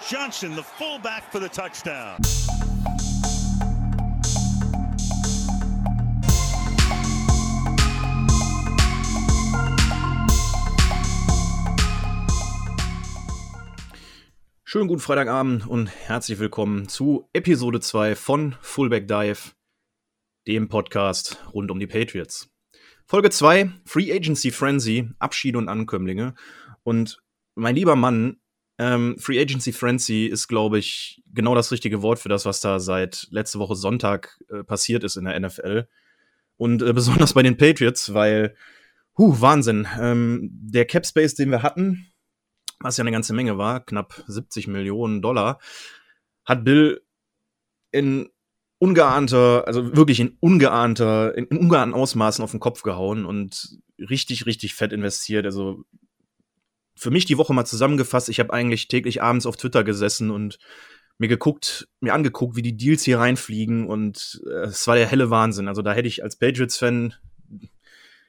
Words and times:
Johnson, 0.00 0.54
the 0.54 0.62
fullback 0.62 1.30
for 1.30 1.40
the 1.40 1.48
touchdown. 1.48 2.18
Schönen 14.64 14.88
guten 14.88 15.00
Freitagabend 15.00 15.66
und 15.68 15.86
herzlich 15.86 16.40
willkommen 16.40 16.88
zu 16.88 17.28
Episode 17.32 17.80
2 17.80 18.16
von 18.16 18.56
Fullback 18.60 19.06
Dive, 19.06 19.52
dem 20.48 20.68
Podcast 20.68 21.38
rund 21.52 21.70
um 21.70 21.78
die 21.78 21.86
Patriots. 21.86 22.50
Folge 23.06 23.30
2, 23.30 23.70
Free 23.84 24.12
Agency 24.12 24.50
Frenzy, 24.50 25.10
Abschiede 25.18 25.58
und 25.58 25.68
Ankömmlinge. 25.68 26.34
Und 26.82 27.22
mein 27.54 27.76
lieber 27.76 27.94
Mann, 27.94 28.40
ähm, 28.78 29.16
Free 29.18 29.40
Agency 29.40 29.72
Frenzy 29.72 30.26
ist, 30.26 30.48
glaube 30.48 30.78
ich, 30.78 31.22
genau 31.32 31.54
das 31.54 31.70
richtige 31.70 32.02
Wort 32.02 32.18
für 32.18 32.28
das, 32.28 32.44
was 32.44 32.60
da 32.60 32.80
seit 32.80 33.28
letzte 33.30 33.58
Woche 33.58 33.76
Sonntag 33.76 34.40
äh, 34.50 34.64
passiert 34.64 35.04
ist 35.04 35.16
in 35.16 35.26
der 35.26 35.38
NFL. 35.38 35.88
Und 36.56 36.82
äh, 36.82 36.92
besonders 36.94 37.34
bei 37.34 37.42
den 37.42 37.56
Patriots, 37.56 38.14
weil, 38.14 38.56
huh, 39.16 39.40
Wahnsinn. 39.40 39.86
Ähm, 40.00 40.50
der 40.52 40.86
Cap 40.86 41.06
Space, 41.06 41.34
den 41.34 41.50
wir 41.50 41.62
hatten, 41.62 42.06
was 42.80 42.96
ja 42.96 43.02
eine 43.02 43.12
ganze 43.12 43.32
Menge 43.32 43.58
war, 43.58 43.84
knapp 43.84 44.22
70 44.26 44.66
Millionen 44.66 45.22
Dollar, 45.22 45.60
hat 46.44 46.64
Bill 46.64 47.00
in 47.92 48.28
ungeahnter, 48.78 49.66
also 49.66 49.96
wirklich 49.96 50.18
in 50.18 50.36
ungeahnter, 50.40 51.34
in 51.38 51.46
ungeahnten 51.46 51.94
Ausmaßen 51.94 52.42
auf 52.42 52.50
den 52.50 52.60
Kopf 52.60 52.82
gehauen 52.82 53.24
und 53.24 53.78
richtig, 53.98 54.46
richtig 54.46 54.74
fett 54.74 54.92
investiert. 54.92 55.46
Also 55.46 55.84
für 56.96 57.10
mich 57.10 57.24
die 57.24 57.38
Woche 57.38 57.54
mal 57.54 57.64
zusammengefasst, 57.64 58.28
ich 58.28 58.40
habe 58.40 58.52
eigentlich 58.52 58.88
täglich 58.88 59.22
abends 59.22 59.46
auf 59.46 59.56
Twitter 59.56 59.84
gesessen 59.84 60.30
und 60.30 60.58
mir 61.18 61.28
geguckt, 61.28 61.88
mir 62.00 62.14
angeguckt, 62.14 62.56
wie 62.56 62.62
die 62.62 62.76
Deals 62.76 63.04
hier 63.04 63.18
reinfliegen 63.18 63.86
und 63.86 64.42
äh, 64.46 64.66
es 64.66 64.86
war 64.86 64.96
der 64.96 65.06
helle 65.06 65.30
Wahnsinn. 65.30 65.68
Also 65.68 65.82
da 65.82 65.92
hätte 65.92 66.08
ich 66.08 66.22
als 66.22 66.36
Patriots-Fan 66.36 67.14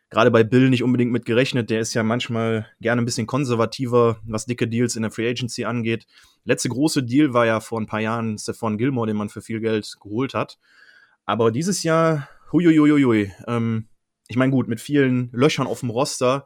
gerade 0.10 0.32
bei 0.32 0.44
Bill 0.44 0.70
nicht 0.70 0.84
unbedingt 0.84 1.12
mit 1.12 1.26
gerechnet. 1.26 1.70
Der 1.70 1.80
ist 1.80 1.94
ja 1.94 2.04
manchmal 2.04 2.68
gerne 2.80 3.02
ein 3.02 3.06
bisschen 3.06 3.28
konservativer, 3.28 4.20
was 4.24 4.46
dicke 4.46 4.68
Deals 4.68 4.96
in 4.96 5.02
der 5.02 5.12
Free 5.12 5.30
Agency 5.30 5.66
angeht. 5.66 6.06
Letzte 6.44 6.70
große 6.70 7.04
Deal 7.04 7.34
war 7.34 7.46
ja 7.46 7.60
vor 7.60 7.82
ein 7.82 7.88
paar 7.88 8.02
Jahren 8.02 8.38
Stephon 8.38 8.78
Gilmore, 8.78 9.08
den 9.08 9.18
man 9.18 9.30
für 9.30 9.42
viel 9.42 9.60
Geld 9.60 9.96
geholt 10.02 10.34
hat. 10.34 10.60
Aber 11.26 11.52
dieses 11.52 11.82
Jahr, 11.82 12.30
huiuiuiui, 12.52 13.32
ähm, 13.48 13.88
ich 14.28 14.38
meine, 14.38 14.52
gut, 14.52 14.68
mit 14.68 14.80
vielen 14.80 15.30
Löchern 15.32 15.68
auf 15.68 15.80
dem 15.80 15.90
Roster 15.90 16.46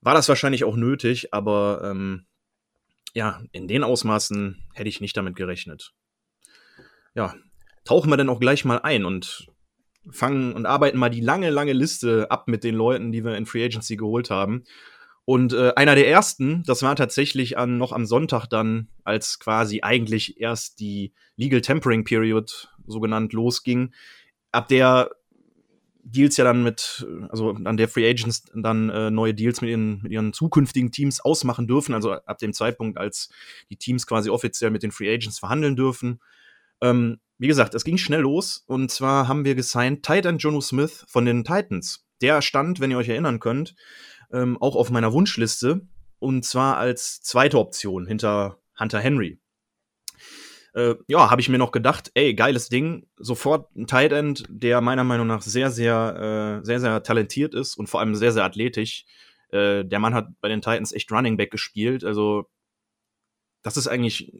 war 0.00 0.14
das 0.14 0.28
wahrscheinlich 0.28 0.64
auch 0.64 0.76
nötig, 0.76 1.32
aber 1.34 1.82
ähm, 1.84 2.26
ja, 3.14 3.42
in 3.52 3.68
den 3.68 3.84
Ausmaßen 3.84 4.64
hätte 4.74 4.88
ich 4.88 5.00
nicht 5.00 5.16
damit 5.16 5.36
gerechnet. 5.36 5.92
Ja, 7.14 7.34
tauchen 7.84 8.10
wir 8.10 8.16
dann 8.16 8.28
auch 8.28 8.40
gleich 8.40 8.64
mal 8.64 8.78
ein 8.78 9.04
und 9.04 9.46
fangen 10.10 10.52
und 10.52 10.66
arbeiten 10.66 10.98
mal 10.98 11.10
die 11.10 11.20
lange, 11.20 11.50
lange 11.50 11.72
Liste 11.72 12.30
ab 12.30 12.48
mit 12.48 12.64
den 12.64 12.74
Leuten, 12.74 13.12
die 13.12 13.24
wir 13.24 13.36
in 13.36 13.46
Free 13.46 13.64
Agency 13.64 13.96
geholt 13.96 14.30
haben. 14.30 14.64
Und 15.24 15.52
äh, 15.52 15.72
einer 15.76 15.94
der 15.94 16.08
ersten, 16.08 16.62
das 16.66 16.82
war 16.82 16.96
tatsächlich 16.96 17.58
an, 17.58 17.76
noch 17.76 17.92
am 17.92 18.06
Sonntag 18.06 18.46
dann, 18.46 18.88
als 19.04 19.38
quasi 19.38 19.80
eigentlich 19.82 20.40
erst 20.40 20.80
die 20.80 21.12
Legal 21.36 21.60
Tempering 21.60 22.04
Period 22.04 22.72
so 22.86 23.00
genannt 23.00 23.34
losging, 23.34 23.92
ab 24.52 24.68
der 24.68 25.10
Deals 26.10 26.36
ja 26.36 26.44
dann 26.44 26.62
mit, 26.62 27.06
also 27.28 27.50
an 27.50 27.76
der 27.76 27.88
Free 27.88 28.08
Agents 28.08 28.44
dann 28.54 28.90
äh, 28.90 29.10
neue 29.10 29.34
Deals 29.34 29.60
mit 29.60 29.70
ihren, 29.70 30.02
mit 30.02 30.12
ihren 30.12 30.32
zukünftigen 30.32 30.90
Teams 30.90 31.20
ausmachen 31.20 31.66
dürfen, 31.66 31.94
also 31.94 32.12
ab 32.12 32.38
dem 32.38 32.52
Zeitpunkt, 32.52 32.98
als 32.98 33.28
die 33.70 33.76
Teams 33.76 34.06
quasi 34.06 34.30
offiziell 34.30 34.70
mit 34.70 34.82
den 34.82 34.92
Free 34.92 35.12
Agents 35.12 35.38
verhandeln 35.38 35.76
dürfen. 35.76 36.20
Ähm, 36.80 37.18
wie 37.38 37.46
gesagt, 37.46 37.74
es 37.74 37.84
ging 37.84 37.98
schnell 37.98 38.20
los 38.20 38.64
und 38.66 38.90
zwar 38.90 39.28
haben 39.28 39.44
wir 39.44 39.54
gesigned 39.54 40.02
Titan 40.04 40.38
Jono 40.38 40.60
Smith 40.60 41.04
von 41.08 41.24
den 41.24 41.44
Titans. 41.44 42.04
Der 42.20 42.42
stand, 42.42 42.80
wenn 42.80 42.90
ihr 42.90 42.98
euch 42.98 43.08
erinnern 43.08 43.38
könnt, 43.38 43.74
ähm, 44.32 44.56
auch 44.60 44.76
auf 44.76 44.90
meiner 44.90 45.12
Wunschliste 45.12 45.86
und 46.18 46.44
zwar 46.44 46.76
als 46.78 47.22
zweite 47.22 47.58
Option 47.58 48.06
hinter 48.06 48.58
Hunter 48.78 49.00
Henry. 49.00 49.38
Äh, 50.74 50.94
ja, 51.08 51.30
habe 51.30 51.40
ich 51.40 51.48
mir 51.48 51.58
noch 51.58 51.72
gedacht, 51.72 52.10
ey, 52.14 52.34
geiles 52.34 52.68
Ding, 52.68 53.06
sofort 53.16 53.74
ein 53.76 53.86
Tight 53.86 54.12
End, 54.12 54.44
der 54.48 54.80
meiner 54.80 55.04
Meinung 55.04 55.26
nach 55.26 55.42
sehr, 55.42 55.70
sehr, 55.70 56.60
äh, 56.60 56.64
sehr, 56.64 56.80
sehr 56.80 57.02
talentiert 57.02 57.54
ist 57.54 57.76
und 57.76 57.88
vor 57.88 58.00
allem 58.00 58.14
sehr, 58.14 58.32
sehr 58.32 58.44
athletisch. 58.44 59.04
Äh, 59.50 59.84
der 59.84 59.98
Mann 59.98 60.14
hat 60.14 60.28
bei 60.40 60.48
den 60.48 60.60
Titans 60.60 60.92
echt 60.92 61.10
Running 61.10 61.36
Back 61.36 61.50
gespielt, 61.50 62.04
also 62.04 62.48
das 63.62 63.76
ist 63.76 63.88
eigentlich 63.88 64.32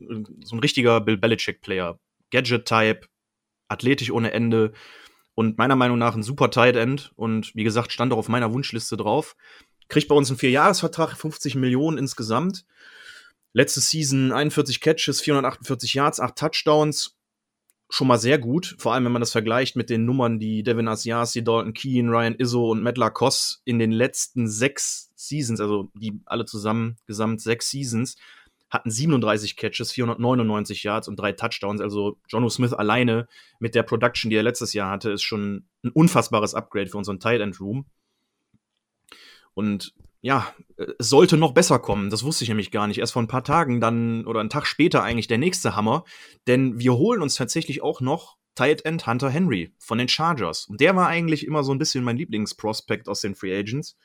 so 0.44 0.56
ein 0.56 0.60
richtiger 0.60 1.00
Bill 1.00 1.16
Belichick-Player. 1.16 1.98
Gadget-Type, 2.30 3.08
athletisch 3.68 4.10
ohne 4.10 4.32
Ende 4.32 4.72
und 5.34 5.58
meiner 5.58 5.76
Meinung 5.76 5.98
nach 5.98 6.14
ein 6.14 6.22
super 6.22 6.50
Tight 6.50 6.76
End 6.76 7.12
und 7.16 7.54
wie 7.54 7.64
gesagt, 7.64 7.92
stand 7.92 8.12
auch 8.12 8.18
auf 8.18 8.28
meiner 8.28 8.52
Wunschliste 8.52 8.96
drauf. 8.96 9.36
Kriegt 9.88 10.08
bei 10.08 10.14
uns 10.14 10.30
einen 10.30 10.38
Vierjahresvertrag, 10.38 11.16
50 11.16 11.54
Millionen 11.54 11.98
insgesamt. 11.98 12.64
Letzte 13.53 13.81
Season 13.81 14.32
41 14.32 14.81
Catches, 14.81 15.20
448 15.20 15.94
Yards, 15.94 16.20
8 16.20 16.36
Touchdowns. 16.36 17.16
Schon 17.91 18.06
mal 18.06 18.19
sehr 18.19 18.38
gut, 18.38 18.76
vor 18.78 18.92
allem 18.92 19.06
wenn 19.06 19.12
man 19.12 19.22
das 19.22 19.32
vergleicht 19.32 19.75
mit 19.75 19.88
den 19.88 20.04
Nummern, 20.04 20.38
die 20.38 20.62
Devin 20.62 20.88
Asiasi, 20.88 21.42
Dalton 21.42 21.72
Keen, 21.72 22.10
Ryan 22.10 22.34
Izzo 22.34 22.70
und 22.70 22.82
Matt 22.82 22.98
Lacoste 22.98 23.60
in 23.64 23.78
den 23.78 23.92
letzten 23.92 24.47
sechs 24.47 25.10
Seasons, 25.14 25.58
also 25.58 25.91
die 25.94 26.20
alle 26.26 26.44
zusammen 26.44 26.98
gesamt 27.06 27.41
sechs 27.41 27.70
Seasons, 27.70 28.16
hatten 28.70 28.91
37 28.91 29.56
Catches, 29.56 29.92
499 29.92 30.82
Yards 30.82 31.08
und 31.08 31.16
drei 31.16 31.32
Touchdowns. 31.32 31.81
Also 31.81 32.19
Jono 32.28 32.48
Smith 32.50 32.75
alleine 32.75 33.26
mit 33.58 33.75
der 33.75 33.82
Production, 33.82 34.31
die 34.31 34.37
er 34.37 34.42
letztes 34.42 34.75
Jahr 34.75 34.91
hatte, 34.91 35.10
ist 35.10 35.22
schon 35.22 35.66
ein 35.82 35.91
unfassbares 35.91 36.54
Upgrade 36.54 36.91
für 36.91 36.98
unseren 36.98 37.20
Tight 37.20 37.41
End 37.41 37.60
Room. 37.60 37.87
Und 39.54 39.94
ja, 40.20 40.52
es 40.98 41.08
sollte 41.08 41.36
noch 41.36 41.52
besser 41.52 41.78
kommen. 41.78 42.10
Das 42.10 42.24
wusste 42.24 42.44
ich 42.44 42.48
nämlich 42.48 42.70
gar 42.70 42.86
nicht. 42.86 42.98
Erst 42.98 43.12
vor 43.12 43.22
ein 43.22 43.28
paar 43.28 43.44
Tagen 43.44 43.80
dann 43.80 44.26
oder 44.26 44.40
einen 44.40 44.50
Tag 44.50 44.66
später 44.66 45.02
eigentlich 45.02 45.28
der 45.28 45.38
nächste 45.38 45.76
Hammer. 45.76 46.04
Denn 46.46 46.78
wir 46.80 46.94
holen 46.94 47.22
uns 47.22 47.36
tatsächlich 47.36 47.82
auch 47.82 48.00
noch 48.00 48.36
Tight 48.54 48.84
End 48.84 49.06
Hunter 49.06 49.30
Henry 49.30 49.72
von 49.78 49.98
den 49.98 50.08
Chargers. 50.08 50.66
Und 50.66 50.80
der 50.80 50.96
war 50.96 51.06
eigentlich 51.06 51.46
immer 51.46 51.62
so 51.62 51.72
ein 51.72 51.78
bisschen 51.78 52.02
mein 52.02 52.16
Lieblingsprospekt 52.16 53.08
aus 53.08 53.20
den 53.20 53.34
Free 53.34 53.56
Agents 53.56 53.96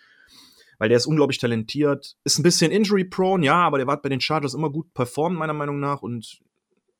weil 0.84 0.90
der 0.90 0.97
ist 0.97 1.06
unglaublich 1.06 1.38
talentiert, 1.38 2.18
ist 2.25 2.40
ein 2.40 2.44
bisschen 2.44 2.69
injury-prone, 2.69 3.46
ja, 3.46 3.56
aber 3.56 3.78
der 3.78 3.88
war 3.88 4.02
bei 4.02 4.09
den 4.09 4.19
Chargers 4.19 4.53
immer 4.53 4.69
gut 4.69 4.94
performt, 4.94 5.38
meiner 5.38 5.53
Meinung 5.53 5.79
nach. 5.79 6.02
Und 6.02 6.41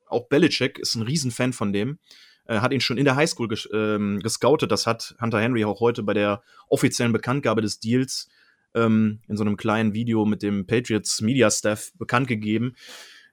auch 0.08 0.30
Belichick 0.30 0.80
ist 0.80 0.96
ein 0.96 1.02
Riesenfan 1.02 1.52
von 1.52 1.74
dem. 1.74 2.00
Äh, 2.46 2.60
hat 2.60 2.72
ihn 2.72 2.82
schon 2.82 2.98
in 2.98 3.06
der 3.06 3.18
Highschool 3.18 3.48
ges 3.50 3.68
ähm, 3.74 4.20
gescoutet. 4.22 4.72
Das 4.72 4.88
hat 4.88 5.16
Hunter 5.20 5.42
Henry 5.42 5.66
auch 5.66 5.80
heute 5.80 6.04
bei 6.04 6.14
der 6.14 6.44
offiziellen 6.70 7.12
Bekanntgabe 7.14 7.62
des 7.62 7.80
Deals 7.80 8.30
ähm, 8.76 9.22
in 9.28 9.38
so 9.38 9.44
einem 9.44 9.58
kleinen 9.58 9.94
Video 9.94 10.26
mit 10.26 10.44
dem 10.44 10.66
Patriots 10.66 11.22
Media 11.22 11.50
Staff 11.50 11.92
bekannt 11.98 12.28
gegeben. 12.28 12.76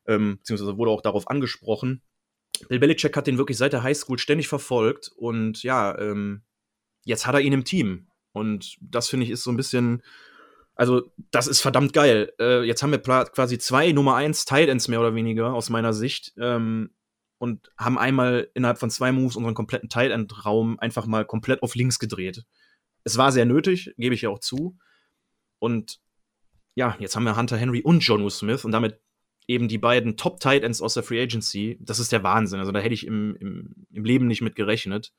Ähm, 0.06 0.38
beziehungsweise 0.38 0.76
wurde 0.76 0.90
auch 0.90 1.02
darauf 1.02 1.28
angesprochen. 1.28 2.02
Bill 2.68 2.78
Belichick 2.78 3.16
hat 3.16 3.26
den 3.26 3.38
wirklich 3.38 3.58
seit 3.58 3.72
der 3.72 3.82
Highschool 3.82 4.18
ständig 4.18 4.48
verfolgt 4.48 5.10
und 5.16 5.62
ja, 5.62 5.98
ähm, 5.98 6.42
jetzt 7.04 7.26
hat 7.26 7.34
er 7.34 7.40
ihn 7.40 7.52
im 7.52 7.64
Team. 7.64 8.08
Und 8.32 8.76
das 8.80 9.08
finde 9.08 9.24
ich 9.24 9.30
ist 9.30 9.44
so 9.44 9.50
ein 9.50 9.56
bisschen 9.56 10.02
also, 10.80 11.12
das 11.30 11.46
ist 11.46 11.60
verdammt 11.60 11.92
geil. 11.92 12.32
Äh, 12.40 12.62
jetzt 12.62 12.82
haben 12.82 12.90
wir 12.90 13.00
quasi 13.00 13.58
zwei 13.58 13.92
Nummer 13.92 14.14
1 14.14 14.46
Titans 14.46 14.88
mehr 14.88 15.00
oder 15.00 15.14
weniger 15.14 15.52
aus 15.52 15.68
meiner 15.68 15.92
Sicht. 15.92 16.32
Ähm, 16.38 16.88
und 17.36 17.70
haben 17.76 17.98
einmal 17.98 18.48
innerhalb 18.54 18.78
von 18.78 18.88
zwei 18.88 19.12
Moves 19.12 19.36
unseren 19.36 19.52
kompletten 19.52 19.90
Tight 19.90 20.12
Raum 20.46 20.78
einfach 20.78 21.04
mal 21.04 21.26
komplett 21.26 21.62
auf 21.62 21.74
links 21.74 21.98
gedreht. 21.98 22.44
Es 23.04 23.18
war 23.18 23.30
sehr 23.30 23.44
nötig, 23.44 23.94
gebe 23.98 24.14
ich 24.14 24.22
ja 24.22 24.30
auch 24.30 24.38
zu. 24.38 24.78
Und 25.60 26.00
ja, 26.74 26.96
jetzt 26.98 27.14
haben 27.14 27.24
wir 27.24 27.36
Hunter 27.36 27.56
Henry 27.56 27.82
und 27.82 28.00
Jonu 28.04 28.28
Smith 28.30 28.64
und 28.64 28.72
damit 28.72 29.00
eben 29.46 29.68
die 29.68 29.78
beiden 29.78 30.16
Top 30.16 30.40
Tight 30.40 30.64
Ends 30.64 30.80
aus 30.80 30.94
der 30.94 31.02
Free 31.02 31.22
Agency. 31.22 31.78
Das 31.80 31.98
ist 31.98 32.12
der 32.12 32.22
Wahnsinn. 32.22 32.58
Also 32.58 32.72
da 32.72 32.80
hätte 32.80 32.94
ich 32.94 33.06
im, 33.06 33.36
im, 33.36 33.86
im 33.92 34.04
Leben 34.04 34.26
nicht 34.26 34.42
mit 34.42 34.56
gerechnet. 34.56 35.12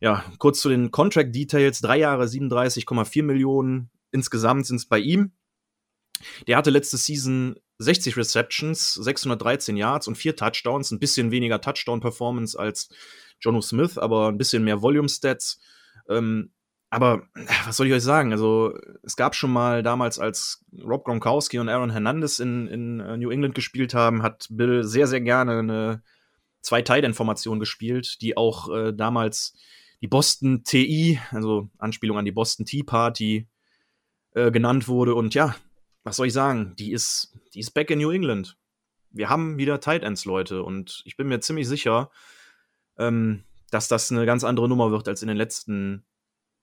Ja, 0.00 0.24
kurz 0.38 0.60
zu 0.60 0.68
den 0.68 0.90
Contract 0.90 1.34
Details. 1.34 1.80
Drei 1.80 1.98
Jahre 1.98 2.24
37,4 2.24 3.22
Millionen, 3.22 3.90
insgesamt 4.12 4.66
sind 4.66 4.76
es 4.76 4.86
bei 4.86 4.98
ihm. 4.98 5.32
Der 6.46 6.56
hatte 6.56 6.70
letzte 6.70 6.96
Season 6.96 7.56
60 7.78 8.16
Receptions, 8.16 8.94
613 8.94 9.76
Yards 9.76 10.08
und 10.08 10.16
vier 10.16 10.36
Touchdowns. 10.36 10.90
Ein 10.90 10.98
bisschen 10.98 11.30
weniger 11.30 11.60
Touchdown-Performance 11.60 12.58
als 12.58 12.88
Jono 13.40 13.60
Smith, 13.60 13.98
aber 13.98 14.28
ein 14.28 14.38
bisschen 14.38 14.64
mehr 14.64 14.82
Volume-Stats. 14.82 15.60
Ähm, 16.08 16.52
aber 16.90 17.22
was 17.66 17.76
soll 17.76 17.86
ich 17.86 17.92
euch 17.92 18.02
sagen? 18.02 18.32
Also, 18.32 18.76
es 19.02 19.16
gab 19.16 19.34
schon 19.34 19.52
mal 19.52 19.82
damals, 19.82 20.18
als 20.18 20.64
Rob 20.82 21.04
Gronkowski 21.04 21.58
und 21.58 21.68
Aaron 21.68 21.90
Hernandez 21.90 22.38
in, 22.38 22.66
in 22.68 23.00
äh, 23.00 23.16
New 23.16 23.30
England 23.30 23.54
gespielt 23.54 23.94
haben, 23.94 24.22
hat 24.22 24.46
Bill 24.50 24.84
sehr, 24.84 25.06
sehr 25.06 25.20
gerne 25.20 25.58
eine 25.58 26.02
zwei 26.60 26.82
tight 26.82 27.14
formation 27.14 27.60
gespielt, 27.60 28.20
die 28.20 28.36
auch 28.36 28.68
äh, 28.70 28.92
damals 28.92 29.56
die 30.02 30.08
Boston 30.08 30.64
TI, 30.64 31.20
also 31.30 31.70
Anspielung 31.78 32.18
an 32.18 32.24
die 32.24 32.32
Boston 32.32 32.66
Tea 32.66 32.82
Party, 32.82 33.48
äh, 34.34 34.50
genannt 34.50 34.88
wurde. 34.88 35.14
Und 35.14 35.34
ja, 35.34 35.56
was 36.04 36.16
soll 36.16 36.26
ich 36.26 36.32
sagen? 36.32 36.74
Die 36.78 36.92
ist, 36.92 37.36
die 37.54 37.60
ist 37.60 37.72
back 37.72 37.90
in 37.90 37.98
New 37.98 38.10
England. 38.10 38.56
wir 39.10 39.30
haben 39.30 39.56
wieder 39.56 39.80
Tight 39.80 40.02
Ends, 40.02 40.24
Leute. 40.24 40.62
Und 40.62 41.02
ich 41.04 41.16
bin 41.16 41.28
mir 41.28 41.40
ziemlich 41.40 41.66
sicher, 41.66 42.10
ähm, 42.98 43.44
dass 43.70 43.88
das 43.88 44.12
eine 44.12 44.26
ganz 44.26 44.44
andere 44.44 44.68
Nummer 44.68 44.90
wird 44.90 45.08
als 45.08 45.22
in 45.22 45.28
den 45.28 45.36
letzten 45.36 46.04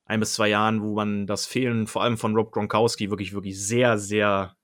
ein 0.06 0.20
bis 0.20 0.34
zwei 0.34 0.50
Jahren, 0.50 0.82
wo 0.82 0.96
man 0.96 1.28
das 1.28 1.46
Fehlen 1.46 1.88
vor 1.88 2.04
allem 2.04 2.18
von 2.18 2.36
Rob 2.36 2.52
Gronkowski 2.52 3.10
wirklich, 3.10 3.34
wirklich 3.34 3.60
sehr, 3.60 3.98
sehr, 3.98 4.56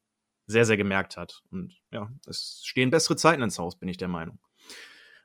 sehr, 0.47 0.65
sehr 0.65 0.77
gemerkt 0.77 1.17
hat. 1.17 1.41
Und 1.51 1.73
ja, 1.91 2.09
es 2.27 2.61
stehen 2.65 2.89
bessere 2.89 3.15
Zeiten 3.15 3.41
ins 3.41 3.59
Haus, 3.59 3.77
bin 3.77 3.89
ich 3.89 3.97
der 3.97 4.07
Meinung. 4.07 4.39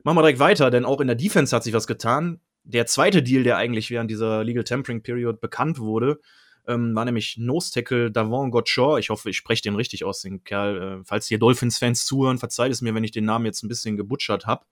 Machen 0.03 0.17
wir 0.17 0.21
direkt 0.21 0.39
weiter, 0.39 0.69
denn 0.69 0.85
auch 0.85 1.01
in 1.01 1.07
der 1.07 1.15
Defense 1.15 1.55
hat 1.55 1.63
sich 1.63 1.73
was 1.73 1.87
getan. 1.87 2.39
Der 2.63 2.85
zweite 2.85 3.23
Deal, 3.23 3.43
der 3.43 3.57
eigentlich 3.57 3.89
während 3.89 4.09
dieser 4.09 4.43
Legal 4.43 4.63
Tampering 4.63 5.01
Period 5.01 5.41
bekannt 5.41 5.79
wurde, 5.79 6.19
ähm, 6.67 6.95
war 6.95 7.05
nämlich 7.05 7.37
Nose 7.37 7.71
Tackle 7.71 8.11
Davon 8.11 8.51
Gottschall. 8.51 8.99
Ich 8.99 9.09
hoffe, 9.09 9.29
ich 9.29 9.37
spreche 9.37 9.63
den 9.63 9.75
richtig 9.75 10.03
aus, 10.03 10.21
den 10.21 10.43
Kerl. 10.43 10.99
Äh, 11.01 11.03
falls 11.05 11.27
hier 11.27 11.37
Dolphins-Fans 11.37 12.05
zuhören, 12.05 12.37
verzeiht 12.37 12.71
es 12.71 12.81
mir, 12.81 12.95
wenn 12.95 13.03
ich 13.03 13.11
den 13.11 13.25
Namen 13.25 13.45
jetzt 13.45 13.63
ein 13.63 13.67
bisschen 13.67 13.97
gebutschert 13.97 14.45
habe. 14.45 14.65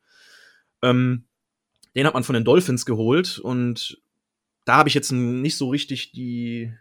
Ähm, 0.81 1.25
den 1.95 2.07
hat 2.07 2.13
man 2.13 2.23
von 2.23 2.33
den 2.33 2.45
Dolphins 2.45 2.85
geholt 2.85 3.37
und 3.37 4.01
da 4.65 4.77
habe 4.77 4.89
ich 4.89 4.95
jetzt 4.95 5.11
nicht 5.11 5.57
so 5.57 5.69
richtig 5.69 6.11
die. 6.11 6.73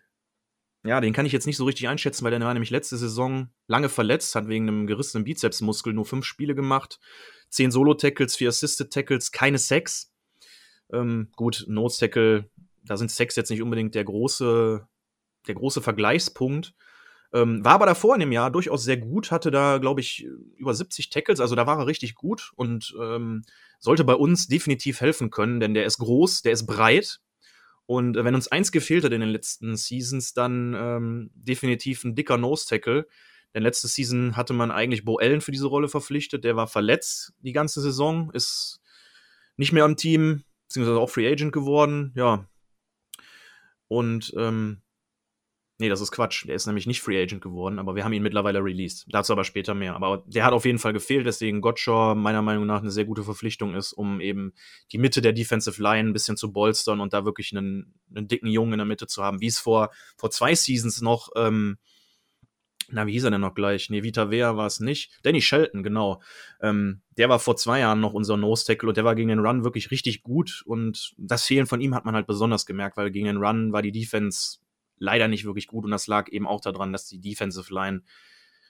Ja, 0.84 1.00
den 1.00 1.12
kann 1.12 1.26
ich 1.26 1.32
jetzt 1.32 1.46
nicht 1.46 1.56
so 1.56 1.64
richtig 1.64 1.87
einschätzen, 1.87 2.25
weil 2.25 2.32
der 2.32 2.40
war 2.40 2.52
nämlich 2.52 2.70
letzte 2.70 2.96
Saison 2.96 3.50
lange 3.69 3.88
verletzt, 3.88 4.34
hat 4.34 4.49
wegen 4.49 4.69
einem 4.69 4.88
gerissenen 4.88 5.23
Bizepsmuskel 5.23 5.93
nur 5.93 6.05
fünf 6.05 6.25
Spiele 6.25 6.56
gemacht, 6.56 6.99
zehn 7.50 7.70
Solo-Tackles, 7.70 8.34
vier 8.34 8.49
Assisted-Tackles, 8.49 9.31
keine 9.31 9.58
Sex. 9.58 10.12
Ähm, 10.93 11.29
gut, 11.37 11.64
Nose-Tackle, 11.69 12.50
da 12.84 12.96
sind 12.96 13.12
Sex 13.12 13.37
jetzt 13.37 13.50
nicht 13.50 13.62
unbedingt 13.62 13.94
der 13.94 14.02
große, 14.02 14.84
der 15.46 15.55
große 15.55 15.82
Vergleichspunkt. 15.82 16.75
Ähm, 17.32 17.64
war 17.64 17.75
aber 17.75 17.87
davor 17.87 18.14
in 18.14 18.20
dem 18.20 18.32
Jahr 18.32 18.50
durchaus 18.50 18.82
sehr 18.82 18.99
gut, 18.99 19.31
hatte 19.31 19.52
da, 19.52 19.79
glaube 19.79 20.00
ich, 20.00 20.26
über 20.56 20.75
70 20.75 21.11
Tackles, 21.11 21.40
also 21.40 21.55
da 21.55 21.67
war 21.67 21.79
er 21.79 21.87
richtig 21.87 22.14
gut 22.14 22.52
und 22.56 22.93
ähm, 23.00 23.43
sollte 23.79 24.05
bei 24.05 24.14
uns 24.14 24.49
definitiv 24.49 25.00
helfen 25.00 25.31
können, 25.31 25.58
denn 25.58 25.75
der 25.75 25.87
ist 25.87 25.99
groß, 25.99 26.43
der 26.43 26.52
ist 26.52 26.67
breit, 26.67 27.20
und 27.92 28.16
äh, 28.16 28.24
wenn 28.24 28.34
uns 28.34 28.48
eins 28.48 28.72
gefehlt 28.72 29.04
hat 29.04 29.12
in 29.12 29.20
den 29.20 29.28
letzten 29.28 29.76
Seasons, 29.76 30.32
dann 30.32 30.74
ähm, 30.74 31.30
definitiv 31.34 32.04
ein 32.04 32.14
dicker 32.14 32.38
Nose-Tackle. 32.38 33.06
Denn 33.54 33.62
letzte 33.62 33.86
Season 33.86 34.34
hatte 34.34 34.54
man 34.54 34.70
eigentlich 34.70 35.04
Bo 35.04 35.18
Allen 35.18 35.42
für 35.42 35.52
diese 35.52 35.66
Rolle 35.66 35.88
verpflichtet. 35.88 36.42
Der 36.42 36.56
war 36.56 36.66
verletzt 36.66 37.34
die 37.40 37.52
ganze 37.52 37.82
Saison, 37.82 38.30
ist 38.32 38.80
nicht 39.58 39.72
mehr 39.72 39.84
am 39.84 39.96
Team, 39.96 40.42
beziehungsweise 40.68 40.98
auch 40.98 41.10
Free 41.10 41.30
Agent 41.30 41.52
geworden. 41.52 42.12
Ja. 42.16 42.48
Und 43.88 44.32
ähm, 44.38 44.80
Nee, 45.78 45.88
das 45.88 46.00
ist 46.00 46.12
Quatsch. 46.12 46.46
Der 46.46 46.54
ist 46.54 46.66
nämlich 46.66 46.86
nicht 46.86 47.00
Free 47.00 47.20
Agent 47.20 47.40
geworden, 47.42 47.78
aber 47.78 47.96
wir 47.96 48.04
haben 48.04 48.12
ihn 48.12 48.22
mittlerweile 48.22 48.62
released. 48.62 49.06
Dazu 49.08 49.32
aber 49.32 49.42
später 49.42 49.74
mehr. 49.74 49.96
Aber 49.96 50.22
der 50.26 50.44
hat 50.44 50.52
auf 50.52 50.64
jeden 50.64 50.78
Fall 50.78 50.92
gefehlt, 50.92 51.26
deswegen 51.26 51.60
Gottshaw 51.60 52.14
meiner 52.14 52.42
Meinung 52.42 52.66
nach 52.66 52.82
eine 52.82 52.90
sehr 52.90 53.04
gute 53.04 53.24
Verpflichtung 53.24 53.74
ist, 53.74 53.92
um 53.92 54.20
eben 54.20 54.52
die 54.92 54.98
Mitte 54.98 55.22
der 55.22 55.32
Defensive 55.32 55.82
Line 55.82 56.10
ein 56.10 56.12
bisschen 56.12 56.36
zu 56.36 56.52
bolstern 56.52 57.00
und 57.00 57.12
da 57.12 57.24
wirklich 57.24 57.56
einen, 57.56 57.94
einen 58.14 58.28
dicken 58.28 58.48
Jungen 58.48 58.74
in 58.74 58.78
der 58.78 58.86
Mitte 58.86 59.06
zu 59.06 59.24
haben, 59.24 59.40
wie 59.40 59.46
es 59.46 59.58
vor, 59.58 59.90
vor 60.16 60.30
zwei 60.30 60.54
Seasons 60.54 61.00
noch, 61.00 61.30
ähm, 61.36 61.78
na, 62.92 63.06
wie 63.06 63.12
hieß 63.12 63.24
er 63.24 63.30
denn 63.30 63.40
noch 63.40 63.54
gleich? 63.54 63.88
Nee, 63.90 64.02
Vita 64.02 64.30
Vea 64.30 64.56
war 64.56 64.66
es 64.66 64.78
nicht. 64.78 65.19
Danny 65.22 65.40
Shelton, 65.40 65.82
genau. 65.82 66.20
Ähm, 66.60 67.00
der 67.16 67.28
war 67.28 67.38
vor 67.38 67.56
zwei 67.56 67.80
Jahren 67.80 68.00
noch 68.00 68.12
unser 68.12 68.36
Nose-Tackle 68.36 68.88
und 68.88 68.96
der 68.96 69.04
war 69.04 69.14
gegen 69.14 69.28
den 69.28 69.38
Run 69.38 69.64
wirklich 69.64 69.90
richtig 69.90 70.22
gut 70.22 70.62
und 70.66 71.14
das 71.16 71.44
Fehlen 71.44 71.66
von 71.66 71.80
ihm 71.80 71.94
hat 71.94 72.04
man 72.04 72.14
halt 72.14 72.26
besonders 72.26 72.66
gemerkt, 72.66 72.96
weil 72.96 73.10
gegen 73.10 73.26
den 73.26 73.38
Run 73.38 73.72
war 73.72 73.82
die 73.82 73.92
Defense 73.92 74.58
leider 75.02 75.28
nicht 75.28 75.44
wirklich 75.44 75.66
gut 75.66 75.84
und 75.84 75.90
das 75.90 76.06
lag 76.06 76.28
eben 76.31 76.46
auch 76.46 76.60
daran, 76.60 76.93
dass 76.93 77.06
die 77.06 77.20
Defensive 77.20 77.72
Line 77.75 78.02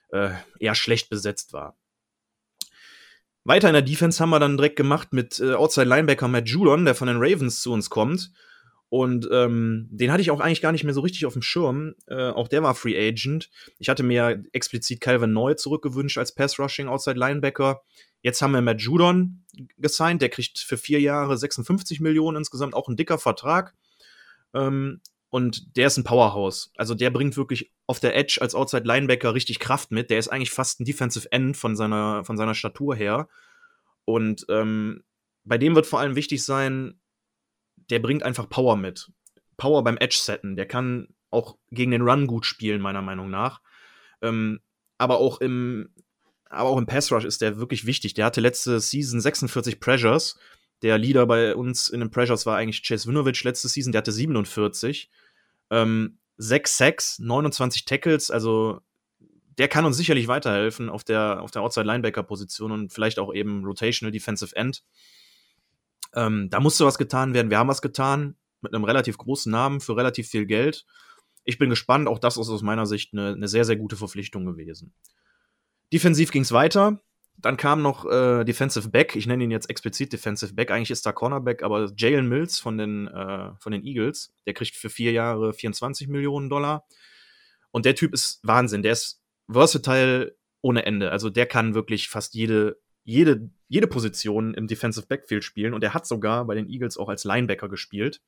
äh, 0.09 0.31
eher 0.59 0.75
schlecht 0.75 1.11
besetzt 1.11 1.53
war. 1.53 1.77
Weiter 3.45 3.69
in 3.69 3.75
der 3.75 3.83
Defense 3.83 4.21
haben 4.21 4.31
wir 4.31 4.41
dann 4.41 4.57
direkt 4.57 4.77
gemacht 4.77 5.13
mit 5.13 5.41
äh, 5.41 5.55
Outside 5.55 5.87
Linebacker 5.87 6.29
Matt 6.29 6.49
Judon, 6.49 6.85
der 6.85 6.95
von 6.95 7.09
den 7.09 7.19
Ravens 7.19 7.61
zu 7.61 7.73
uns 7.73 7.91
kommt. 7.91 8.33
Und 8.89 9.27
ähm, 9.33 9.89
den 9.91 10.13
hatte 10.13 10.21
ich 10.21 10.31
auch 10.31 10.41
eigentlich 10.41 10.61
gar 10.61 10.71
nicht 10.71 10.85
mehr 10.85 10.93
so 10.93 11.01
richtig 11.01 11.25
auf 11.25 11.33
dem 11.33 11.43
Schirm. 11.43 11.95
Äh, 12.07 12.29
auch 12.29 12.47
der 12.47 12.63
war 12.63 12.75
Free 12.75 12.97
Agent. 12.97 13.51
Ich 13.79 13.89
hatte 13.89 14.03
mir 14.03 14.45
explizit 14.53 15.01
Calvin 15.01 15.33
Neu 15.33 15.55
zurückgewünscht 15.55 16.19
als 16.19 16.35
Pass 16.35 16.59
Rushing 16.59 16.89
Outside 16.89 17.19
Linebacker. 17.19 17.83
Jetzt 18.21 18.43
haben 18.43 18.53
wir 18.53 18.61
Matt 18.61 18.83
Judon 18.83 19.45
gesigned. 19.79 20.21
Der 20.21 20.29
kriegt 20.29 20.59
für 20.59 20.77
vier 20.77 21.01
Jahre 21.01 21.37
56 21.37 22.01
Millionen 22.01 22.37
insgesamt, 22.37 22.75
auch 22.75 22.87
ein 22.89 22.97
dicker 22.97 23.19
Vertrag. 23.19 23.75
Ähm, 24.55 25.01
und 25.33 25.79
der 25.79 25.87
ist 25.87 25.97
ein 25.97 26.05
Powerhouse. 26.05 26.71
Also 26.77 26.95
der 26.95 27.09
bringt 27.09 27.39
wirklich 27.39 27.73
auf 27.87 28.01
der 28.01 28.15
Edge 28.15 28.37
als 28.43 28.55
Outside 28.55 28.87
Linebacker 28.87 29.33
richtig 29.33 29.61
Kraft 29.61 29.91
mit. 29.91 30.11
Der 30.11 30.19
ist 30.19 30.29
eigentlich 30.29 30.51
fast 30.51 30.79
ein 30.79 30.85
Defensive 30.85 31.33
End 31.33 31.57
von 31.57 31.75
seiner, 31.75 32.23
von 32.23 32.37
seiner 32.37 32.55
Statur 32.55 32.95
her. 32.95 33.31
Und 34.05 34.45
ähm, 34.51 35.05
bei 35.45 35.57
dem 35.57 35.75
wird 35.75 35.87
vor 35.87 36.01
allem 36.01 36.17
wichtig 36.17 36.45
sein, 36.45 37.01
der 37.89 37.99
bringt 38.01 38.25
einfach 38.25 38.47
Power 38.47 38.77
mit. 38.77 39.11
Power 39.57 39.83
beim 39.83 39.97
Edge-Setten. 39.97 40.55
Der 40.55 40.67
kann 40.67 41.09
auch 41.31 41.57
gegen 41.71 41.93
den 41.93 42.03
Run 42.03 42.27
gut 42.27 42.45
spielen, 42.45 42.83
meiner 42.83 43.01
Meinung 43.01 43.31
nach. 43.31 43.63
Ähm, 44.21 44.61
aber 44.99 45.17
auch 45.17 45.41
im, 45.41 45.95
aber 46.51 46.69
auch 46.69 46.77
im 46.77 46.85
Pass 46.85 47.11
Rush 47.11 47.25
ist 47.25 47.41
der 47.41 47.57
wirklich 47.57 47.87
wichtig. 47.87 48.13
Der 48.13 48.27
hatte 48.27 48.43
letzte 48.43 48.81
Season 48.81 49.19
46 49.19 49.81
Pressures. 49.81 50.39
Der 50.83 50.99
Leader 50.99 51.27
bei 51.27 51.57
uns 51.57 51.89
in 51.89 52.01
den 52.01 52.11
Pressures 52.11 52.45
war 52.45 52.59
eigentlich 52.59 52.83
Chase 52.83 53.09
Winovich 53.09 53.43
letzte 53.45 53.69
Season, 53.69 53.93
der 53.93 54.01
hatte 54.01 54.13
47. 54.13 55.11
Ähm, 55.73 56.19
6 56.37 56.77
Sacks, 56.77 57.19
29 57.19 57.85
Tackles, 57.85 58.31
also 58.31 58.81
der 59.59 59.69
kann 59.69 59.85
uns 59.85 59.97
sicherlich 59.97 60.29
weiterhelfen 60.29 60.89
auf 60.89 61.05
der, 61.05 61.43
auf 61.43 61.51
der 61.51 61.63
Outside-Linebacker-Position 61.63 62.73
und 62.73 62.93
vielleicht 62.93 63.19
auch 63.19 63.35
eben 63.35 63.65
Rotational 63.65 64.13
Defensive 64.13 64.55
End. 64.55 64.85
Ähm, 66.15 66.49
da 66.51 66.61
musste 66.61 66.85
was 66.85 66.99
getan 66.99 67.35
werden. 67.35 67.51
Wir 67.51 67.59
haben 67.59 67.69
was 67.69 67.83
getan 67.83 68.37
mit 68.61 68.75
einem 68.75 68.85
relativ 68.85 69.19
großen 69.19 69.51
Namen 69.51 69.81
für 69.81 69.97
relativ 69.97 70.29
viel 70.29 70.47
Geld. 70.47 70.87
Ich 71.45 71.59
bin 71.59 71.71
gespannt. 71.71 72.09
Auch 72.09 72.19
das 72.19 72.37
ist 72.37 72.49
aus 72.49 72.63
meiner 72.63 72.87
Sicht 72.87 73.13
eine, 73.13 73.33
eine 73.33 73.49
sehr, 73.49 73.65
sehr 73.65 73.77
gute 73.77 73.97
Verpflichtung 73.97 74.45
gewesen. 74.45 74.95
Defensiv 75.93 76.31
ging 76.31 76.43
es 76.43 76.53
weiter. 76.53 77.03
Dann 77.43 77.57
kam 77.57 77.83
noch 77.83 78.05
äh, 78.07 78.45
Defensive 78.45 78.89
Back, 78.89 79.17
ich 79.17 79.27
nenne 79.27 79.43
ihn 79.43 79.51
jetzt 79.51 79.69
explizit 79.69 80.13
Defensive 80.13 80.55
Back, 80.55 80.71
eigentlich 80.71 80.93
ist 80.93 81.05
da 81.05 81.13
Cornerback, 81.13 81.65
aber 81.65 81.93
Jalen 81.97 82.29
Mills 82.29 82.61
von 82.61 82.79
den, 82.79 83.09
äh, 83.09 83.51
von 83.59 83.73
den 83.73 83.85
Eagles, 83.85 84.33
der 84.47 84.55
kriegt 84.55 84.77
für 84.77 84.89
vier 84.89 85.11
Jahre 85.11 85.53
24 85.53 86.07
Millionen 86.07 86.49
Dollar. 86.49 86.87
Und 87.73 87.85
der 87.85 87.97
Typ 87.97 88.13
ist 88.13 88.39
Wahnsinn, 88.45 88.83
der 88.83 88.93
ist 88.93 89.21
versatile 89.51 90.37
ohne 90.61 90.87
Ende. 90.87 91.11
Also 91.11 91.31
der 91.31 91.47
kann 91.47 91.75
wirklich 91.75 92.09
fast 92.09 92.35
jede, 92.35 92.81
jede, 93.03 93.51
jede 93.67 93.89
Position 93.89 94.55
im 94.55 94.69
Defensive 94.69 95.07
Backfield 95.07 95.43
spielen 95.43 95.75
und 95.75 95.83
er 95.83 95.95
hat 95.95 96.07
sogar 96.07 96.47
bei 96.47 96.55
den 96.55 96.69
Eagles 96.69 96.97
auch 96.97 97.09
als 97.09 97.25
Linebacker 97.25 97.69
gespielt. 97.69 98.21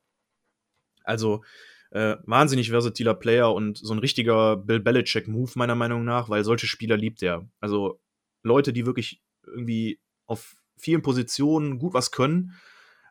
Also 1.04 1.44
äh, 1.92 2.16
wahnsinnig 2.24 2.70
versatiler 2.70 3.14
Player 3.14 3.54
und 3.54 3.78
so 3.78 3.92
ein 3.94 4.00
richtiger 4.00 4.56
Bill 4.56 4.80
Belichick-Move, 4.80 5.52
meiner 5.54 5.76
Meinung 5.76 6.04
nach, 6.04 6.28
weil 6.28 6.42
solche 6.42 6.66
Spieler 6.66 6.96
liebt 6.96 7.22
er. 7.22 7.48
Also 7.60 8.00
Leute, 8.44 8.72
die 8.72 8.86
wirklich 8.86 9.20
irgendwie 9.44 10.00
auf 10.26 10.56
vielen 10.76 11.02
Positionen 11.02 11.78
gut 11.78 11.94
was 11.94 12.12
können. 12.12 12.54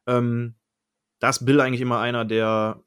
Ähm, 0.08 0.56
da 1.20 1.30
ist 1.30 1.46
Bill 1.46 1.60
eigentlich 1.60 1.82
immer 1.82 2.00
einer, 2.00 2.26
der, 2.26 2.84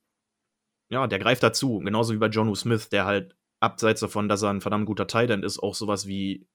ja, 0.88 1.07
der 1.07 1.19
greift 1.19 1.43
dazu. 1.43 1.79
Genauso 1.81 2.15
wie 2.15 2.19
bei 2.19 2.29
John 2.29 2.55
Smith, 2.55 2.88
der 2.88 3.05
halt 3.05 3.37
abseits 3.61 4.00
davon, 4.00 4.29
dass 4.29 4.43
er 4.43 4.50
ein 4.50 4.61
verdammt 4.61 4.87
guter 4.87 5.07
Tight 5.07 5.31
End 5.31 5.45
ist, 5.45 5.59
auch 5.59 5.75
sowas 5.75 6.07
wie 6.07 6.47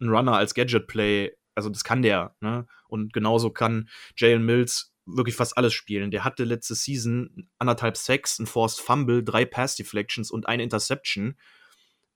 ein 0.00 0.08
Runner 0.08 0.36
als 0.36 0.54
Gadget-Play, 0.54 1.36
also 1.54 1.70
das 1.70 1.84
kann 1.84 2.02
der, 2.02 2.34
ne? 2.40 2.66
Und 2.88 3.12
genauso 3.12 3.50
kann 3.50 3.88
Jalen 4.16 4.44
Mills 4.44 4.92
wirklich 5.06 5.36
fast 5.36 5.56
alles 5.56 5.72
spielen. 5.72 6.10
Der 6.10 6.24
hatte 6.24 6.44
letzte 6.44 6.74
Season 6.74 7.48
anderthalb 7.58 7.96
Sacks, 7.96 8.38
ein 8.38 8.46
Forced 8.46 8.80
Fumble, 8.80 9.22
drei 9.22 9.44
Pass 9.44 9.76
Deflections 9.76 10.30
und 10.30 10.48
eine 10.48 10.62
Interception. 10.62 11.36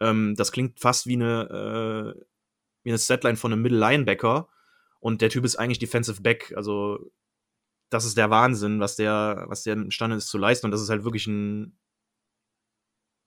Ähm, 0.01 0.35
das 0.37 0.53
klingt 0.53 0.81
fast 0.81 1.07
wie 1.07 1.15
eine, 1.15 2.15
äh, 2.17 2.25
wie 2.87 2.91
eine 2.91 2.99
Statline 3.01 3.35
von 3.35 3.53
einem 3.53 3.63
Middle 3.63 3.81
Linebacker 3.81 4.49
und 5.01 5.21
der 5.21 5.29
Typ 5.29 5.45
ist 5.45 5.57
eigentlich 5.57 5.81
Defensive 5.81 6.23
Back. 6.23 6.55
Also 6.55 7.11
das 7.91 8.05
ist 8.05 8.17
der 8.17 8.31
Wahnsinn, 8.31 8.79
was 8.79 8.95
der, 8.95 9.45
was 9.49 9.65
der 9.65 9.73
imstande 9.73 10.15
ist 10.15 10.29
zu 10.29 10.39
leisten 10.39 10.67
und 10.67 10.71
das 10.71 10.81
ist 10.81 10.89
halt 10.89 11.03
wirklich 11.03 11.27
ein, 11.27 11.77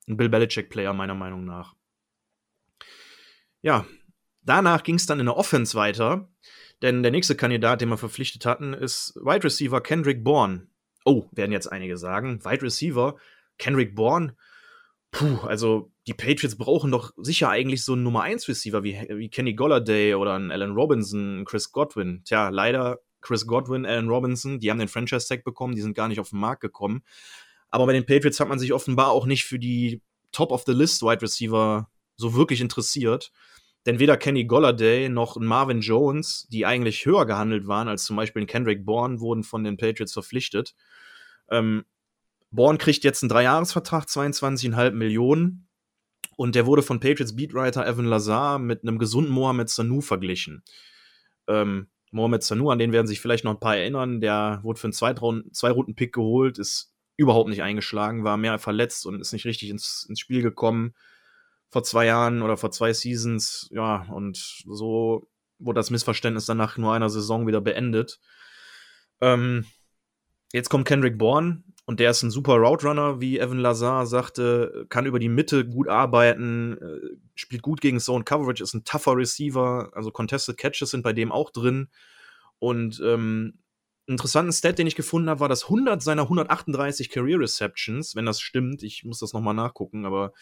ein 0.07 0.15
Bill 0.15 0.29
Belichick-Player 0.29 0.93
meiner 0.93 1.13
Meinung 1.13 1.43
nach. 1.43 1.75
Ja, 3.61 3.85
danach 4.43 4.83
ging 4.83 4.95
es 4.95 5.05
dann 5.05 5.19
in 5.19 5.25
der 5.25 5.35
Offense 5.35 5.75
weiter, 5.75 6.29
denn 6.81 7.03
der 7.03 7.11
nächste 7.11 7.35
Kandidat, 7.35 7.81
den 7.81 7.89
wir 7.89 7.97
verpflichtet 7.97 8.45
hatten, 8.45 8.73
ist 8.73 9.13
Wide 9.17 9.43
Receiver 9.43 9.81
Kendrick 9.81 10.23
Bourne. 10.23 10.67
Oh, 11.03 11.27
werden 11.33 11.51
jetzt 11.51 11.67
einige 11.67 11.97
sagen. 11.97 12.45
Wide 12.45 12.61
Receiver 12.61 13.17
Kendrick 13.57 13.93
Bourne 13.93 14.37
Puh, 15.11 15.39
also 15.41 15.91
die 16.09 16.15
Patriots 16.15 16.57
brauchen 16.57 16.89
doch 16.89 17.11
sicher 17.17 17.49
eigentlich 17.49 17.85
so 17.85 17.93
einen 17.93 18.01
Nummer 18.01 18.23
1 18.23 18.47
Receiver 18.47 18.81
wie, 18.81 18.99
wie 19.09 19.29
Kenny 19.29 19.53
Golladay 19.53 20.15
oder 20.15 20.33
einen 20.33 20.49
Allen 20.49 20.71
Robinson, 20.71 21.45
Chris 21.45 21.71
Godwin. 21.71 22.23
Tja, 22.25 22.49
leider 22.49 22.97
Chris 23.21 23.45
Godwin, 23.45 23.85
Allen 23.85 24.09
Robinson, 24.09 24.59
die 24.59 24.71
haben 24.71 24.79
den 24.79 24.87
Franchise 24.87 25.27
Tag 25.27 25.43
bekommen, 25.43 25.75
die 25.75 25.81
sind 25.81 25.93
gar 25.93 26.07
nicht 26.07 26.19
auf 26.19 26.31
den 26.31 26.39
Markt 26.39 26.61
gekommen. 26.61 27.03
Aber 27.69 27.85
bei 27.85 27.93
den 27.93 28.07
Patriots 28.07 28.39
hat 28.39 28.49
man 28.49 28.57
sich 28.57 28.73
offenbar 28.73 29.11
auch 29.11 29.27
nicht 29.27 29.43
für 29.43 29.59
die 29.59 30.01
Top 30.31 30.51
of 30.51 30.63
the 30.65 30.71
List 30.71 31.03
Wide 31.03 31.21
Receiver 31.21 31.91
so 32.15 32.33
wirklich 32.33 32.59
interessiert. 32.59 33.31
Denn 33.85 33.99
weder 33.99 34.17
Kenny 34.17 34.45
Golladay 34.45 35.09
noch 35.09 35.37
Marvin 35.37 35.81
Jones, 35.81 36.47
die 36.49 36.65
eigentlich 36.65 37.05
höher 37.05 37.27
gehandelt 37.27 37.67
waren 37.67 37.87
als 37.87 38.03
zum 38.03 38.15
Beispiel 38.15 38.47
Kendrick 38.47 38.83
Bourne, 38.83 39.19
wurden 39.19 39.43
von 39.43 39.63
den 39.63 39.77
Patriots 39.77 40.13
verpflichtet. 40.13 40.73
Ähm, 41.51 41.85
Bourne 42.49 42.79
kriegt 42.79 43.03
jetzt 43.03 43.21
einen 43.21 43.29
Dreijahresvertrag, 43.29 44.05
22,5 44.05 44.91
Millionen. 44.91 45.68
Und 46.39 46.55
der 46.55 46.65
wurde 46.65 46.83
von 46.83 47.01
Patriots 47.01 47.35
Beatwriter 47.35 47.85
Evan 47.85 48.05
Lazar 48.05 48.59
mit 48.59 48.83
einem 48.83 48.97
gesunden 48.97 49.29
Mohamed 49.29 49.67
Sanu 49.67 49.99
verglichen. 49.99 50.63
Ähm, 51.49 51.89
Mohamed 52.11 52.43
Sanu, 52.43 52.69
an 52.69 52.79
den 52.79 52.93
werden 52.93 53.07
sich 53.07 53.19
vielleicht 53.19 53.43
noch 53.43 53.51
ein 53.51 53.59
paar 53.59 53.75
erinnern, 53.75 54.21
der 54.21 54.61
wurde 54.63 54.79
für 54.79 54.87
einen 54.87 54.93
Zwei-Runden-Pick 54.93 56.13
geholt, 56.13 56.57
ist 56.57 56.95
überhaupt 57.17 57.49
nicht 57.49 57.61
eingeschlagen, 57.61 58.23
war 58.23 58.37
mehr 58.37 58.57
verletzt 58.57 59.05
und 59.05 59.19
ist 59.19 59.33
nicht 59.33 59.43
richtig 59.45 59.69
ins, 59.69 60.05
ins 60.07 60.21
Spiel 60.21 60.41
gekommen 60.41 60.95
vor 61.71 61.83
zwei 61.83 62.05
Jahren 62.05 62.41
oder 62.41 62.55
vor 62.55 62.71
zwei 62.71 62.93
Seasons. 62.93 63.67
Ja, 63.73 64.03
und 64.09 64.37
so 64.65 65.27
wurde 65.57 65.79
das 65.79 65.89
Missverständnis 65.89 66.45
dann 66.45 66.55
nach 66.55 66.77
nur 66.77 66.93
einer 66.93 67.09
Saison 67.09 67.47
wieder 67.47 67.59
beendet. 67.59 68.21
Ähm, 69.19 69.65
jetzt 70.53 70.69
kommt 70.69 70.87
Kendrick 70.87 71.17
Bourne 71.17 71.65
und 71.89 71.99
der 71.99 72.11
ist 72.11 72.21
ein 72.21 72.29
super 72.29 72.57
Route 72.57 72.85
Runner, 72.87 73.19
wie 73.19 73.39
Evan 73.39 73.57
Lazar 73.57 74.05
sagte, 74.05 74.85
kann 74.89 75.07
über 75.07 75.17
die 75.17 75.27
Mitte 75.27 75.67
gut 75.67 75.87
arbeiten, 75.87 76.77
äh, 76.77 77.17
spielt 77.33 77.63
gut 77.63 77.81
gegen 77.81 77.99
Zone 77.99 78.23
Coverage, 78.23 78.61
ist 78.61 78.75
ein 78.75 78.83
tougher 78.83 79.17
Receiver, 79.17 79.89
also 79.93 80.11
Contested 80.11 80.55
Catches 80.55 80.91
sind 80.91 81.01
bei 81.01 81.13
dem 81.13 81.31
auch 81.31 81.49
drin. 81.49 81.89
Und 82.59 83.01
ähm, 83.03 83.57
interessanten 84.05 84.51
Stat, 84.51 84.77
den 84.77 84.85
ich 84.85 84.95
gefunden 84.95 85.31
habe, 85.31 85.39
war, 85.39 85.49
dass 85.49 85.63
100 85.63 85.99
seiner 86.03 86.21
138 86.21 87.09
Career 87.09 87.39
Receptions, 87.39 88.15
wenn 88.15 88.27
das 88.27 88.39
stimmt, 88.39 88.83
ich 88.83 89.03
muss 89.03 89.17
das 89.17 89.33
nochmal 89.33 89.55
nachgucken, 89.55 90.05
aber 90.05 90.33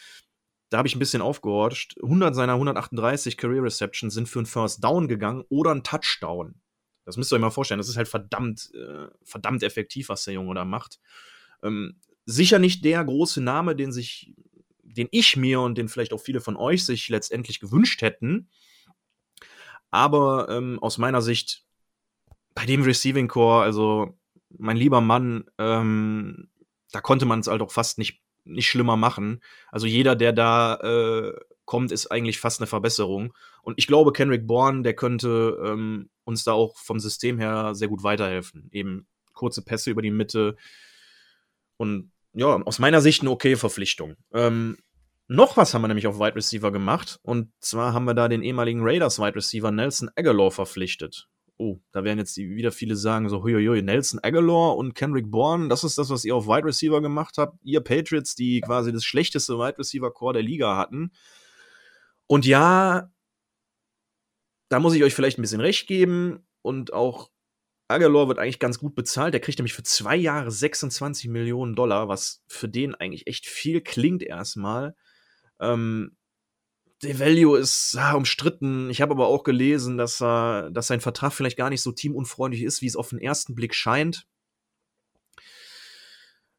da 0.68 0.76
habe 0.76 0.86
ich 0.86 0.96
ein 0.96 0.98
bisschen 0.98 1.22
aufgehorcht. 1.22 1.96
100 2.02 2.34
seiner 2.34 2.52
138 2.52 3.38
Career 3.38 3.62
Receptions 3.62 4.12
sind 4.12 4.28
für 4.28 4.40
einen 4.40 4.44
First 4.44 4.84
Down 4.84 5.08
gegangen 5.08 5.44
oder 5.48 5.70
einen 5.70 5.82
Touchdown. 5.82 6.60
Das 7.06 7.16
müsst 7.16 7.32
ihr 7.32 7.36
euch 7.36 7.40
mal 7.40 7.48
vorstellen. 7.48 7.78
Das 7.78 7.88
ist 7.88 7.96
halt 7.96 8.06
verdammt, 8.08 8.70
äh, 8.74 9.06
verdammt 9.24 9.62
effektiv, 9.62 10.10
was 10.10 10.24
der 10.24 10.34
Junge 10.34 10.54
da 10.54 10.66
macht. 10.66 11.00
Ähm, 11.62 11.96
sicher 12.26 12.58
nicht 12.58 12.84
der 12.84 13.04
große 13.04 13.40
Name, 13.40 13.74
den 13.76 13.92
sich, 13.92 14.34
den 14.82 15.08
ich 15.10 15.36
mir 15.36 15.60
und 15.60 15.78
den 15.78 15.88
vielleicht 15.88 16.12
auch 16.12 16.20
viele 16.20 16.40
von 16.40 16.56
euch 16.56 16.84
sich 16.84 17.08
letztendlich 17.08 17.60
gewünscht 17.60 18.02
hätten. 18.02 18.48
Aber 19.90 20.48
ähm, 20.50 20.78
aus 20.80 20.98
meiner 20.98 21.22
Sicht 21.22 21.64
bei 22.54 22.66
dem 22.66 22.82
Receiving 22.82 23.28
Core, 23.28 23.62
also 23.62 24.18
mein 24.50 24.76
lieber 24.76 25.00
Mann, 25.00 25.44
ähm, 25.58 26.48
da 26.92 27.00
konnte 27.00 27.26
man 27.26 27.40
es 27.40 27.46
halt 27.46 27.62
auch 27.62 27.72
fast 27.72 27.98
nicht 27.98 28.22
nicht 28.48 28.68
schlimmer 28.68 28.96
machen. 28.96 29.42
Also 29.70 29.86
jeder, 29.86 30.16
der 30.16 30.32
da 30.32 30.76
äh, 30.76 31.32
kommt, 31.64 31.92
ist 31.92 32.06
eigentlich 32.08 32.38
fast 32.38 32.60
eine 32.60 32.66
Verbesserung. 32.66 33.34
Und 33.62 33.74
ich 33.76 33.86
glaube, 33.86 34.12
Kenrick 34.12 34.46
Bourne, 34.46 34.82
der 34.82 34.94
könnte 34.94 35.58
ähm, 35.64 36.08
uns 36.24 36.44
da 36.44 36.52
auch 36.52 36.76
vom 36.76 36.98
System 36.98 37.38
her 37.38 37.74
sehr 37.74 37.88
gut 37.88 38.02
weiterhelfen. 38.02 38.68
Eben 38.72 39.06
kurze 39.34 39.62
Pässe 39.62 39.90
über 39.90 40.02
die 40.02 40.10
Mitte. 40.10 40.56
Und 41.78 42.12
ja, 42.34 42.60
aus 42.62 42.78
meiner 42.78 43.00
Sicht 43.00 43.22
eine 43.22 43.30
okay 43.30 43.56
Verpflichtung. 43.56 44.16
Ähm, 44.34 44.76
noch 45.26 45.56
was 45.56 45.72
haben 45.72 45.82
wir 45.82 45.88
nämlich 45.88 46.06
auf 46.06 46.18
Wide 46.18 46.36
Receiver 46.36 46.70
gemacht. 46.70 47.18
Und 47.22 47.50
zwar 47.60 47.94
haben 47.94 48.04
wir 48.04 48.14
da 48.14 48.28
den 48.28 48.42
ehemaligen 48.42 48.80
Raiders 48.82 49.18
Wide 49.18 49.36
Receiver 49.36 49.70
Nelson 49.70 50.10
Aguilar 50.14 50.50
verpflichtet 50.50 51.28
oh, 51.58 51.80
da 51.92 52.04
werden 52.04 52.18
jetzt 52.18 52.36
wieder 52.36 52.70
viele 52.72 52.96
sagen, 52.96 53.28
so, 53.28 53.42
huiuiui, 53.42 53.82
Nelson 53.82 54.20
Aguilar 54.22 54.76
und 54.76 54.94
Kendrick 54.94 55.30
Bourne, 55.30 55.68
das 55.68 55.84
ist 55.84 55.98
das, 55.98 56.08
was 56.08 56.24
ihr 56.24 56.34
auf 56.34 56.46
Wide 56.46 56.64
Receiver 56.64 57.02
gemacht 57.02 57.36
habt. 57.36 57.58
Ihr 57.62 57.80
Patriots, 57.80 58.34
die 58.34 58.60
quasi 58.60 58.92
das 58.92 59.04
schlechteste 59.04 59.58
Wide 59.58 59.78
Receiver 59.78 60.12
Core 60.12 60.34
der 60.34 60.42
Liga 60.42 60.76
hatten. 60.76 61.10
Und 62.26 62.46
ja, 62.46 63.10
da 64.68 64.80
muss 64.80 64.94
ich 64.94 65.02
euch 65.02 65.14
vielleicht 65.14 65.38
ein 65.38 65.42
bisschen 65.42 65.60
recht 65.60 65.88
geben 65.88 66.46
und 66.62 66.92
auch 66.92 67.30
Aguilar 67.88 68.28
wird 68.28 68.38
eigentlich 68.38 68.58
ganz 68.58 68.78
gut 68.78 68.94
bezahlt. 68.94 69.32
Der 69.32 69.40
kriegt 69.40 69.58
nämlich 69.58 69.72
für 69.72 69.82
zwei 69.82 70.14
Jahre 70.14 70.50
26 70.50 71.28
Millionen 71.28 71.74
Dollar, 71.74 72.08
was 72.08 72.42
für 72.46 72.68
den 72.68 72.94
eigentlich 72.94 73.26
echt 73.26 73.46
viel 73.46 73.80
klingt 73.80 74.22
erstmal. 74.22 74.94
Ähm, 75.58 76.16
der 77.02 77.18
Value 77.18 77.58
ist 77.58 77.96
ah, 77.98 78.14
umstritten. 78.14 78.90
Ich 78.90 79.00
habe 79.00 79.12
aber 79.12 79.28
auch 79.28 79.42
gelesen, 79.42 79.96
dass, 79.96 80.20
er, 80.20 80.70
dass 80.70 80.88
sein 80.88 81.00
Vertrag 81.00 81.32
vielleicht 81.32 81.56
gar 81.56 81.70
nicht 81.70 81.82
so 81.82 81.92
teamunfreundlich 81.92 82.62
ist, 82.62 82.82
wie 82.82 82.86
es 82.86 82.96
auf 82.96 83.10
den 83.10 83.20
ersten 83.20 83.54
Blick 83.54 83.74
scheint. 83.74 84.26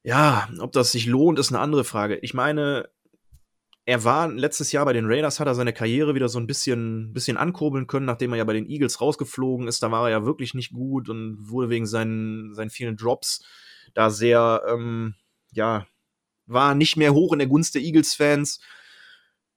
Ja, 0.01 0.49
ob 0.59 0.71
das 0.71 0.93
sich 0.93 1.05
lohnt, 1.05 1.39
ist 1.39 1.51
eine 1.51 1.59
andere 1.59 1.83
Frage. 1.83 2.17
Ich 2.17 2.33
meine, 2.33 2.89
er 3.89 4.03
war 4.03 4.27
letztes 4.27 4.71
Jahr 4.71 4.85
bei 4.85 4.93
den 4.93 5.07
Raiders, 5.07 5.39
hat 5.39 5.47
er 5.47 5.55
seine 5.55 5.73
Karriere 5.73 6.13
wieder 6.13 6.29
so 6.29 6.39
ein 6.39 6.45
bisschen, 6.45 7.11
bisschen 7.11 7.37
ankurbeln 7.37 7.87
können, 7.87 8.05
nachdem 8.05 8.31
er 8.31 8.37
ja 8.37 8.43
bei 8.43 8.53
den 8.53 8.69
Eagles 8.69 9.01
rausgeflogen 9.01 9.67
ist. 9.67 9.81
Da 9.81 9.89
war 9.89 10.03
er 10.05 10.11
ja 10.11 10.25
wirklich 10.25 10.53
nicht 10.53 10.73
gut 10.73 11.09
und 11.09 11.49
wurde 11.49 11.71
wegen 11.71 11.87
seinen, 11.87 12.53
seinen 12.53 12.69
vielen 12.69 12.97
Drops 12.97 13.43
da 13.95 14.11
sehr, 14.11 14.61
ähm, 14.67 15.15
ja, 15.53 15.87
war 16.45 16.75
nicht 16.75 16.97
mehr 16.97 17.15
hoch 17.15 17.33
in 17.33 17.39
der 17.39 17.47
Gunst 17.47 17.73
der 17.73 17.81
Eagles-Fans. 17.81 18.59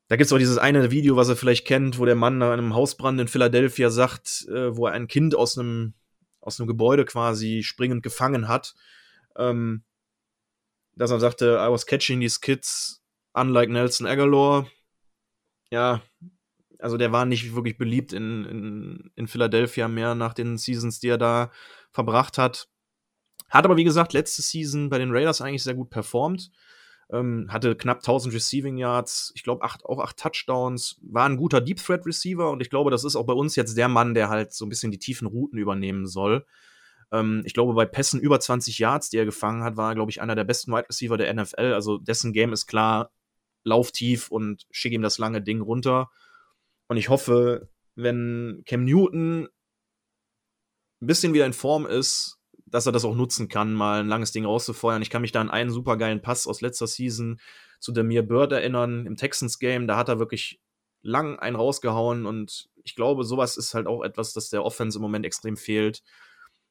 Da 0.08 0.16
gibt 0.16 0.24
es 0.24 0.32
auch 0.32 0.38
dieses 0.38 0.56
eine 0.56 0.90
Video, 0.90 1.14
was 1.16 1.28
ihr 1.28 1.36
vielleicht 1.36 1.66
kennt, 1.66 1.98
wo 1.98 2.06
der 2.06 2.14
Mann 2.14 2.38
nach 2.38 2.52
einem 2.52 2.74
Hausbrand 2.74 3.20
in 3.20 3.28
Philadelphia 3.28 3.90
sagt, 3.90 4.46
äh, 4.48 4.74
wo 4.74 4.86
er 4.86 4.94
ein 4.94 5.08
Kind 5.08 5.34
aus 5.34 5.58
einem, 5.58 5.92
aus 6.40 6.58
einem 6.58 6.68
Gebäude 6.68 7.04
quasi 7.04 7.62
springend 7.62 8.02
gefangen 8.02 8.48
hat. 8.48 8.74
Ähm, 9.36 9.82
dass 10.94 11.10
er 11.10 11.20
sagte, 11.20 11.58
I 11.60 11.70
was 11.70 11.84
catching 11.84 12.20
these 12.20 12.40
kids 12.40 13.01
unlike 13.34 13.72
Nelson 13.72 14.06
Aguilar. 14.06 14.66
Ja, 15.70 16.02
also 16.78 16.96
der 16.96 17.12
war 17.12 17.24
nicht 17.24 17.54
wirklich 17.54 17.78
beliebt 17.78 18.12
in, 18.12 18.44
in, 18.44 19.10
in 19.14 19.28
Philadelphia 19.28 19.88
mehr 19.88 20.14
nach 20.14 20.34
den 20.34 20.58
Seasons, 20.58 21.00
die 21.00 21.08
er 21.08 21.18
da 21.18 21.50
verbracht 21.90 22.38
hat. 22.38 22.68
Hat 23.48 23.64
aber, 23.64 23.76
wie 23.76 23.84
gesagt, 23.84 24.12
letzte 24.12 24.42
Season 24.42 24.88
bei 24.88 24.98
den 24.98 25.12
Raiders 25.12 25.40
eigentlich 25.40 25.62
sehr 25.62 25.74
gut 25.74 25.90
performt. 25.90 26.50
Ähm, 27.10 27.46
hatte 27.50 27.76
knapp 27.76 27.98
1000 27.98 28.34
Receiving 28.34 28.78
Yards, 28.78 29.32
ich 29.34 29.42
glaube 29.42 29.62
auch 29.62 29.98
acht 29.98 30.16
Touchdowns, 30.16 30.98
war 31.02 31.26
ein 31.28 31.36
guter 31.36 31.60
Deep 31.60 31.76
Threat 31.76 32.06
Receiver 32.06 32.50
und 32.50 32.62
ich 32.62 32.70
glaube, 32.70 32.90
das 32.90 33.04
ist 33.04 33.16
auch 33.16 33.26
bei 33.26 33.34
uns 33.34 33.54
jetzt 33.54 33.76
der 33.76 33.88
Mann, 33.88 34.14
der 34.14 34.30
halt 34.30 34.54
so 34.54 34.64
ein 34.64 34.70
bisschen 34.70 34.90
die 34.90 34.98
tiefen 34.98 35.26
Routen 35.26 35.58
übernehmen 35.58 36.06
soll. 36.06 36.46
Ähm, 37.12 37.42
ich 37.44 37.52
glaube, 37.52 37.74
bei 37.74 37.84
Pässen 37.84 38.18
über 38.18 38.40
20 38.40 38.78
Yards, 38.78 39.10
die 39.10 39.18
er 39.18 39.26
gefangen 39.26 39.62
hat, 39.62 39.76
war 39.76 39.92
er, 39.92 39.94
glaube 39.94 40.10
ich, 40.10 40.22
einer 40.22 40.34
der 40.34 40.44
besten 40.44 40.72
Wide 40.72 40.88
Receiver 40.88 41.18
der 41.18 41.32
NFL. 41.34 41.74
Also 41.74 41.98
dessen 41.98 42.32
Game 42.32 42.52
ist 42.52 42.66
klar, 42.66 43.12
lauf 43.64 43.92
tief 43.92 44.30
und 44.30 44.66
schick 44.70 44.92
ihm 44.92 45.02
das 45.02 45.18
lange 45.18 45.42
Ding 45.42 45.60
runter. 45.60 46.10
Und 46.88 46.96
ich 46.96 47.08
hoffe, 47.08 47.68
wenn 47.94 48.62
Cam 48.66 48.84
Newton 48.84 49.48
ein 51.00 51.06
bisschen 51.06 51.34
wieder 51.34 51.46
in 51.46 51.52
Form 51.52 51.86
ist, 51.86 52.38
dass 52.66 52.86
er 52.86 52.92
das 52.92 53.04
auch 53.04 53.14
nutzen 53.14 53.48
kann, 53.48 53.74
mal 53.74 54.00
ein 54.00 54.08
langes 54.08 54.32
Ding 54.32 54.46
rauszufeuern. 54.46 55.02
Ich 55.02 55.10
kann 55.10 55.22
mich 55.22 55.32
da 55.32 55.40
an 55.40 55.50
einen 55.50 55.70
supergeilen 55.70 56.22
Pass 56.22 56.46
aus 56.46 56.60
letzter 56.62 56.86
Season 56.86 57.38
zu 57.80 57.92
Demir 57.92 58.22
Bird 58.22 58.52
erinnern, 58.52 59.06
im 59.06 59.16
Texans-Game. 59.16 59.86
Da 59.86 59.96
hat 59.96 60.08
er 60.08 60.18
wirklich 60.18 60.60
lang 61.02 61.38
einen 61.38 61.56
rausgehauen 61.56 62.26
und 62.26 62.70
ich 62.84 62.96
glaube, 62.96 63.24
sowas 63.24 63.56
ist 63.56 63.74
halt 63.74 63.86
auch 63.86 64.02
etwas, 64.02 64.32
das 64.32 64.50
der 64.50 64.64
Offense 64.64 64.98
im 64.98 65.02
Moment 65.02 65.26
extrem 65.26 65.56
fehlt. 65.56 66.02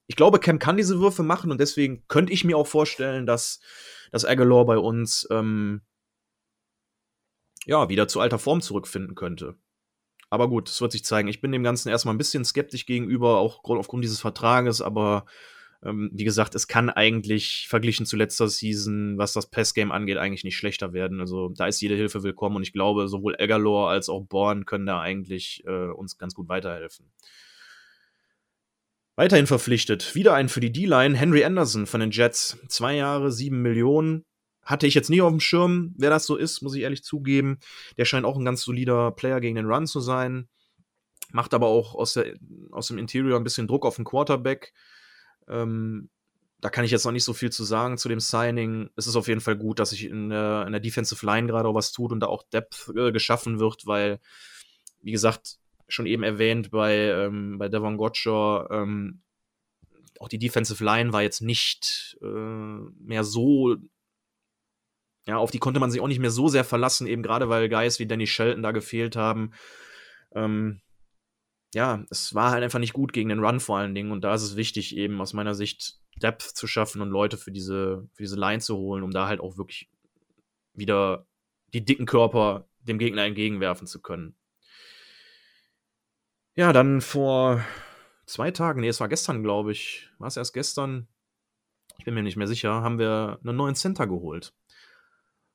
Ich 0.07 0.15
glaube, 0.15 0.39
Cam 0.39 0.57
kann 0.57 0.77
diese 0.77 0.99
Würfe 0.99 1.23
machen 1.23 1.51
und 1.51 1.59
deswegen 1.59 2.03
könnte 2.07 2.33
ich 2.33 2.43
mir 2.43 2.57
auch 2.57 2.67
vorstellen, 2.67 3.25
dass, 3.25 3.59
dass 4.11 4.25
Aguilar 4.25 4.65
bei 4.65 4.77
uns 4.77 5.27
ähm, 5.29 5.81
ja, 7.65 7.89
wieder 7.89 8.07
zu 8.07 8.19
alter 8.19 8.39
Form 8.39 8.61
zurückfinden 8.61 9.15
könnte. 9.15 9.55
Aber 10.29 10.47
gut, 10.47 10.69
das 10.69 10.79
wird 10.79 10.93
sich 10.93 11.03
zeigen. 11.03 11.27
Ich 11.27 11.41
bin 11.41 11.51
dem 11.51 11.63
Ganzen 11.63 11.89
erstmal 11.89 12.15
ein 12.15 12.17
bisschen 12.17 12.45
skeptisch 12.45 12.85
gegenüber, 12.85 13.39
auch 13.39 13.63
aufgrund 13.63 14.03
dieses 14.03 14.21
Vertrages, 14.21 14.81
aber 14.81 15.25
ähm, 15.83 16.11
wie 16.13 16.23
gesagt, 16.23 16.53
es 16.55 16.67
kann 16.67 16.89
eigentlich 16.89 17.65
verglichen 17.67 18.05
zu 18.05 18.15
letzter 18.15 18.47
Season, 18.47 19.17
was 19.17 19.33
das 19.33 19.49
Passgame 19.49 19.93
angeht, 19.93 20.17
eigentlich 20.17 20.43
nicht 20.43 20.55
schlechter 20.55 20.93
werden. 20.93 21.19
Also 21.19 21.49
da 21.49 21.65
ist 21.65 21.81
jede 21.81 21.95
Hilfe 21.95 22.23
willkommen 22.23 22.57
und 22.57 22.63
ich 22.63 22.73
glaube, 22.73 23.07
sowohl 23.07 23.35
Egalor 23.39 23.89
als 23.89 24.07
auch 24.07 24.21
Born 24.21 24.65
können 24.65 24.85
da 24.85 25.01
eigentlich 25.01 25.63
äh, 25.65 25.89
uns 25.91 26.17
ganz 26.17 26.33
gut 26.35 26.49
weiterhelfen. 26.49 27.11
Weiterhin 29.15 29.47
verpflichtet, 29.47 30.15
wieder 30.15 30.33
einen 30.33 30.49
für 30.49 30.61
die 30.61 30.71
D-Line, 30.71 31.17
Henry 31.17 31.43
Anderson 31.43 31.85
von 31.85 31.99
den 31.99 32.11
Jets. 32.11 32.57
Zwei 32.69 32.95
Jahre, 32.95 33.31
sieben 33.31 33.61
Millionen. 33.61 34.23
Hatte 34.63 34.87
ich 34.87 34.93
jetzt 34.93 35.09
nie 35.09 35.21
auf 35.21 35.31
dem 35.31 35.39
Schirm, 35.39 35.93
wer 35.97 36.09
das 36.09 36.25
so 36.25 36.35
ist, 36.35 36.61
muss 36.61 36.75
ich 36.75 36.83
ehrlich 36.83 37.03
zugeben. 37.03 37.59
Der 37.97 38.05
scheint 38.05 38.25
auch 38.25 38.37
ein 38.37 38.45
ganz 38.45 38.61
solider 38.61 39.11
Player 39.11 39.41
gegen 39.41 39.55
den 39.55 39.65
Run 39.65 39.87
zu 39.87 39.99
sein. 39.99 40.47
Macht 41.31 41.53
aber 41.53 41.67
auch 41.67 41.95
aus, 41.95 42.13
der, 42.13 42.35
aus 42.71 42.87
dem 42.87 42.97
Interior 42.97 43.39
ein 43.39 43.43
bisschen 43.43 43.67
Druck 43.67 43.85
auf 43.85 43.95
den 43.95 44.05
Quarterback. 44.05 44.73
Ähm, 45.47 46.09
da 46.61 46.69
kann 46.69 46.85
ich 46.85 46.91
jetzt 46.91 47.05
noch 47.05 47.11
nicht 47.11 47.23
so 47.23 47.33
viel 47.33 47.51
zu 47.51 47.63
sagen 47.63 47.97
zu 47.97 48.07
dem 48.07 48.19
Signing. 48.19 48.89
Es 48.95 49.07
ist 49.07 49.15
auf 49.15 49.27
jeden 49.27 49.41
Fall 49.41 49.57
gut, 49.57 49.79
dass 49.79 49.89
sich 49.89 50.05
in 50.05 50.29
der, 50.29 50.65
in 50.67 50.71
der 50.71 50.81
Defensive 50.81 51.25
Line 51.25 51.47
gerade 51.47 51.67
auch 51.67 51.73
was 51.73 51.91
tut 51.91 52.11
und 52.11 52.19
da 52.19 52.27
auch 52.27 52.43
Depth 52.43 52.91
äh, 52.95 53.11
geschaffen 53.11 53.59
wird, 53.59 53.87
weil, 53.87 54.19
wie 55.01 55.11
gesagt, 55.11 55.57
schon 55.87 56.05
eben 56.05 56.21
erwähnt 56.21 56.69
bei, 56.69 56.95
ähm, 56.95 57.57
bei 57.57 57.67
Devon 57.67 57.97
Gotcher, 57.97 58.67
ähm, 58.69 59.21
auch 60.19 60.29
die 60.29 60.37
Defensive 60.37 60.83
Line 60.83 61.11
war 61.13 61.23
jetzt 61.23 61.41
nicht 61.41 62.17
äh, 62.21 62.25
mehr 62.25 63.23
so, 63.23 63.75
ja, 65.27 65.37
auf 65.37 65.51
die 65.51 65.59
konnte 65.59 65.79
man 65.79 65.91
sich 65.91 66.01
auch 66.01 66.07
nicht 66.07 66.19
mehr 66.19 66.31
so 66.31 66.47
sehr 66.47 66.63
verlassen, 66.63 67.07
eben 67.07 67.23
gerade 67.23 67.49
weil 67.49 67.69
Guys 67.69 67.99
wie 67.99 68.07
Danny 68.07 68.27
Shelton 68.27 68.63
da 68.63 68.71
gefehlt 68.71 69.15
haben. 69.15 69.51
Ähm, 70.33 70.81
ja, 71.73 72.03
es 72.09 72.33
war 72.33 72.51
halt 72.51 72.63
einfach 72.63 72.79
nicht 72.79 72.93
gut 72.93 73.13
gegen 73.13 73.29
den 73.29 73.43
Run 73.43 73.59
vor 73.59 73.77
allen 73.77 73.95
Dingen. 73.95 74.11
Und 74.11 74.23
da 74.23 74.33
ist 74.33 74.41
es 74.41 74.55
wichtig, 74.55 74.95
eben 74.95 75.21
aus 75.21 75.33
meiner 75.33 75.53
Sicht 75.53 75.99
Depth 76.21 76.43
zu 76.43 76.67
schaffen 76.67 77.01
und 77.01 77.09
Leute 77.09 77.37
für 77.37 77.51
diese, 77.51 78.07
für 78.13 78.23
diese 78.23 78.35
Line 78.35 78.59
zu 78.59 78.77
holen, 78.77 79.03
um 79.03 79.11
da 79.11 79.27
halt 79.27 79.39
auch 79.39 79.57
wirklich 79.57 79.89
wieder 80.73 81.25
die 81.73 81.85
dicken 81.85 82.05
Körper 82.05 82.67
dem 82.79 82.97
Gegner 82.97 83.23
entgegenwerfen 83.23 83.87
zu 83.87 84.01
können. 84.01 84.35
Ja, 86.55 86.73
dann 86.73 86.99
vor 86.99 87.63
zwei 88.25 88.51
Tagen, 88.51 88.81
nee, 88.81 88.89
es 88.89 88.99
war 88.99 89.07
gestern, 89.07 89.43
glaube 89.43 89.71
ich, 89.71 90.09
war 90.17 90.27
es 90.27 90.37
erst 90.37 90.53
gestern, 90.53 91.07
ich 91.97 92.05
bin 92.05 92.13
mir 92.13 92.23
nicht 92.23 92.35
mehr 92.35 92.47
sicher, 92.47 92.81
haben 92.81 92.99
wir 92.99 93.39
einen 93.43 93.55
neuen 93.55 93.75
Center 93.75 94.07
geholt. 94.07 94.53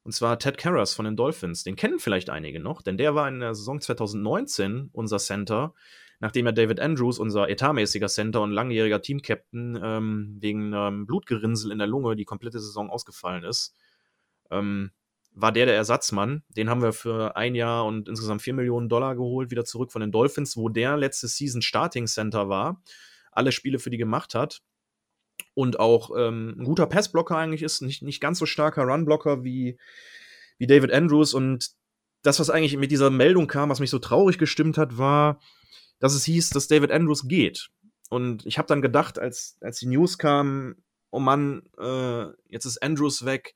Und 0.06 0.12
zwar 0.12 0.38
Ted 0.38 0.56
Karras 0.56 0.94
von 0.94 1.04
den 1.04 1.16
Dolphins. 1.16 1.64
Den 1.64 1.74
kennen 1.74 1.98
vielleicht 1.98 2.30
einige 2.30 2.60
noch, 2.60 2.80
denn 2.80 2.96
der 2.96 3.16
war 3.16 3.26
in 3.26 3.40
der 3.40 3.56
Saison 3.56 3.80
2019 3.80 4.88
unser 4.92 5.18
Center, 5.18 5.74
nachdem 6.20 6.46
er 6.46 6.52
David 6.52 6.78
Andrews, 6.78 7.18
unser 7.18 7.48
etatmäßiger 7.48 8.06
Center 8.06 8.40
und 8.40 8.52
langjähriger 8.52 9.02
Team-Captain, 9.02 9.76
ähm, 9.82 10.36
wegen 10.38 10.72
ähm, 10.72 11.06
Blutgerinnsel 11.06 11.72
in 11.72 11.78
der 11.78 11.88
Lunge 11.88 12.14
die 12.14 12.24
komplette 12.24 12.60
Saison 12.60 12.88
ausgefallen 12.88 13.42
ist. 13.42 13.74
Ähm, 14.52 14.92
war 15.32 15.50
der 15.50 15.66
der 15.66 15.74
Ersatzmann. 15.74 16.44
Den 16.50 16.70
haben 16.70 16.82
wir 16.82 16.92
für 16.92 17.34
ein 17.34 17.56
Jahr 17.56 17.84
und 17.84 18.08
insgesamt 18.08 18.42
4 18.42 18.54
Millionen 18.54 18.88
Dollar 18.88 19.16
geholt, 19.16 19.50
wieder 19.50 19.64
zurück 19.64 19.90
von 19.90 20.02
den 20.02 20.12
Dolphins, 20.12 20.56
wo 20.56 20.68
der 20.68 20.96
letzte 20.96 21.26
Season 21.26 21.62
Starting 21.62 22.06
Center 22.06 22.48
war, 22.48 22.80
alle 23.32 23.50
Spiele 23.50 23.80
für 23.80 23.90
die 23.90 23.98
gemacht 23.98 24.36
hat 24.36 24.62
und 25.54 25.80
auch 25.80 26.10
ähm, 26.16 26.54
ein 26.58 26.64
guter 26.64 26.86
Passblocker 26.86 27.36
eigentlich 27.36 27.62
ist, 27.62 27.80
nicht, 27.80 28.02
nicht 28.02 28.20
ganz 28.20 28.38
so 28.38 28.46
starker 28.46 28.84
Runblocker 28.84 29.42
wie, 29.42 29.78
wie 30.58 30.66
David 30.66 30.92
Andrews. 30.92 31.34
Und 31.34 31.70
das, 32.22 32.40
was 32.40 32.50
eigentlich 32.50 32.76
mit 32.76 32.90
dieser 32.90 33.10
Meldung 33.10 33.46
kam, 33.46 33.70
was 33.70 33.80
mich 33.80 33.90
so 33.90 33.98
traurig 33.98 34.38
gestimmt 34.38 34.76
hat, 34.78 34.98
war, 34.98 35.40
dass 35.98 36.14
es 36.14 36.24
hieß, 36.24 36.50
dass 36.50 36.68
David 36.68 36.90
Andrews 36.90 37.26
geht. 37.26 37.70
Und 38.10 38.44
ich 38.46 38.58
habe 38.58 38.68
dann 38.68 38.82
gedacht, 38.82 39.18
als, 39.18 39.56
als 39.60 39.78
die 39.78 39.86
News 39.86 40.18
kam, 40.18 40.76
oh 41.10 41.18
Mann, 41.18 41.62
äh, 41.78 42.26
jetzt 42.48 42.66
ist 42.66 42.82
Andrews 42.82 43.24
weg. 43.24 43.54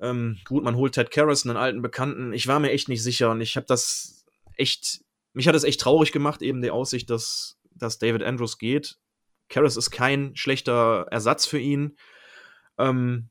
Ähm, 0.00 0.38
gut, 0.44 0.64
man 0.64 0.76
holt 0.76 0.94
Ted 0.94 1.10
Karras, 1.10 1.46
einen 1.46 1.56
alten 1.56 1.82
Bekannten. 1.82 2.32
Ich 2.32 2.46
war 2.46 2.60
mir 2.60 2.70
echt 2.70 2.88
nicht 2.88 3.02
sicher 3.02 3.30
und 3.30 3.40
ich 3.40 3.56
habe 3.56 3.66
das 3.66 4.24
echt, 4.56 5.00
mich 5.32 5.48
hat 5.48 5.54
es 5.54 5.64
echt 5.64 5.80
traurig 5.80 6.12
gemacht, 6.12 6.42
eben 6.42 6.62
die 6.62 6.70
Aussicht, 6.70 7.10
dass, 7.10 7.58
dass 7.74 7.98
David 7.98 8.22
Andrews 8.22 8.58
geht. 8.58 8.98
Karras 9.48 9.76
ist 9.76 9.90
kein 9.90 10.34
schlechter 10.36 11.06
Ersatz 11.10 11.46
für 11.46 11.58
ihn. 11.58 11.96
Ähm, 12.78 13.30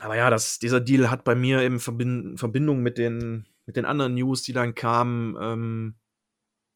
aber 0.00 0.16
ja, 0.16 0.30
das, 0.30 0.58
dieser 0.58 0.80
Deal 0.80 1.10
hat 1.10 1.24
bei 1.24 1.34
mir 1.34 1.62
in 1.62 1.80
Verbindung 1.80 2.80
mit 2.80 2.98
den, 2.98 3.48
mit 3.66 3.76
den 3.76 3.84
anderen 3.84 4.14
News, 4.14 4.42
die 4.42 4.52
dann 4.52 4.74
kamen, 4.74 5.36
ähm, 5.40 5.96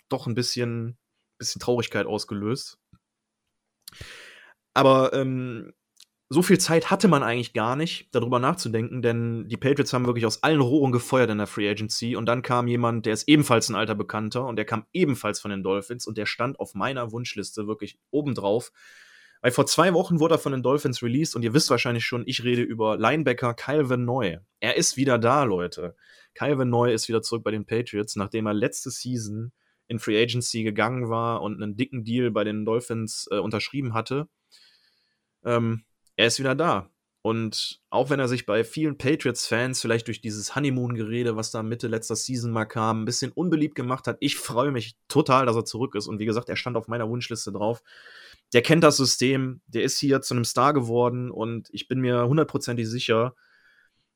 doch 0.08 0.26
ein 0.26 0.34
bisschen, 0.34 0.98
bisschen 1.38 1.60
Traurigkeit 1.60 2.06
ausgelöst. 2.06 2.78
Aber 4.74 5.12
ähm, 5.12 5.72
so 6.32 6.42
viel 6.42 6.58
Zeit 6.58 6.90
hatte 6.90 7.08
man 7.08 7.22
eigentlich 7.22 7.52
gar 7.52 7.76
nicht, 7.76 8.08
darüber 8.14 8.38
nachzudenken, 8.38 9.02
denn 9.02 9.48
die 9.48 9.56
Patriots 9.56 9.92
haben 9.92 10.06
wirklich 10.06 10.26
aus 10.26 10.42
allen 10.42 10.60
Rohren 10.60 10.90
gefeuert 10.90 11.30
in 11.30 11.38
der 11.38 11.46
Free 11.46 11.68
Agency 11.68 12.16
und 12.16 12.26
dann 12.26 12.42
kam 12.42 12.68
jemand, 12.68 13.06
der 13.06 13.12
ist 13.12 13.28
ebenfalls 13.28 13.68
ein 13.68 13.74
alter 13.74 13.94
Bekannter 13.94 14.46
und 14.46 14.56
der 14.56 14.64
kam 14.64 14.86
ebenfalls 14.92 15.40
von 15.40 15.50
den 15.50 15.62
Dolphins 15.62 16.06
und 16.06 16.16
der 16.16 16.26
stand 16.26 16.58
auf 16.58 16.74
meiner 16.74 17.12
Wunschliste 17.12 17.66
wirklich 17.66 17.98
obendrauf. 18.10 18.72
Weil 19.42 19.50
vor 19.50 19.66
zwei 19.66 19.92
Wochen 19.92 20.20
wurde 20.20 20.36
er 20.36 20.38
von 20.38 20.52
den 20.52 20.62
Dolphins 20.62 21.02
released 21.02 21.34
und 21.36 21.42
ihr 21.42 21.52
wisst 21.52 21.68
wahrscheinlich 21.68 22.04
schon, 22.04 22.22
ich 22.26 22.44
rede 22.44 22.62
über 22.62 22.96
Linebacker 22.96 23.54
Kyle 23.54 23.90
Van 23.90 24.04
Noy. 24.04 24.38
Er 24.60 24.76
ist 24.76 24.96
wieder 24.96 25.18
da, 25.18 25.42
Leute. 25.42 25.96
Kyle 26.34 26.58
Van 26.58 26.70
Noy 26.70 26.94
ist 26.94 27.08
wieder 27.08 27.22
zurück 27.22 27.42
bei 27.42 27.50
den 27.50 27.66
Patriots, 27.66 28.16
nachdem 28.16 28.46
er 28.46 28.54
letzte 28.54 28.90
Season 28.90 29.52
in 29.88 29.98
Free 29.98 30.22
Agency 30.22 30.62
gegangen 30.62 31.08
war 31.08 31.42
und 31.42 31.60
einen 31.60 31.76
dicken 31.76 32.04
Deal 32.04 32.30
bei 32.30 32.44
den 32.44 32.64
Dolphins 32.64 33.28
äh, 33.30 33.38
unterschrieben 33.38 33.94
hatte. 33.94 34.28
Ähm, 35.44 35.84
er 36.16 36.26
ist 36.26 36.38
wieder 36.38 36.54
da. 36.54 36.88
Und 37.24 37.80
auch 37.88 38.10
wenn 38.10 38.18
er 38.18 38.26
sich 38.26 38.46
bei 38.46 38.64
vielen 38.64 38.98
Patriots-Fans 38.98 39.80
vielleicht 39.80 40.08
durch 40.08 40.20
dieses 40.20 40.56
Honeymoon-Gerede, 40.56 41.36
was 41.36 41.52
da 41.52 41.62
Mitte 41.62 41.86
letzter 41.86 42.16
Season 42.16 42.50
mal 42.50 42.64
kam, 42.64 43.02
ein 43.02 43.04
bisschen 43.04 43.30
unbeliebt 43.30 43.76
gemacht 43.76 44.08
hat, 44.08 44.16
ich 44.18 44.36
freue 44.36 44.72
mich 44.72 44.96
total, 45.06 45.46
dass 45.46 45.54
er 45.54 45.64
zurück 45.64 45.94
ist. 45.94 46.08
Und 46.08 46.18
wie 46.18 46.24
gesagt, 46.24 46.48
er 46.48 46.56
stand 46.56 46.76
auf 46.76 46.88
meiner 46.88 47.08
Wunschliste 47.08 47.52
drauf. 47.52 47.82
Der 48.52 48.62
kennt 48.62 48.82
das 48.82 48.96
System, 48.96 49.60
der 49.66 49.84
ist 49.84 50.00
hier 50.00 50.20
zu 50.20 50.34
einem 50.34 50.44
Star 50.44 50.74
geworden 50.74 51.30
und 51.30 51.68
ich 51.70 51.86
bin 51.86 52.00
mir 52.00 52.26
hundertprozentig 52.26 52.88
sicher, 52.88 53.36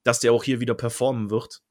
dass 0.02 0.18
der 0.18 0.32
auch 0.32 0.42
hier 0.42 0.60
wieder 0.60 0.74
performen 0.74 1.30
wird. 1.30 1.62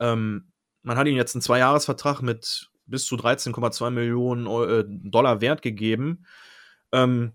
Ähm, 0.00 0.52
man 0.82 0.98
hat 0.98 1.06
ihm 1.06 1.16
jetzt 1.16 1.36
einen 1.36 1.42
Zweijahresvertrag 1.42 2.20
mit 2.20 2.68
bis 2.86 3.06
zu 3.06 3.14
13,2 3.14 3.90
Millionen 3.90 4.46
äh, 4.46 4.84
Dollar 4.86 5.40
Wert 5.40 5.62
gegeben. 5.62 6.26
Ähm, 6.90 7.32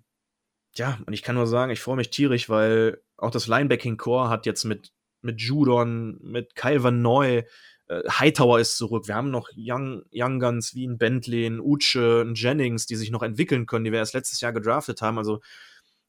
ja, 0.78 1.00
und 1.06 1.13
ich 1.13 1.24
kann 1.24 1.36
nur 1.36 1.48
sagen, 1.48 1.72
ich 1.72 1.82
freue 1.82 1.98
mich 1.98 2.10
tierisch, 2.10 2.50
weil 2.50 3.02
auch 3.18 3.32
das 3.32 3.48
Linebacking-Core 3.48 4.30
hat 4.30 4.46
jetzt 4.46 4.63
mit, 4.63 4.92
mit 5.22 5.42
Judon, 5.42 6.20
mit 6.22 6.56
Kyle 6.56 6.84
Van 6.84 7.02
Noy, 7.02 7.44
äh, 7.88 8.04
Hightower 8.10 8.60
ist 8.60 8.78
zurück. 8.78 9.08
Wir 9.08 9.16
haben 9.16 9.32
noch 9.32 9.50
Young, 9.56 10.04
Young 10.13 10.40
Guns 10.40 10.76
wie 10.76 10.88
ein 10.88 10.98
Bentley, 10.98 11.46
ein 11.46 11.60
Uche, 11.60 12.22
ein 12.22 12.36
Jennings, 12.36 12.86
die 12.86 12.96
sich 12.96 13.12
noch 13.12 13.24
entwickeln 13.24 13.66
können, 13.66 13.86
die 13.86 13.92
wir 13.92 14.00
erst 14.00 14.13
letztes 14.13 14.42
Jahr 14.42 14.54
gedraftet 14.54 15.02
haben. 15.02 15.18
Also 15.18 15.42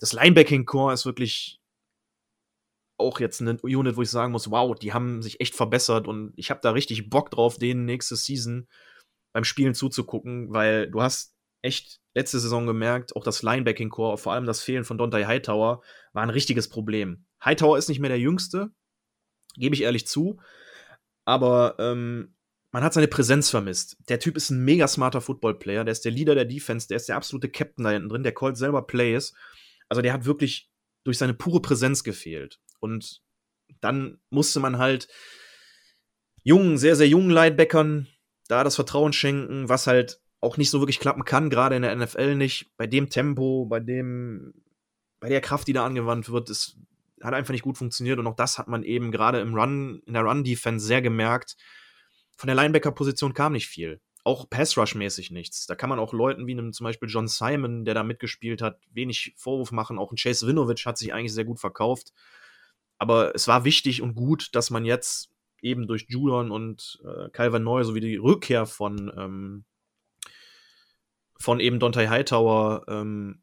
das 0.00 0.12
Linebacking-Core 0.12 0.92
ist 0.92 1.06
wirklich 1.06 1.60
auch 2.98 3.20
jetzt 3.20 3.40
eine 3.40 3.56
Unit, 3.62 3.96
wo 3.96 4.02
ich 4.02 4.10
sagen 4.10 4.32
muss, 4.32 4.50
wow, 4.50 4.74
die 4.74 4.92
haben 4.92 5.22
sich 5.22 5.40
echt 5.40 5.54
verbessert 5.54 6.08
und 6.08 6.32
ich 6.36 6.50
habe 6.50 6.60
da 6.62 6.72
richtig 6.72 7.10
Bock 7.10 7.30
drauf, 7.30 7.56
denen 7.58 7.84
nächste 7.84 8.16
Season 8.16 8.66
beim 9.32 9.44
Spielen 9.44 9.74
zuzugucken, 9.74 10.52
weil 10.52 10.90
du 10.90 11.00
hast 11.00 11.34
echt 11.62 12.00
letzte 12.18 12.40
Saison 12.40 12.66
gemerkt, 12.66 13.16
auch 13.16 13.24
das 13.24 13.42
Linebacking-Core, 13.42 14.18
vor 14.18 14.32
allem 14.32 14.44
das 14.44 14.62
Fehlen 14.62 14.84
von 14.84 14.98
Dante 14.98 15.26
Hightower, 15.26 15.82
war 16.12 16.22
ein 16.22 16.30
richtiges 16.30 16.68
Problem. 16.68 17.24
Hightower 17.44 17.78
ist 17.78 17.88
nicht 17.88 18.00
mehr 18.00 18.10
der 18.10 18.18
Jüngste, 18.18 18.70
gebe 19.56 19.74
ich 19.74 19.82
ehrlich 19.82 20.06
zu, 20.06 20.40
aber 21.24 21.76
ähm, 21.78 22.34
man 22.70 22.82
hat 22.82 22.92
seine 22.92 23.08
Präsenz 23.08 23.50
vermisst. 23.50 23.96
Der 24.08 24.18
Typ 24.18 24.36
ist 24.36 24.50
ein 24.50 24.64
mega 24.64 24.86
smarter 24.88 25.20
Football-Player, 25.20 25.84
der 25.84 25.92
ist 25.92 26.04
der 26.04 26.12
Leader 26.12 26.34
der 26.34 26.44
Defense, 26.44 26.88
der 26.88 26.96
ist 26.96 27.08
der 27.08 27.16
absolute 27.16 27.48
Captain 27.48 27.84
da 27.84 27.90
hinten 27.90 28.08
drin, 28.08 28.22
der 28.22 28.34
callt 28.34 28.56
selber 28.56 28.86
Plays. 28.86 29.32
Also 29.88 30.02
der 30.02 30.12
hat 30.12 30.26
wirklich 30.26 30.70
durch 31.04 31.18
seine 31.18 31.34
pure 31.34 31.62
Präsenz 31.62 32.04
gefehlt. 32.04 32.60
Und 32.80 33.22
dann 33.80 34.20
musste 34.30 34.60
man 34.60 34.78
halt 34.78 35.08
jungen, 36.42 36.78
sehr, 36.78 36.96
sehr 36.96 37.08
jungen 37.08 37.30
Linebackern 37.30 38.08
da 38.48 38.64
das 38.64 38.76
Vertrauen 38.76 39.12
schenken, 39.12 39.68
was 39.68 39.86
halt 39.86 40.20
auch 40.40 40.56
nicht 40.56 40.70
so 40.70 40.80
wirklich 40.80 41.00
klappen 41.00 41.24
kann, 41.24 41.50
gerade 41.50 41.76
in 41.76 41.82
der 41.82 41.94
NFL 41.94 42.36
nicht. 42.36 42.70
Bei 42.76 42.86
dem 42.86 43.10
Tempo, 43.10 43.66
bei 43.66 43.80
dem, 43.80 44.54
bei 45.20 45.28
der 45.28 45.40
Kraft, 45.40 45.66
die 45.66 45.72
da 45.72 45.84
angewandt 45.84 46.30
wird, 46.30 46.50
es 46.50 46.76
hat 47.22 47.34
einfach 47.34 47.52
nicht 47.52 47.64
gut 47.64 47.78
funktioniert. 47.78 48.18
Und 48.18 48.26
auch 48.26 48.36
das 48.36 48.58
hat 48.58 48.68
man 48.68 48.82
eben 48.82 49.10
gerade 49.10 49.40
im 49.40 49.54
Run, 49.54 50.02
in 50.06 50.14
der 50.14 50.22
Run-Defense 50.22 50.86
sehr 50.86 51.02
gemerkt. 51.02 51.56
Von 52.36 52.46
der 52.46 52.56
Linebacker-Position 52.56 53.34
kam 53.34 53.52
nicht 53.52 53.66
viel. 53.66 54.00
Auch 54.22 54.48
Pass-Rush-mäßig 54.48 55.30
nichts. 55.30 55.66
Da 55.66 55.74
kann 55.74 55.90
man 55.90 55.98
auch 55.98 56.12
Leuten 56.12 56.46
wie 56.46 56.52
einem 56.52 56.72
zum 56.72 56.84
Beispiel 56.84 57.08
John 57.08 57.26
Simon, 57.26 57.84
der 57.84 57.94
da 57.94 58.04
mitgespielt 58.04 58.62
hat, 58.62 58.78
wenig 58.92 59.34
Vorwurf 59.36 59.72
machen. 59.72 59.98
Auch 59.98 60.12
ein 60.12 60.16
Chase 60.16 60.46
Winovich 60.46 60.86
hat 60.86 60.98
sich 60.98 61.12
eigentlich 61.12 61.32
sehr 61.32 61.44
gut 61.44 61.58
verkauft. 61.58 62.12
Aber 62.98 63.34
es 63.34 63.48
war 63.48 63.64
wichtig 63.64 64.02
und 64.02 64.14
gut, 64.14 64.50
dass 64.54 64.70
man 64.70 64.84
jetzt 64.84 65.30
eben 65.62 65.88
durch 65.88 66.06
Judon 66.08 66.50
und 66.52 67.00
äh, 67.04 67.30
Calvin 67.30 67.64
Neu 67.64 67.82
sowie 67.82 68.00
die 68.00 68.16
Rückkehr 68.16 68.66
von 68.66 69.12
ähm, 69.16 69.64
von 71.40 71.60
eben 71.60 71.78
Dante 71.78 72.08
Hightower 72.08 72.84
ähm, 72.88 73.42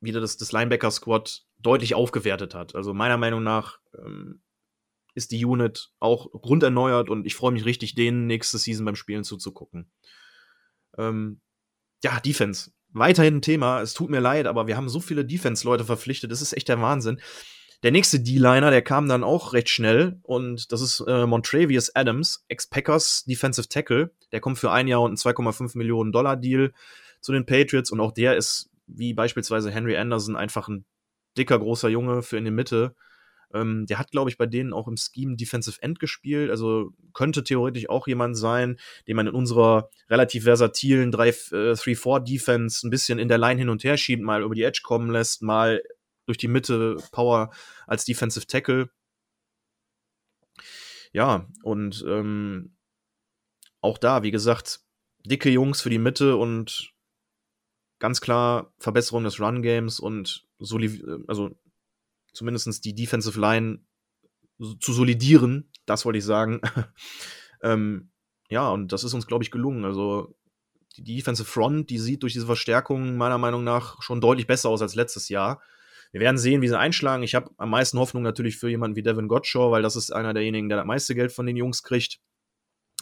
wieder 0.00 0.20
das, 0.20 0.36
das 0.36 0.52
Linebacker-Squad 0.52 1.44
deutlich 1.58 1.94
aufgewertet 1.94 2.54
hat. 2.54 2.74
Also 2.74 2.94
meiner 2.94 3.18
Meinung 3.18 3.42
nach 3.42 3.78
ähm, 3.96 4.42
ist 5.14 5.30
die 5.32 5.44
Unit 5.44 5.92
auch 5.98 6.30
grunderneuert 6.32 7.10
und 7.10 7.26
ich 7.26 7.34
freue 7.34 7.52
mich 7.52 7.64
richtig, 7.64 7.94
denen 7.94 8.26
nächste 8.26 8.58
Season 8.58 8.84
beim 8.84 8.96
Spielen 8.96 9.24
zuzugucken. 9.24 9.90
Ähm, 10.96 11.40
ja, 12.02 12.18
Defense. 12.20 12.72
Weiterhin 12.92 13.36
ein 13.36 13.42
Thema. 13.42 13.82
Es 13.82 13.94
tut 13.94 14.10
mir 14.10 14.20
leid, 14.20 14.46
aber 14.46 14.66
wir 14.66 14.76
haben 14.76 14.88
so 14.88 15.00
viele 15.00 15.24
Defense-Leute 15.24 15.84
verpflichtet. 15.84 16.32
Das 16.32 16.42
ist 16.42 16.54
echt 16.54 16.68
der 16.68 16.80
Wahnsinn. 16.80 17.20
Der 17.82 17.92
nächste 17.92 18.20
D-Liner, 18.20 18.70
der 18.70 18.82
kam 18.82 19.08
dann 19.08 19.24
auch 19.24 19.54
recht 19.54 19.70
schnell 19.70 20.18
und 20.22 20.70
das 20.70 20.82
ist 20.82 21.00
äh, 21.06 21.26
Montrevious 21.26 21.94
Adams, 21.94 22.44
Ex-Packers 22.48 23.24
Defensive 23.24 23.68
Tackle. 23.68 24.10
Der 24.32 24.40
kommt 24.40 24.58
für 24.58 24.70
ein 24.70 24.86
Jahr 24.86 25.00
und 25.00 25.10
einen 25.10 25.16
2,5 25.16 25.78
Millionen 25.78 26.12
Dollar 26.12 26.36
Deal 26.36 26.72
zu 27.22 27.32
den 27.32 27.46
Patriots 27.46 27.90
und 27.90 28.00
auch 28.00 28.12
der 28.12 28.36
ist 28.36 28.70
wie 28.86 29.14
beispielsweise 29.14 29.70
Henry 29.70 29.96
Anderson 29.96 30.36
einfach 30.36 30.68
ein 30.68 30.84
dicker, 31.38 31.58
großer 31.58 31.88
Junge 31.88 32.22
für 32.22 32.36
in 32.36 32.44
die 32.44 32.50
Mitte. 32.50 32.94
Ähm, 33.54 33.86
der 33.86 33.98
hat, 33.98 34.10
glaube 34.10 34.30
ich, 34.30 34.36
bei 34.36 34.46
denen 34.46 34.72
auch 34.72 34.86
im 34.86 34.96
Scheme 34.96 35.36
Defensive 35.36 35.82
End 35.82 35.98
gespielt. 35.98 36.50
Also 36.50 36.92
könnte 37.14 37.44
theoretisch 37.44 37.88
auch 37.88 38.06
jemand 38.06 38.36
sein, 38.36 38.78
den 39.08 39.16
man 39.16 39.26
in 39.26 39.34
unserer 39.34 39.88
relativ 40.08 40.44
versatilen 40.44 41.12
3-4-Defense 41.12 42.84
äh, 42.84 42.86
ein 42.86 42.90
bisschen 42.90 43.18
in 43.18 43.28
der 43.28 43.38
Line 43.38 43.58
hin 43.58 43.68
und 43.68 43.84
her 43.84 43.96
schiebt, 43.96 44.22
mal 44.22 44.42
über 44.42 44.54
die 44.54 44.62
Edge 44.62 44.80
kommen 44.84 45.10
lässt, 45.10 45.42
mal 45.42 45.82
durch 46.30 46.38
die 46.38 46.48
Mitte 46.48 46.96
Power 47.10 47.50
als 47.88 48.04
Defensive 48.04 48.46
Tackle. 48.46 48.88
Ja, 51.12 51.48
und 51.64 52.04
ähm, 52.06 52.76
auch 53.80 53.98
da, 53.98 54.22
wie 54.22 54.30
gesagt, 54.30 54.80
dicke 55.24 55.50
Jungs 55.50 55.82
für 55.82 55.90
die 55.90 55.98
Mitte 55.98 56.36
und 56.36 56.94
ganz 57.98 58.20
klar 58.20 58.72
Verbesserung 58.78 59.24
des 59.24 59.40
Run-Games 59.40 59.98
und 59.98 60.46
soli 60.60 61.02
also 61.26 61.58
zumindest 62.32 62.84
die 62.84 62.94
Defensive 62.94 63.38
Line 63.40 63.80
zu 64.78 64.92
solidieren, 64.92 65.72
das 65.84 66.04
wollte 66.04 66.18
ich 66.18 66.24
sagen. 66.24 66.60
ähm, 67.62 68.12
ja, 68.48 68.70
und 68.70 68.92
das 68.92 69.02
ist 69.02 69.14
uns, 69.14 69.26
glaube 69.26 69.42
ich, 69.42 69.50
gelungen. 69.50 69.84
Also 69.84 70.36
die 70.96 71.16
Defensive 71.16 71.48
Front, 71.48 71.90
die 71.90 71.98
sieht 71.98 72.22
durch 72.22 72.34
diese 72.34 72.46
Verstärkung 72.46 73.16
meiner 73.16 73.38
Meinung 73.38 73.64
nach 73.64 74.00
schon 74.02 74.20
deutlich 74.20 74.46
besser 74.46 74.68
aus 74.68 74.82
als 74.82 74.94
letztes 74.94 75.28
Jahr. 75.28 75.60
Wir 76.12 76.20
werden 76.20 76.38
sehen, 76.38 76.62
wie 76.62 76.68
sie 76.68 76.78
einschlagen. 76.78 77.22
Ich 77.22 77.34
habe 77.34 77.50
am 77.56 77.70
meisten 77.70 77.98
Hoffnung 77.98 78.22
natürlich 78.22 78.56
für 78.56 78.68
jemanden 78.68 78.96
wie 78.96 79.02
Devin 79.02 79.28
Gottshaw, 79.28 79.70
weil 79.70 79.82
das 79.82 79.96
ist 79.96 80.12
einer 80.12 80.34
derjenigen, 80.34 80.68
der 80.68 80.78
das 80.78 80.86
meiste 80.86 81.14
Geld 81.14 81.32
von 81.32 81.46
den 81.46 81.56
Jungs 81.56 81.82
kriegt. 81.82 82.18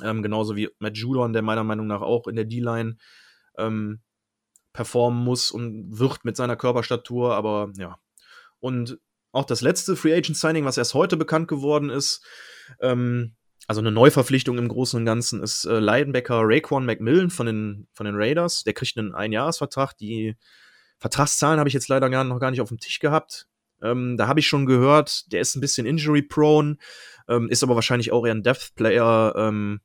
Ähm, 0.03 0.23
genauso 0.23 0.57
wie 0.57 0.69
Matt 0.79 0.97
Judon, 0.97 1.33
der 1.33 1.43
meiner 1.43 1.65
Meinung 1.65 1.87
nach 1.87 2.03
auch 2.03 2.27
in 2.27 2.37
der 2.37 2.45
D-Line 2.45 2.99
ähm, 3.57 4.01
performen 4.73 5.25
muss 5.25 5.51
und 5.51 5.99
wird 5.99 6.25
mit 6.25 6.37
seiner 6.37 6.57
Körperstatur. 6.57 7.35
Aber 7.35 7.73
ja. 7.77 7.99
Und 8.61 8.99
auch 9.33 9.45
das 9.45 9.61
letzte 9.61 9.97
Free 9.97 10.15
Agent 10.15 10.37
Signing, 10.37 10.65
was 10.65 10.79
erst 10.79 10.95
heute 10.95 11.17
bekannt 11.17 11.49
geworden 11.49 11.91
ist, 11.91 12.25
ähm, 12.81 13.35
also 13.67 13.81
eine 13.81 13.91
Neuverpflichtung 13.91 14.57
im 14.57 14.69
Großen 14.69 14.99
und 14.99 15.05
Ganzen, 15.05 15.43
ist 15.43 15.65
äh, 15.65 15.79
Linebacker 15.79 16.41
Raekwon 16.43 16.87
McMillan 16.87 17.31
von 17.31 17.47
den, 17.47 17.89
von 17.93 18.07
den 18.07 18.15
Raiders. 18.17 18.65
Der 18.65 18.73
kriegt 18.73 18.97
einen 18.97 19.15
Einjahresvertrag. 19.15 19.97
Die 19.99 20.37
Vertragszahlen 20.99 21.59
habe 21.59 21.69
ich 21.69 21.75
jetzt 21.75 21.89
leider 21.89 22.11
gar, 22.11 22.25
noch 22.25 22.41
gar 22.41 22.51
nicht 22.51 22.61
auf 22.61 22.69
dem 22.69 22.79
Tisch 22.79 22.99
gehabt. 22.99 23.49
Ähm, 23.83 24.17
da 24.17 24.27
habe 24.27 24.41
ich 24.41 24.49
schon 24.49 24.67
gehört, 24.67 25.33
der 25.33 25.41
ist 25.41 25.55
ein 25.55 25.61
bisschen 25.61 25.87
injury-prone, 25.87 26.77
ähm, 27.29 27.49
ist 27.49 27.63
aber 27.63 27.75
wahrscheinlich 27.75 28.13
auch 28.13 28.27
eher 28.27 28.35
ein 28.35 28.43
Depth-Player. 28.43 29.35
Ähm, 29.37 29.81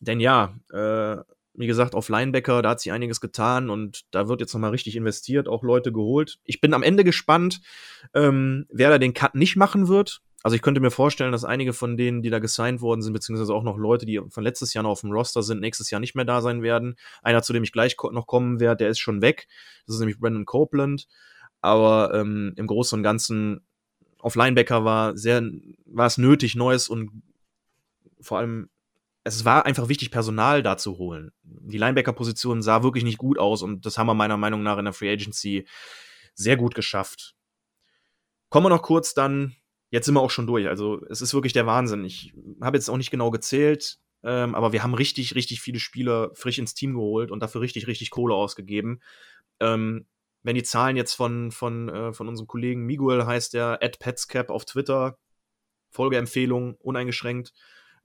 denn 0.00 0.20
ja, 0.20 0.54
äh, 0.72 1.16
wie 1.54 1.66
gesagt, 1.66 1.94
auf 1.94 2.08
Linebacker, 2.08 2.62
da 2.62 2.70
hat 2.70 2.80
sich 2.80 2.92
einiges 2.92 3.20
getan 3.20 3.70
und 3.70 4.04
da 4.12 4.28
wird 4.28 4.40
jetzt 4.40 4.54
nochmal 4.54 4.70
richtig 4.70 4.96
investiert, 4.96 5.48
auch 5.48 5.62
Leute 5.62 5.92
geholt. 5.92 6.38
Ich 6.44 6.60
bin 6.60 6.72
am 6.72 6.82
Ende 6.82 7.04
gespannt, 7.04 7.60
ähm, 8.14 8.66
wer 8.70 8.90
da 8.90 8.98
den 8.98 9.14
Cut 9.14 9.34
nicht 9.34 9.56
machen 9.56 9.88
wird. 9.88 10.22
Also 10.42 10.56
ich 10.56 10.62
könnte 10.62 10.80
mir 10.80 10.90
vorstellen, 10.90 11.32
dass 11.32 11.44
einige 11.44 11.72
von 11.72 11.96
denen, 11.96 12.22
die 12.22 12.30
da 12.30 12.38
gesigned 12.38 12.80
worden 12.80 13.02
sind, 13.02 13.12
beziehungsweise 13.12 13.54
auch 13.54 13.62
noch 13.62 13.76
Leute, 13.76 14.06
die 14.06 14.20
von 14.30 14.42
letztes 14.42 14.72
Jahr 14.72 14.82
noch 14.82 14.90
auf 14.90 15.02
dem 15.02 15.12
Roster 15.12 15.42
sind, 15.42 15.60
nächstes 15.60 15.90
Jahr 15.90 16.00
nicht 16.00 16.14
mehr 16.14 16.24
da 16.24 16.40
sein 16.40 16.62
werden. 16.62 16.96
Einer, 17.22 17.42
zu 17.42 17.52
dem 17.52 17.62
ich 17.62 17.72
gleich 17.72 17.96
noch 18.12 18.26
kommen 18.26 18.58
werde, 18.58 18.78
der 18.78 18.88
ist 18.88 19.00
schon 19.00 19.20
weg. 19.20 19.48
Das 19.86 19.96
ist 19.96 20.00
nämlich 20.00 20.18
Brandon 20.18 20.46
Copeland. 20.46 21.08
Aber 21.60 22.14
ähm, 22.14 22.54
im 22.56 22.66
Großen 22.66 22.98
und 22.98 23.02
Ganzen 23.02 23.60
auf 24.18 24.34
Linebacker 24.34 24.84
war 24.84 25.16
sehr, 25.16 25.42
war 25.84 26.06
es 26.06 26.16
nötig, 26.16 26.54
Neues 26.54 26.88
und 26.88 27.10
vor 28.20 28.38
allem 28.38 28.70
es 29.22 29.44
war 29.44 29.66
einfach 29.66 29.88
wichtig, 29.88 30.10
Personal 30.10 30.62
da 30.62 30.76
zu 30.76 30.96
holen. 30.96 31.32
Die 31.42 31.78
Linebacker-Position 31.78 32.62
sah 32.62 32.82
wirklich 32.82 33.04
nicht 33.04 33.18
gut 33.18 33.38
aus 33.38 33.62
und 33.62 33.84
das 33.84 33.98
haben 33.98 34.06
wir 34.06 34.14
meiner 34.14 34.38
Meinung 34.38 34.62
nach 34.62 34.78
in 34.78 34.86
der 34.86 34.94
Free 34.94 35.12
Agency 35.12 35.66
sehr 36.34 36.56
gut 36.56 36.74
geschafft. 36.74 37.34
Kommen 38.48 38.66
wir 38.66 38.70
noch 38.70 38.82
kurz 38.82 39.12
dann, 39.12 39.54
jetzt 39.90 40.06
sind 40.06 40.14
wir 40.14 40.20
auch 40.20 40.30
schon 40.30 40.46
durch. 40.46 40.68
Also 40.68 41.04
es 41.08 41.20
ist 41.20 41.34
wirklich 41.34 41.52
der 41.52 41.66
Wahnsinn. 41.66 42.04
Ich 42.04 42.32
habe 42.60 42.76
jetzt 42.76 42.88
auch 42.88 42.96
nicht 42.96 43.10
genau 43.10 43.30
gezählt, 43.30 43.98
ähm, 44.22 44.54
aber 44.54 44.72
wir 44.72 44.82
haben 44.82 44.94
richtig, 44.94 45.34
richtig 45.34 45.60
viele 45.60 45.78
Spieler 45.78 46.30
frisch 46.34 46.58
ins 46.58 46.74
Team 46.74 46.94
geholt 46.94 47.30
und 47.30 47.40
dafür 47.40 47.60
richtig, 47.60 47.86
richtig 47.86 48.10
Kohle 48.10 48.34
ausgegeben. 48.34 49.00
Ähm, 49.60 50.06
wenn 50.42 50.54
die 50.54 50.62
Zahlen 50.62 50.96
jetzt 50.96 51.14
von, 51.14 51.50
von, 51.50 51.88
äh, 51.88 52.12
von 52.12 52.28
unserem 52.28 52.46
Kollegen 52.46 52.86
Miguel 52.86 53.26
heißt 53.26 53.54
der, 53.54 53.82
at 53.82 53.98
Petscap 53.98 54.50
auf 54.50 54.64
Twitter, 54.64 55.18
Folgeempfehlung, 55.90 56.76
uneingeschränkt, 56.76 57.52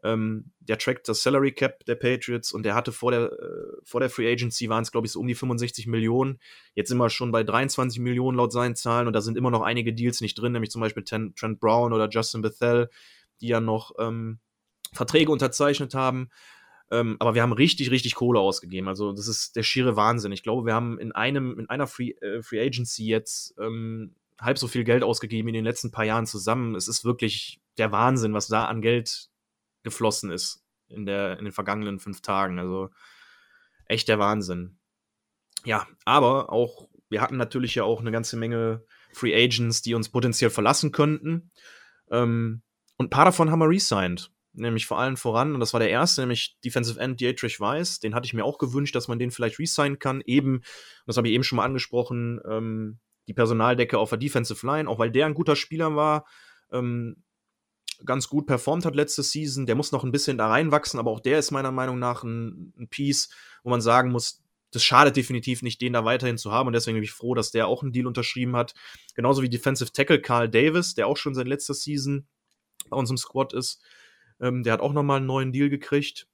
ähm, 0.05 0.51
der 0.59 0.77
trackt 0.77 1.09
das 1.09 1.23
Salary 1.23 1.51
Cap 1.51 1.83
der 1.85 1.95
Patriots 1.95 2.51
und 2.51 2.63
der 2.63 2.75
hatte 2.75 2.91
vor 2.91 3.11
der, 3.11 3.31
äh, 3.31 3.77
vor 3.83 3.99
der 3.99 4.09
Free 4.09 4.31
Agency 4.31 4.69
waren 4.69 4.83
es, 4.83 4.91
glaube 4.91 5.07
ich, 5.07 5.11
so 5.11 5.19
um 5.19 5.27
die 5.27 5.33
65 5.33 5.87
Millionen. 5.87 6.39
Jetzt 6.75 6.89
sind 6.89 6.99
wir 6.99 7.09
schon 7.09 7.31
bei 7.31 7.43
23 7.43 7.99
Millionen 7.99 8.37
laut 8.37 8.53
seinen 8.53 8.75
Zahlen 8.75 9.07
und 9.07 9.13
da 9.13 9.21
sind 9.21 9.35
immer 9.37 9.49
noch 9.49 9.61
einige 9.61 9.93
Deals 9.93 10.21
nicht 10.21 10.35
drin, 10.35 10.51
nämlich 10.51 10.69
zum 10.69 10.81
Beispiel 10.81 11.03
Trent 11.03 11.59
Brown 11.59 11.91
oder 11.91 12.07
Justin 12.07 12.43
Bethel, 12.43 12.89
die 13.41 13.47
ja 13.47 13.59
noch 13.59 13.93
ähm, 13.99 14.39
Verträge 14.93 15.31
unterzeichnet 15.31 15.95
haben. 15.95 16.29
Ähm, 16.91 17.17
aber 17.19 17.33
wir 17.33 17.41
haben 17.41 17.53
richtig, 17.53 17.89
richtig 17.89 18.13
Kohle 18.13 18.39
ausgegeben. 18.39 18.87
Also, 18.87 19.11
das 19.11 19.27
ist 19.27 19.55
der 19.55 19.63
schiere 19.63 19.95
Wahnsinn. 19.95 20.31
Ich 20.31 20.43
glaube, 20.43 20.67
wir 20.67 20.75
haben 20.75 20.99
in 20.99 21.13
einem, 21.13 21.57
in 21.57 21.67
einer 21.67 21.87
Free, 21.87 22.11
äh, 22.21 22.43
Free 22.43 22.63
Agency 22.63 23.07
jetzt 23.07 23.55
ähm, 23.59 24.13
halb 24.39 24.59
so 24.59 24.67
viel 24.67 24.83
Geld 24.83 25.01
ausgegeben 25.01 25.47
in 25.47 25.55
den 25.55 25.65
letzten 25.65 25.89
paar 25.89 26.05
Jahren 26.05 26.27
zusammen. 26.27 26.75
Es 26.75 26.87
ist 26.87 27.03
wirklich 27.03 27.59
der 27.79 27.91
Wahnsinn, 27.91 28.33
was 28.33 28.47
da 28.47 28.65
an 28.65 28.81
Geld 28.81 29.29
geflossen 29.85 30.31
ist 30.31 30.65
in, 30.89 31.05
der, 31.05 31.39
in 31.39 31.45
den 31.45 31.53
vergangenen 31.53 31.99
fünf 31.99 32.21
Tagen. 32.21 32.59
Also 32.59 32.89
echt 33.85 34.09
der 34.09 34.19
Wahnsinn. 34.19 34.77
Ja, 35.63 35.87
aber 36.03 36.51
auch, 36.51 36.89
wir 37.09 37.21
hatten 37.21 37.37
natürlich 37.37 37.75
ja 37.75 37.85
auch 37.85 38.01
eine 38.01 38.11
ganze 38.11 38.35
Menge 38.35 38.83
Free 39.13 39.33
Agents, 39.33 39.81
die 39.81 39.93
uns 39.93 40.09
potenziell 40.09 40.49
verlassen 40.49 40.91
könnten. 40.91 41.51
Ähm, 42.11 42.61
und 42.97 43.07
ein 43.07 43.09
paar 43.09 43.25
davon 43.25 43.49
haben 43.49 43.59
wir 43.59 43.69
resigned. 43.69 44.31
Nämlich 44.53 44.85
vor 44.85 44.99
allem 44.99 45.17
voran, 45.17 45.53
und 45.53 45.59
das 45.59 45.73
war 45.73 45.81
der 45.81 45.89
erste, 45.89 46.21
nämlich 46.21 46.57
Defensive 46.63 46.99
End 46.99 47.19
Dietrich 47.19 47.59
Weiss. 47.59 47.99
Den 47.99 48.15
hatte 48.15 48.25
ich 48.25 48.33
mir 48.33 48.45
auch 48.45 48.57
gewünscht, 48.57 48.95
dass 48.95 49.07
man 49.07 49.19
den 49.19 49.31
vielleicht 49.31 49.59
resignen 49.59 49.99
kann. 49.99 50.21
Eben, 50.25 50.61
das 51.05 51.17
habe 51.17 51.27
ich 51.27 51.33
eben 51.33 51.43
schon 51.43 51.57
mal 51.57 51.65
angesprochen, 51.65 52.39
ähm, 52.49 52.99
die 53.27 53.33
Personaldecke 53.33 53.97
auf 53.97 54.09
der 54.09 54.17
Defensive 54.17 54.65
Line, 54.65 54.89
auch 54.89 54.99
weil 54.99 55.11
der 55.11 55.25
ein 55.25 55.33
guter 55.33 55.55
Spieler 55.55 55.95
war. 55.95 56.25
Ähm, 56.71 57.24
ganz 58.03 58.27
gut 58.27 58.47
performt 58.47 58.85
hat 58.85 58.95
letzte 58.95 59.23
Season. 59.23 59.65
Der 59.65 59.75
muss 59.75 59.91
noch 59.91 60.03
ein 60.03 60.11
bisschen 60.11 60.37
da 60.37 60.47
reinwachsen, 60.47 60.99
aber 60.99 61.11
auch 61.11 61.19
der 61.19 61.39
ist 61.39 61.51
meiner 61.51 61.71
Meinung 61.71 61.99
nach 61.99 62.23
ein, 62.23 62.73
ein 62.77 62.87
Piece, 62.87 63.29
wo 63.63 63.69
man 63.69 63.81
sagen 63.81 64.11
muss, 64.11 64.43
das 64.71 64.83
schadet 64.83 65.15
definitiv 65.15 65.61
nicht, 65.61 65.79
den 65.81 65.93
da 65.93 66.03
weiterhin 66.03 66.37
zu 66.37 66.51
haben. 66.51 66.67
Und 66.67 66.73
deswegen 66.73 66.95
bin 66.95 67.03
ich 67.03 67.13
froh, 67.13 67.33
dass 67.33 67.51
der 67.51 67.67
auch 67.67 67.81
einen 67.81 67.93
Deal 67.93 68.07
unterschrieben 68.07 68.55
hat. 68.55 68.73
Genauso 69.15 69.41
wie 69.41 69.49
Defensive 69.49 69.91
Tackle 69.91 70.19
Carl 70.19 70.49
Davis, 70.49 70.95
der 70.95 71.07
auch 71.07 71.17
schon 71.17 71.33
seit 71.33 71.47
letzter 71.47 71.73
Season 71.73 72.27
bei 72.89 72.97
unserem 72.97 73.17
Squad 73.17 73.53
ist. 73.53 73.81
Ähm, 74.41 74.63
der 74.63 74.73
hat 74.73 74.81
auch 74.81 74.91
nochmal 74.91 75.17
einen 75.17 75.27
neuen 75.27 75.53
Deal 75.53 75.69
gekriegt. 75.69 76.27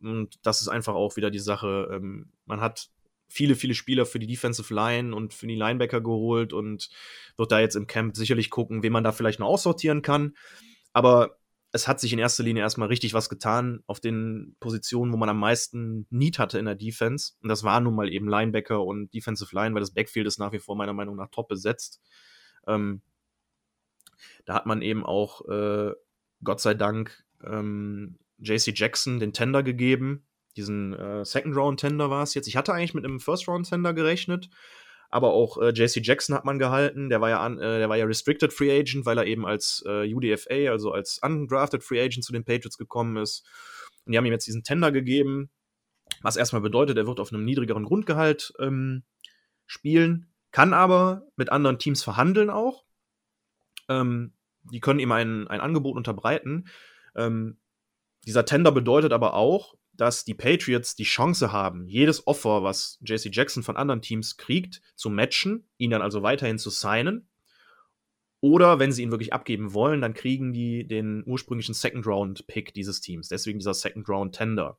Und 0.00 0.38
das 0.42 0.62
ist 0.62 0.68
einfach 0.68 0.94
auch 0.94 1.16
wieder 1.16 1.30
die 1.30 1.38
Sache. 1.38 1.90
Ähm, 1.92 2.30
man 2.46 2.60
hat 2.60 2.88
viele, 3.28 3.54
viele 3.54 3.74
Spieler 3.74 4.06
für 4.06 4.18
die 4.18 4.26
Defensive 4.26 4.72
Line 4.74 5.14
und 5.14 5.34
für 5.34 5.46
die 5.46 5.54
Linebacker 5.54 6.00
geholt 6.00 6.52
und 6.52 6.90
wird 7.36 7.52
da 7.52 7.60
jetzt 7.60 7.76
im 7.76 7.86
Camp 7.86 8.16
sicherlich 8.16 8.50
gucken, 8.50 8.82
wen 8.82 8.92
man 8.92 9.04
da 9.04 9.12
vielleicht 9.12 9.38
noch 9.38 9.48
aussortieren 9.48 10.02
kann. 10.02 10.34
Aber 10.92 11.38
es 11.72 11.86
hat 11.86 12.00
sich 12.00 12.12
in 12.12 12.18
erster 12.18 12.42
Linie 12.42 12.62
erstmal 12.62 12.88
richtig 12.88 13.12
was 13.12 13.28
getan 13.28 13.82
auf 13.86 14.00
den 14.00 14.56
Positionen, 14.58 15.12
wo 15.12 15.16
man 15.18 15.28
am 15.28 15.38
meisten 15.38 16.06
Need 16.10 16.38
hatte 16.38 16.58
in 16.58 16.64
der 16.64 16.74
Defense. 16.74 17.34
Und 17.42 17.50
das 17.50 17.62
war 17.62 17.80
nun 17.80 17.94
mal 17.94 18.10
eben 18.10 18.28
Linebacker 18.28 18.82
und 18.82 19.12
Defensive 19.12 19.54
Line, 19.54 19.74
weil 19.74 19.80
das 19.80 19.92
Backfield 19.92 20.26
ist 20.26 20.38
nach 20.38 20.52
wie 20.52 20.58
vor 20.58 20.76
meiner 20.76 20.94
Meinung 20.94 21.16
nach 21.16 21.28
top 21.30 21.48
besetzt. 21.48 22.00
Ähm, 22.66 23.02
da 24.46 24.54
hat 24.54 24.66
man 24.66 24.80
eben 24.80 25.04
auch, 25.04 25.46
äh, 25.48 25.92
Gott 26.42 26.60
sei 26.60 26.74
Dank, 26.74 27.24
ähm, 27.44 28.18
JC 28.38 28.72
Jackson 28.74 29.20
den 29.20 29.32
Tender 29.32 29.62
gegeben, 29.62 30.26
diesen 30.58 30.92
äh, 30.92 31.24
Second-Round-Tender 31.24 32.10
war 32.10 32.22
es 32.22 32.34
jetzt. 32.34 32.48
Ich 32.48 32.56
hatte 32.56 32.74
eigentlich 32.74 32.94
mit 32.94 33.04
einem 33.04 33.20
First-Round-Tender 33.20 33.94
gerechnet, 33.94 34.50
aber 35.08 35.32
auch 35.32 35.56
äh, 35.58 35.70
JC 35.70 36.04
Jackson 36.04 36.34
hat 36.34 36.44
man 36.44 36.58
gehalten. 36.58 37.08
Der 37.08 37.20
war 37.20 37.30
ja, 37.30 37.40
an, 37.40 37.58
äh, 37.58 37.78
der 37.78 37.88
war 37.88 37.96
ja 37.96 38.04
Restricted 38.04 38.52
Free 38.52 38.76
Agent, 38.78 39.06
weil 39.06 39.18
er 39.18 39.26
eben 39.26 39.46
als 39.46 39.82
äh, 39.86 40.12
UDFA, 40.12 40.70
also 40.70 40.92
als 40.92 41.20
Undrafted 41.22 41.82
Free 41.82 42.02
Agent 42.02 42.24
zu 42.24 42.32
den 42.32 42.44
Patriots 42.44 42.76
gekommen 42.76 43.16
ist. 43.16 43.46
Und 44.04 44.12
die 44.12 44.18
haben 44.18 44.26
ihm 44.26 44.32
jetzt 44.32 44.46
diesen 44.46 44.64
Tender 44.64 44.92
gegeben, 44.92 45.50
was 46.22 46.36
erstmal 46.36 46.62
bedeutet, 46.62 46.96
er 46.98 47.06
wird 47.06 47.20
auf 47.20 47.32
einem 47.32 47.44
niedrigeren 47.44 47.84
Grundgehalt 47.84 48.52
ähm, 48.58 49.04
spielen, 49.66 50.26
kann 50.50 50.74
aber 50.74 51.22
mit 51.36 51.50
anderen 51.50 51.78
Teams 51.78 52.02
verhandeln 52.02 52.50
auch. 52.50 52.84
Ähm, 53.88 54.32
die 54.64 54.80
können 54.80 55.00
ihm 55.00 55.12
ein, 55.12 55.46
ein 55.48 55.60
Angebot 55.60 55.96
unterbreiten. 55.96 56.68
Ähm, 57.14 57.58
dieser 58.26 58.44
Tender 58.44 58.72
bedeutet 58.72 59.12
aber 59.12 59.34
auch, 59.34 59.74
dass 59.98 60.24
die 60.24 60.34
Patriots 60.34 60.94
die 60.94 61.04
Chance 61.04 61.52
haben, 61.52 61.88
jedes 61.88 62.26
Offer, 62.26 62.62
was 62.62 62.98
JC 63.02 63.30
Jackson 63.32 63.64
von 63.64 63.76
anderen 63.76 64.00
Teams 64.00 64.36
kriegt, 64.36 64.80
zu 64.94 65.10
matchen, 65.10 65.64
ihn 65.76 65.90
dann 65.90 66.02
also 66.02 66.22
weiterhin 66.22 66.58
zu 66.58 66.70
signen. 66.70 67.28
Oder 68.40 68.78
wenn 68.78 68.92
sie 68.92 69.02
ihn 69.02 69.10
wirklich 69.10 69.32
abgeben 69.32 69.74
wollen, 69.74 70.00
dann 70.00 70.14
kriegen 70.14 70.52
die 70.52 70.86
den 70.86 71.24
ursprünglichen 71.26 71.74
Second-Round-Pick 71.74 72.72
dieses 72.72 73.00
Teams. 73.00 73.26
Deswegen 73.26 73.58
dieser 73.58 73.74
Second-Round-Tender. 73.74 74.78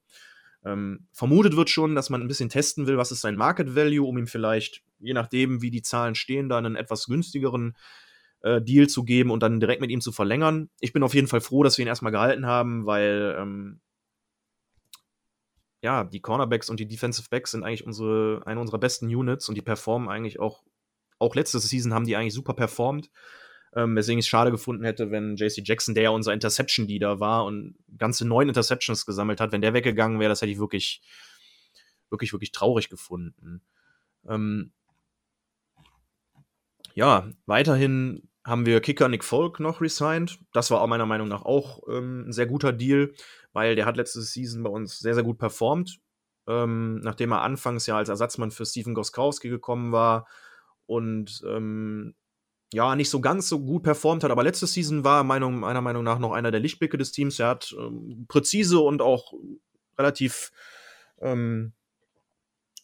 Ähm, 0.64 1.08
vermutet 1.12 1.58
wird 1.58 1.70
schon, 1.70 1.96
dass 1.96 2.10
man 2.10 2.22
ein 2.22 2.28
bisschen 2.30 2.48
testen 2.48 2.88
will, 2.88 2.98
was 2.98 3.12
ist 3.12 3.20
sein 3.20 3.36
Market 3.36 3.76
Value, 3.76 4.08
um 4.08 4.18
ihm 4.18 4.28
vielleicht, 4.28 4.84
je 5.00 5.14
nachdem, 5.14 5.62
wie 5.62 5.72
die 5.72 5.82
Zahlen 5.82 6.16
stehen, 6.16 6.48
dann 6.48 6.66
einen 6.66 6.76
etwas 6.78 7.08
günstigeren 7.08 7.76
äh, 8.42 8.62
Deal 8.62 8.88
zu 8.88 9.04
geben 9.04 9.32
und 9.32 9.44
dann 9.44 9.60
direkt 9.60 9.82
mit 9.82 9.92
ihm 9.92 10.00
zu 10.00 10.14
verlängern. 10.14 10.70
Ich 10.80 10.94
bin 10.94 11.04
auf 11.04 11.14
jeden 11.14 11.28
Fall 11.28 11.42
froh, 11.42 11.64
dass 11.64 11.78
wir 11.78 11.84
ihn 11.84 11.90
erstmal 11.90 12.14
gehalten 12.14 12.46
haben, 12.46 12.86
weil 12.86 13.36
ähm, 13.38 13.82
ja, 15.82 16.04
die 16.04 16.20
Cornerbacks 16.20 16.70
und 16.70 16.80
die 16.80 16.88
Defensive 16.88 17.28
Backs 17.30 17.52
sind 17.52 17.64
eigentlich 17.64 17.86
unsere, 17.86 18.42
eine 18.46 18.60
unserer 18.60 18.80
besten 18.80 19.08
Units 19.08 19.48
und 19.48 19.56
die 19.56 19.62
performen 19.62 20.10
eigentlich 20.10 20.40
auch, 20.40 20.64
auch 21.20 21.36
letzte 21.36 21.60
Season 21.60 21.94
haben 21.94 22.06
die 22.06 22.16
eigentlich 22.16 22.34
super 22.34 22.54
performt. 22.54 23.10
Ähm, 23.76 23.96
weswegen 23.96 24.18
ich 24.18 24.26
es 24.26 24.30
schade 24.30 24.50
gefunden 24.50 24.84
hätte, 24.84 25.12
wenn 25.12 25.36
JC 25.36 25.62
Jackson, 25.64 25.94
der 25.94 26.06
ja 26.06 26.10
unser 26.10 26.34
Interception-Leader 26.34 27.20
war 27.20 27.46
und 27.46 27.76
ganze 27.98 28.28
neun 28.28 28.48
Interceptions 28.50 29.06
gesammelt 29.06 29.40
hat, 29.40 29.52
wenn 29.52 29.62
der 29.62 29.76
weggegangen 29.76 30.20
wäre, 30.20 30.30
das 30.30 30.42
hätte 30.42 30.52
ich 30.52 30.60
wirklich, 30.60 31.02
wirklich, 32.10 32.34
wirklich 32.34 32.52
traurig 32.52 32.90
gefunden. 32.90 33.62
Ähm, 34.28 34.72
ja, 36.96 37.30
weiterhin 37.46 38.28
haben 38.44 38.66
wir 38.66 38.82
Kicker 38.82 39.08
Nick 39.08 39.24
Folk 39.24 39.60
noch 39.60 39.82
resigned. 39.82 40.40
Das 40.54 40.72
war 40.72 40.82
auch 40.82 40.88
meiner 40.88 41.06
Meinung 41.06 41.28
nach 41.28 41.44
auch 41.44 41.84
ähm, 41.88 42.28
ein 42.28 42.34
sehr 42.34 42.48
guter 42.48 42.74
Deal, 42.74 43.14
weil 43.54 43.76
der 43.76 43.86
hat 43.86 43.98
letzte 43.98 44.22
Season 44.22 44.64
bei 44.64 44.70
uns 44.70 45.00
sehr, 45.00 45.14
sehr 45.14 45.24
gut 45.24 45.38
performt. 45.38 46.00
Ähm, 46.48 47.00
nachdem 47.02 47.32
er 47.32 47.42
anfangs 47.42 47.86
ja 47.86 47.98
als 47.98 48.10
Ersatzmann 48.10 48.52
für 48.52 48.66
Steven 48.66 48.96
Goskowski 48.96 49.50
gekommen 49.50 49.92
war 49.92 50.28
und 50.88 51.44
ähm, 51.48 52.16
ja, 52.74 52.96
nicht 52.96 53.10
so 53.10 53.20
ganz 53.22 53.50
so 53.50 53.60
gut 53.60 53.84
performt 53.84 54.24
hat, 54.24 54.32
aber 54.32 54.44
letzte 54.44 54.68
Season 54.68 55.04
war 55.04 55.24
Meinung, 55.24 55.60
meiner 55.60 55.82
Meinung 55.82 56.04
nach 56.04 56.20
noch 56.20 56.32
einer 56.32 56.52
der 56.52 56.60
Lichtblicke 56.60 56.98
des 56.98 57.12
Teams. 57.12 57.40
Er 57.40 57.48
hat 57.48 57.76
ähm, 57.78 58.26
präzise 58.28 58.80
und 58.80 59.02
auch 59.02 59.34
relativ, 59.98 60.52
ähm, 61.20 61.74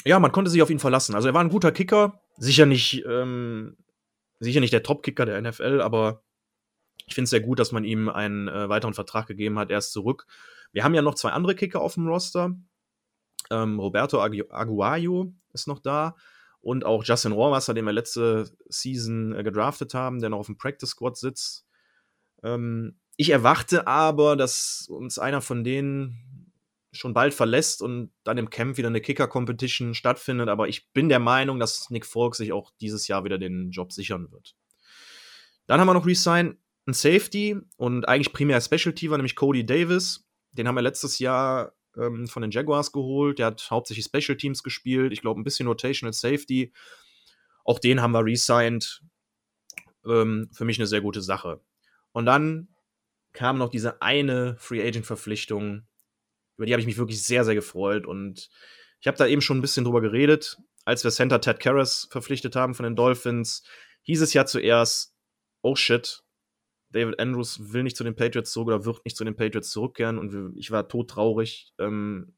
ja, 0.04 0.20
man 0.20 0.32
konnte 0.32 0.52
sich 0.52 0.62
auf 0.62 0.70
ihn 0.70 0.80
verlassen. 0.80 1.16
Also 1.16 1.28
er 1.28 1.34
war 1.34 1.44
ein 1.44 1.50
guter 1.50 1.72
Kicker, 1.72 2.22
sicher 2.38 2.66
nicht, 2.66 3.04
ähm, 3.08 3.78
sicher 4.40 4.60
nicht 4.60 4.74
der 4.74 4.84
Top-Kicker 4.84 5.26
der 5.26 5.42
NFL, 5.42 5.82
aber 5.82 6.24
ich 7.08 7.14
finde 7.14 7.26
es 7.26 7.30
sehr 7.30 7.42
gut, 7.42 7.60
dass 7.60 7.72
man 7.72 7.84
ihm 7.84 8.10
einen 8.10 8.48
äh, 8.48 8.70
weiteren 8.70 8.94
Vertrag 8.94 9.28
gegeben 9.28 9.60
hat. 9.60 9.70
Er 9.70 9.78
ist 9.78 9.92
zurück. 9.92 10.26
Wir 10.76 10.84
haben 10.84 10.94
ja 10.94 11.02
noch 11.02 11.16
zwei 11.16 11.30
andere 11.30 11.56
Kicker 11.56 11.80
auf 11.80 11.94
dem 11.94 12.06
Roster. 12.06 12.54
Ähm, 13.50 13.80
Roberto 13.80 14.22
Agu 14.22 14.44
Aguayo 14.50 15.34
ist 15.54 15.70
noch 15.70 15.80
da 15.80 16.18
und 16.60 16.84
auch 16.84 17.06
Justin 17.06 17.32
Rohrwasser, 17.32 17.74
den 17.74 17.86
wir 17.86 17.94
letzte 17.94 18.52
Season 18.68 19.34
äh, 19.34 19.44
gedraftet 19.44 19.94
haben, 19.94 20.20
der 20.20 20.32
noch 20.32 20.40
auf 20.40 20.48
dem 20.48 20.58
Practice 20.58 20.90
Squad 20.90 21.16
sitzt. 21.16 21.66
Ähm, 22.44 23.00
ich 23.16 23.30
erwarte 23.30 23.88
aber, 23.88 24.36
dass 24.36 24.88
uns 24.90 25.18
einer 25.18 25.40
von 25.40 25.64
denen 25.64 26.52
schon 26.92 27.14
bald 27.14 27.34
verlässt 27.34 27.82
und 27.82 28.12
dann 28.26 28.38
im 28.38 28.50
Camp 28.50 28.76
wieder 28.76 28.90
eine 28.90 29.00
Kicker-Competition 29.00 29.94
stattfindet. 29.94 30.50
Aber 30.50 30.68
ich 30.68 30.92
bin 30.92 31.08
der 31.08 31.20
Meinung, 31.20 31.58
dass 31.58 31.90
Nick 31.90 32.06
Folk 32.06 32.36
sich 32.36 32.52
auch 32.52 32.72
dieses 32.82 33.08
Jahr 33.08 33.24
wieder 33.24 33.38
den 33.38 33.72
Job 33.72 33.94
sichern 33.94 34.30
wird. 34.30 34.58
Dann 35.68 35.80
haben 35.80 35.88
wir 35.88 35.94
noch 35.94 36.06
Resign 36.06 36.58
ein 36.86 36.94
Safety 36.94 37.56
und 37.78 38.10
eigentlich 38.10 38.34
primär 38.34 38.60
Specialty 38.60 39.10
war 39.10 39.18
nämlich 39.18 39.38
Cody 39.38 39.66
Davis. 39.66 40.25
Den 40.58 40.68
haben 40.68 40.76
wir 40.76 40.82
letztes 40.82 41.20
Jahr 41.20 41.74
ähm, 41.98 42.28
von 42.28 42.42
den 42.42 42.52
Jaguars 42.52 42.92
geholt. 42.92 43.40
Der 43.40 43.48
hat 43.48 43.68
hauptsächlich 43.70 44.06
Special 44.06 44.38
Teams 44.38 44.64
gespielt. 44.64 45.14
Ich 45.14 45.22
glaube, 45.22 45.40
ein 45.40 45.44
bisschen 45.44 45.68
Rotational 45.68 46.14
Safety. 46.14 46.74
Auch 47.64 47.80
den 47.80 48.02
haben 48.02 48.12
wir 48.12 48.26
resigned. 48.26 49.02
Ähm, 50.06 50.50
für 50.52 50.66
mich 50.66 50.78
eine 50.80 50.88
sehr 50.88 51.02
gute 51.02 51.22
Sache. 51.22 51.62
Und 52.12 52.26
dann 52.26 52.70
kam 53.34 53.58
noch 53.58 53.70
diese 53.70 54.02
eine 54.02 54.56
Free 54.58 54.86
Agent 54.86 55.06
Verpflichtung. 55.06 55.86
Über 56.58 56.66
die 56.66 56.74
habe 56.74 56.82
ich 56.82 56.88
mich 56.88 56.98
wirklich 56.98 57.24
sehr, 57.24 57.44
sehr 57.44 57.56
gefreut. 57.56 58.06
Und 58.06 58.50
ich 59.02 59.08
habe 59.08 59.18
da 59.18 59.28
eben 59.28 59.42
schon 59.42 59.58
ein 59.58 59.62
bisschen 59.62 59.84
drüber 59.84 60.02
geredet. 60.02 60.58
Als 60.86 61.04
wir 61.04 61.12
Center 61.12 61.42
Ted 61.42 61.60
Karras 61.60 62.08
verpflichtet 62.12 62.56
haben 62.56 62.76
von 62.76 62.84
den 62.84 62.96
Dolphins, 62.96 63.64
hieß 64.04 64.22
es 64.22 64.34
ja 64.34 64.46
zuerst, 64.46 65.16
oh 65.62 65.76
shit, 65.76 66.24
David 66.96 67.20
Andrews 67.20 67.74
will 67.74 67.84
nicht 67.84 67.98
zu 67.98 68.04
den 68.04 68.16
Patriots 68.16 68.52
zurück 68.52 68.68
oder 68.68 68.86
wird 68.86 69.04
nicht 69.06 69.18
zu 69.18 69.26
den 69.26 69.36
Patriots 69.36 69.70
zurückkehren 69.70 70.18
und 70.18 70.56
ich 70.58 70.72
war 70.72 70.88
todtraurig. 70.88 71.74
Ähm, 71.78 72.34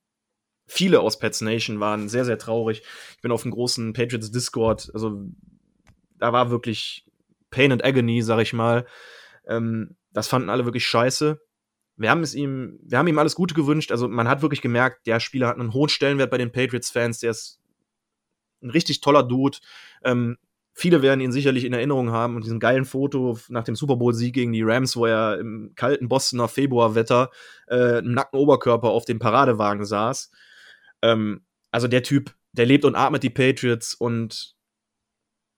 viele 0.66 1.00
aus 1.00 1.20
Pets 1.20 1.42
Nation 1.42 1.80
waren 1.80 2.10
sehr, 2.10 2.26
sehr 2.26 2.38
traurig. 2.38 2.82
Ich 3.16 3.22
bin 3.22 3.32
auf 3.32 3.44
einem 3.44 3.54
großen 3.54 3.94
Patriots 3.94 4.32
Discord, 4.32 4.90
also 4.94 5.24
da 6.18 6.34
war 6.34 6.50
wirklich 6.50 7.06
Pain 7.52 7.72
and 7.72 7.86
Agony, 7.86 8.22
sag 8.22 8.40
ich 8.42 8.54
mal. 8.54 8.86
Ähm, 9.48 9.96
das 10.12 10.28
fanden 10.28 10.50
alle 10.50 10.66
wirklich 10.66 10.88
scheiße. 10.88 11.40
Wir 11.96 12.10
haben 12.10 12.22
es 12.22 12.36
ihm, 12.36 12.80
wir 12.84 12.98
haben 12.98 13.08
ihm 13.08 13.20
alles 13.20 13.36
Gute 13.36 13.54
gewünscht. 13.54 13.92
Also 13.92 14.08
man 14.08 14.28
hat 14.28 14.42
wirklich 14.42 14.62
gemerkt, 14.62 15.08
der 15.08 15.20
Spieler 15.20 15.48
hat 15.48 15.60
einen 15.60 15.74
hohen 15.74 15.90
Stellenwert 15.90 16.30
bei 16.32 16.38
den 16.38 16.52
Patriots-Fans. 16.52 17.20
Der 17.20 17.32
ist 17.32 17.60
ein 18.62 18.70
richtig 18.70 19.02
toller 19.02 19.24
Dude. 19.24 19.58
Ähm, 20.04 20.38
Viele 20.80 21.02
werden 21.02 21.22
ihn 21.22 21.32
sicherlich 21.32 21.64
in 21.64 21.74
Erinnerung 21.74 22.12
haben 22.12 22.36
und 22.36 22.46
diesen 22.46 22.60
geilen 22.60 22.86
Foto 22.86 23.40
nach 23.50 23.64
dem 23.64 23.76
Super 23.76 23.96
Bowl-Sieg 23.96 24.36
gegen 24.36 24.54
die 24.54 24.62
Rams, 24.62 24.96
wo 24.96 25.08
er 25.08 25.40
im 25.40 25.72
kalten 25.74 26.08
Bostoner 26.08 26.48
Februarwetter 26.48 27.32
äh, 27.68 27.98
im 27.98 28.12
nackten 28.12 28.40
Oberkörper 28.40 28.90
auf 28.90 29.04
dem 29.04 29.18
Paradewagen 29.18 29.86
saß. 29.86 30.30
Ähm, 31.02 31.42
also 31.72 31.88
der 31.88 32.04
Typ, 32.04 32.36
der 32.52 32.68
lebt 32.68 32.86
und 32.86 32.94
atmet 32.94 33.24
die 33.24 33.32
Patriots 33.32 33.96
und 33.96 34.54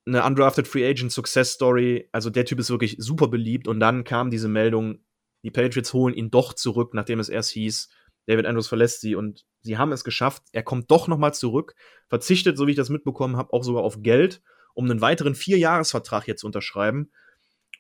eine 0.05 0.23
undrafted 0.23 0.69
Free 0.69 0.89
Agent 0.89 1.11
Success 1.11 1.51
Story. 1.51 2.07
Also 2.13 2.29
der 2.29 2.45
Typ 2.45 2.59
ist 2.59 2.69
wirklich 2.69 2.95
super 2.97 3.27
beliebt 3.27 3.67
und 3.67 3.81
dann 3.81 4.05
kam 4.05 4.31
diese 4.31 4.47
Meldung, 4.47 5.03
die 5.43 5.51
Patriots 5.51 5.91
holen 5.91 6.13
ihn 6.13 6.31
doch 6.31 6.53
zurück, 6.53 6.93
nachdem 6.93 7.19
es 7.19 7.27
erst 7.27 7.49
hieß, 7.49 7.89
David 8.27 8.45
Andrews 8.45 8.69
verlässt 8.69 9.01
sie 9.01 9.15
und 9.15 9.45
sie 9.63 9.77
haben 9.77 9.91
es 9.91 10.05
geschafft. 10.05 10.43
Er 10.53 10.63
kommt 10.63 10.89
doch 10.89 11.09
noch 11.09 11.17
mal 11.17 11.33
zurück, 11.33 11.75
verzichtet, 12.07 12.57
so 12.57 12.67
wie 12.67 12.71
ich 12.71 12.77
das 12.77 12.89
mitbekommen 12.89 13.35
habe, 13.35 13.51
auch 13.51 13.65
sogar 13.65 13.83
auf 13.83 14.01
Geld 14.01 14.41
um 14.73 14.85
einen 14.85 15.01
weiteren 15.01 15.35
Vierjahresvertrag 15.35 16.27
jetzt 16.27 16.41
zu 16.41 16.47
unterschreiben. 16.47 17.11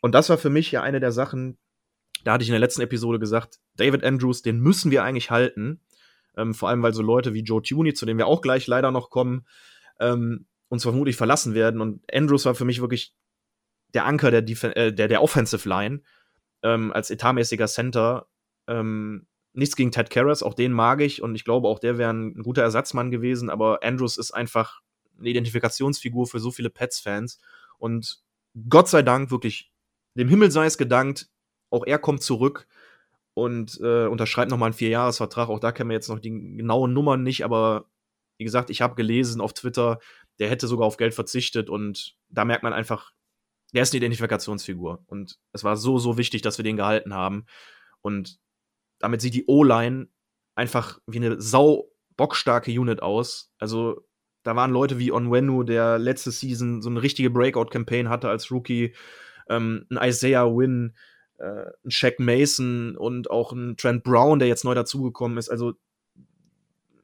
Und 0.01 0.13
das 0.15 0.29
war 0.29 0.37
für 0.37 0.49
mich 0.49 0.71
ja 0.71 0.81
eine 0.81 0.99
der 0.99 1.11
Sachen, 1.11 1.57
da 2.23 2.33
hatte 2.33 2.43
ich 2.43 2.49
in 2.49 2.53
der 2.53 2.59
letzten 2.59 2.81
Episode 2.81 3.19
gesagt, 3.19 3.59
David 3.75 4.03
Andrews, 4.03 4.41
den 4.41 4.59
müssen 4.59 4.91
wir 4.91 5.03
eigentlich 5.03 5.31
halten. 5.31 5.81
Ähm, 6.37 6.53
vor 6.53 6.69
allem, 6.69 6.83
weil 6.83 6.93
so 6.93 7.01
Leute 7.01 7.33
wie 7.33 7.43
Joe 7.43 7.61
Tuney, 7.61 7.93
zu 7.93 8.05
denen 8.05 8.19
wir 8.19 8.27
auch 8.27 8.41
gleich 8.41 8.67
leider 8.67 8.91
noch 8.91 9.09
kommen, 9.09 9.45
ähm, 9.99 10.47
uns 10.69 10.83
vermutlich 10.83 11.15
verlassen 11.15 11.53
werden. 11.53 11.81
Und 11.81 12.01
Andrews 12.13 12.45
war 12.45 12.55
für 12.55 12.65
mich 12.65 12.81
wirklich 12.81 13.13
der 13.93 14.05
Anker 14.05 14.31
der, 14.31 14.41
Def 14.41 14.63
äh, 14.63 14.91
der, 14.91 15.07
der 15.07 15.21
Offensive 15.21 15.67
Line 15.67 16.01
ähm, 16.63 16.91
als 16.93 17.09
etatmäßiger 17.09 17.67
Center. 17.67 18.27
Ähm, 18.67 19.27
nichts 19.53 19.75
gegen 19.75 19.91
Ted 19.91 20.09
Karras, 20.09 20.43
auch 20.43 20.53
den 20.53 20.71
mag 20.71 21.01
ich 21.01 21.21
und 21.21 21.35
ich 21.35 21.43
glaube, 21.43 21.67
auch 21.67 21.79
der 21.79 21.97
wäre 21.97 22.13
ein 22.13 22.35
guter 22.35 22.61
Ersatzmann 22.61 23.09
gewesen, 23.09 23.49
aber 23.49 23.79
Andrews 23.83 24.17
ist 24.17 24.31
einfach 24.31 24.81
eine 25.19 25.29
Identifikationsfigur 25.29 26.27
für 26.27 26.39
so 26.39 26.51
viele 26.51 26.69
Pets-Fans. 26.69 27.39
Und 27.77 28.21
Gott 28.69 28.87
sei 28.87 29.01
Dank, 29.01 29.31
wirklich, 29.31 29.71
dem 30.15 30.29
Himmel 30.29 30.51
sei 30.51 30.65
es 30.65 30.77
gedankt, 30.77 31.29
auch 31.69 31.85
er 31.85 31.99
kommt 31.99 32.23
zurück 32.23 32.67
und 33.33 33.79
äh, 33.81 34.07
unterschreibt 34.07 34.51
nochmal 34.51 34.67
einen 34.67 34.73
Vierjahresvertrag. 34.73 35.49
Auch 35.49 35.59
da 35.59 35.71
kennen 35.71 35.89
wir 35.89 35.95
jetzt 35.95 36.09
noch 36.09 36.19
die 36.19 36.31
genauen 36.31 36.93
Nummern 36.93 37.23
nicht, 37.23 37.43
aber 37.43 37.89
wie 38.37 38.45
gesagt, 38.45 38.69
ich 38.69 38.81
habe 38.81 38.95
gelesen 38.95 39.41
auf 39.41 39.53
Twitter, 39.53 39.99
der 40.39 40.49
hätte 40.49 40.67
sogar 40.67 40.87
auf 40.87 40.97
Geld 40.97 41.13
verzichtet 41.13 41.69
und 41.69 42.15
da 42.29 42.45
merkt 42.45 42.63
man 42.63 42.73
einfach, 42.73 43.11
der 43.73 43.83
ist 43.83 43.93
eine 43.93 43.97
Identifikationsfigur. 43.97 45.03
Und 45.05 45.37
es 45.51 45.63
war 45.63 45.77
so, 45.77 45.99
so 45.99 46.17
wichtig, 46.17 46.41
dass 46.41 46.57
wir 46.57 46.63
den 46.63 46.77
gehalten 46.77 47.13
haben. 47.13 47.45
Und 48.01 48.39
damit 48.99 49.21
sieht 49.21 49.33
die 49.33 49.45
O-Line 49.45 50.07
einfach 50.55 50.99
wie 51.05 51.17
eine 51.17 51.39
sau 51.39 51.91
bockstarke 52.17 52.71
Unit 52.71 53.01
aus. 53.01 53.53
Also 53.59 54.07
da 54.43 54.55
waren 54.55 54.71
Leute 54.71 54.99
wie 54.99 55.11
Onwenu, 55.11 55.63
der 55.63 55.99
letzte 55.99 56.31
Season 56.31 56.81
so 56.81 56.89
eine 56.89 57.01
richtige 57.01 57.29
Breakout-Campaign 57.29 58.09
hatte 58.09 58.29
als 58.29 58.51
Rookie, 58.51 58.93
ähm, 59.49 59.85
ein 59.89 60.09
Isaiah 60.09 60.45
Wynn, 60.45 60.95
äh, 61.37 61.65
ein 61.85 61.91
Shaq 61.91 62.19
Mason 62.19 62.95
und 62.95 63.29
auch 63.29 63.51
ein 63.51 63.77
Trent 63.77 64.03
Brown, 64.03 64.39
der 64.39 64.47
jetzt 64.47 64.63
neu 64.63 64.75
dazugekommen 64.75 65.37
ist. 65.37 65.49
Also 65.49 65.73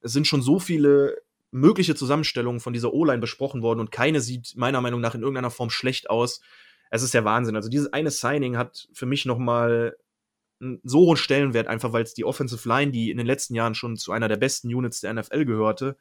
es 0.02 0.14
sind 0.14 0.28
schon 0.28 0.42
so 0.42 0.60
viele 0.60 1.18
mögliche 1.52 1.96
Zusammenstellungen 1.96 2.60
von 2.60 2.74
dieser 2.74 2.94
O-Line 2.94 3.20
besprochen 3.20 3.62
worden 3.62 3.80
und 3.80 3.92
keine 3.92 4.22
sieht 4.22 4.54
meiner 4.56 4.82
Meinung 4.82 5.02
nach 5.02 5.16
in 5.16 5.22
irgendeiner 5.22 5.52
Form 5.52 5.70
schlecht 5.70 6.10
aus. 6.10 6.42
Es 6.92 7.02
ist 7.02 7.14
der 7.14 7.26
Wahnsinn. 7.26 7.56
Also 7.56 7.70
dieses 7.70 7.92
eine 7.92 8.12
Signing 8.12 8.58
hat 8.58 8.88
für 8.94 9.06
mich 9.06 9.26
noch 9.26 9.38
mal 9.38 9.96
einen 10.62 10.80
so 10.84 11.00
hohen 11.00 11.18
Stellenwert, 11.18 11.68
einfach 11.68 11.94
weil 11.94 12.04
es 12.04 12.14
die 12.14 12.26
Offensive 12.26 12.68
Line, 12.68 12.92
die 12.92 13.10
in 13.10 13.18
den 13.18 13.26
letzten 13.26 13.56
Jahren 13.56 13.76
schon 13.76 13.98
zu 13.98 14.12
einer 14.12 14.28
der 14.28 14.38
besten 14.38 14.74
Units 14.74 15.02
der 15.02 15.14
NFL 15.14 15.46
gehörte, 15.46 15.98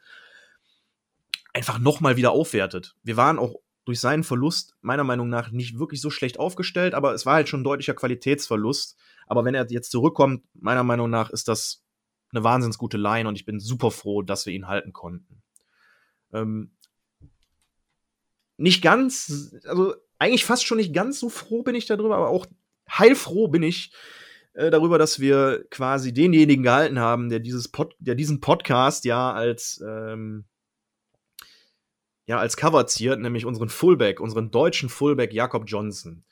einfach 1.54 1.78
nochmal 1.78 2.16
wieder 2.16 2.32
aufwertet. 2.32 2.96
Wir 3.02 3.16
waren 3.16 3.38
auch 3.38 3.54
durch 3.86 4.00
seinen 4.00 4.24
Verlust 4.24 4.74
meiner 4.80 5.04
Meinung 5.04 5.28
nach 5.28 5.50
nicht 5.50 5.78
wirklich 5.78 6.00
so 6.00 6.10
schlecht 6.10 6.38
aufgestellt, 6.38 6.94
aber 6.94 7.14
es 7.14 7.24
war 7.26 7.34
halt 7.34 7.48
schon 7.48 7.60
ein 7.60 7.64
deutlicher 7.64 7.94
Qualitätsverlust. 7.94 8.96
Aber 9.26 9.44
wenn 9.44 9.54
er 9.54 9.70
jetzt 9.70 9.90
zurückkommt, 9.90 10.44
meiner 10.54 10.82
Meinung 10.82 11.10
nach 11.10 11.30
ist 11.30 11.48
das 11.48 11.82
eine 12.32 12.44
wahnsinns 12.44 12.78
gute 12.78 12.96
Line 12.96 13.28
und 13.28 13.36
ich 13.36 13.44
bin 13.44 13.60
super 13.60 13.90
froh, 13.90 14.22
dass 14.22 14.46
wir 14.46 14.52
ihn 14.52 14.66
halten 14.66 14.92
konnten. 14.92 15.42
Ähm, 16.32 16.72
nicht 18.56 18.82
ganz, 18.82 19.54
also 19.66 19.94
eigentlich 20.18 20.44
fast 20.44 20.66
schon 20.66 20.78
nicht 20.78 20.94
ganz 20.94 21.20
so 21.20 21.28
froh 21.28 21.62
bin 21.62 21.74
ich 21.74 21.86
darüber, 21.86 22.16
aber 22.16 22.28
auch 22.28 22.46
heilfroh 22.90 23.48
bin 23.48 23.62
ich 23.62 23.92
äh, 24.54 24.70
darüber, 24.70 24.98
dass 24.98 25.20
wir 25.20 25.64
quasi 25.70 26.12
denjenigen 26.12 26.62
gehalten 26.62 26.98
haben, 26.98 27.28
der 27.28 27.40
dieses 27.40 27.68
Pod, 27.68 27.94
der 27.98 28.14
diesen 28.14 28.40
Podcast 28.40 29.04
ja 29.04 29.32
als 29.32 29.82
ähm, 29.86 30.46
ja 32.26 32.38
als 32.38 32.56
Cover 32.56 32.86
ziert, 32.86 33.20
nämlich 33.20 33.46
unseren 33.46 33.68
Fullback, 33.68 34.20
unseren 34.20 34.50
deutschen 34.50 34.88
Fullback 34.88 35.32
Jakob 35.32 35.64
Johnson. 35.66 36.24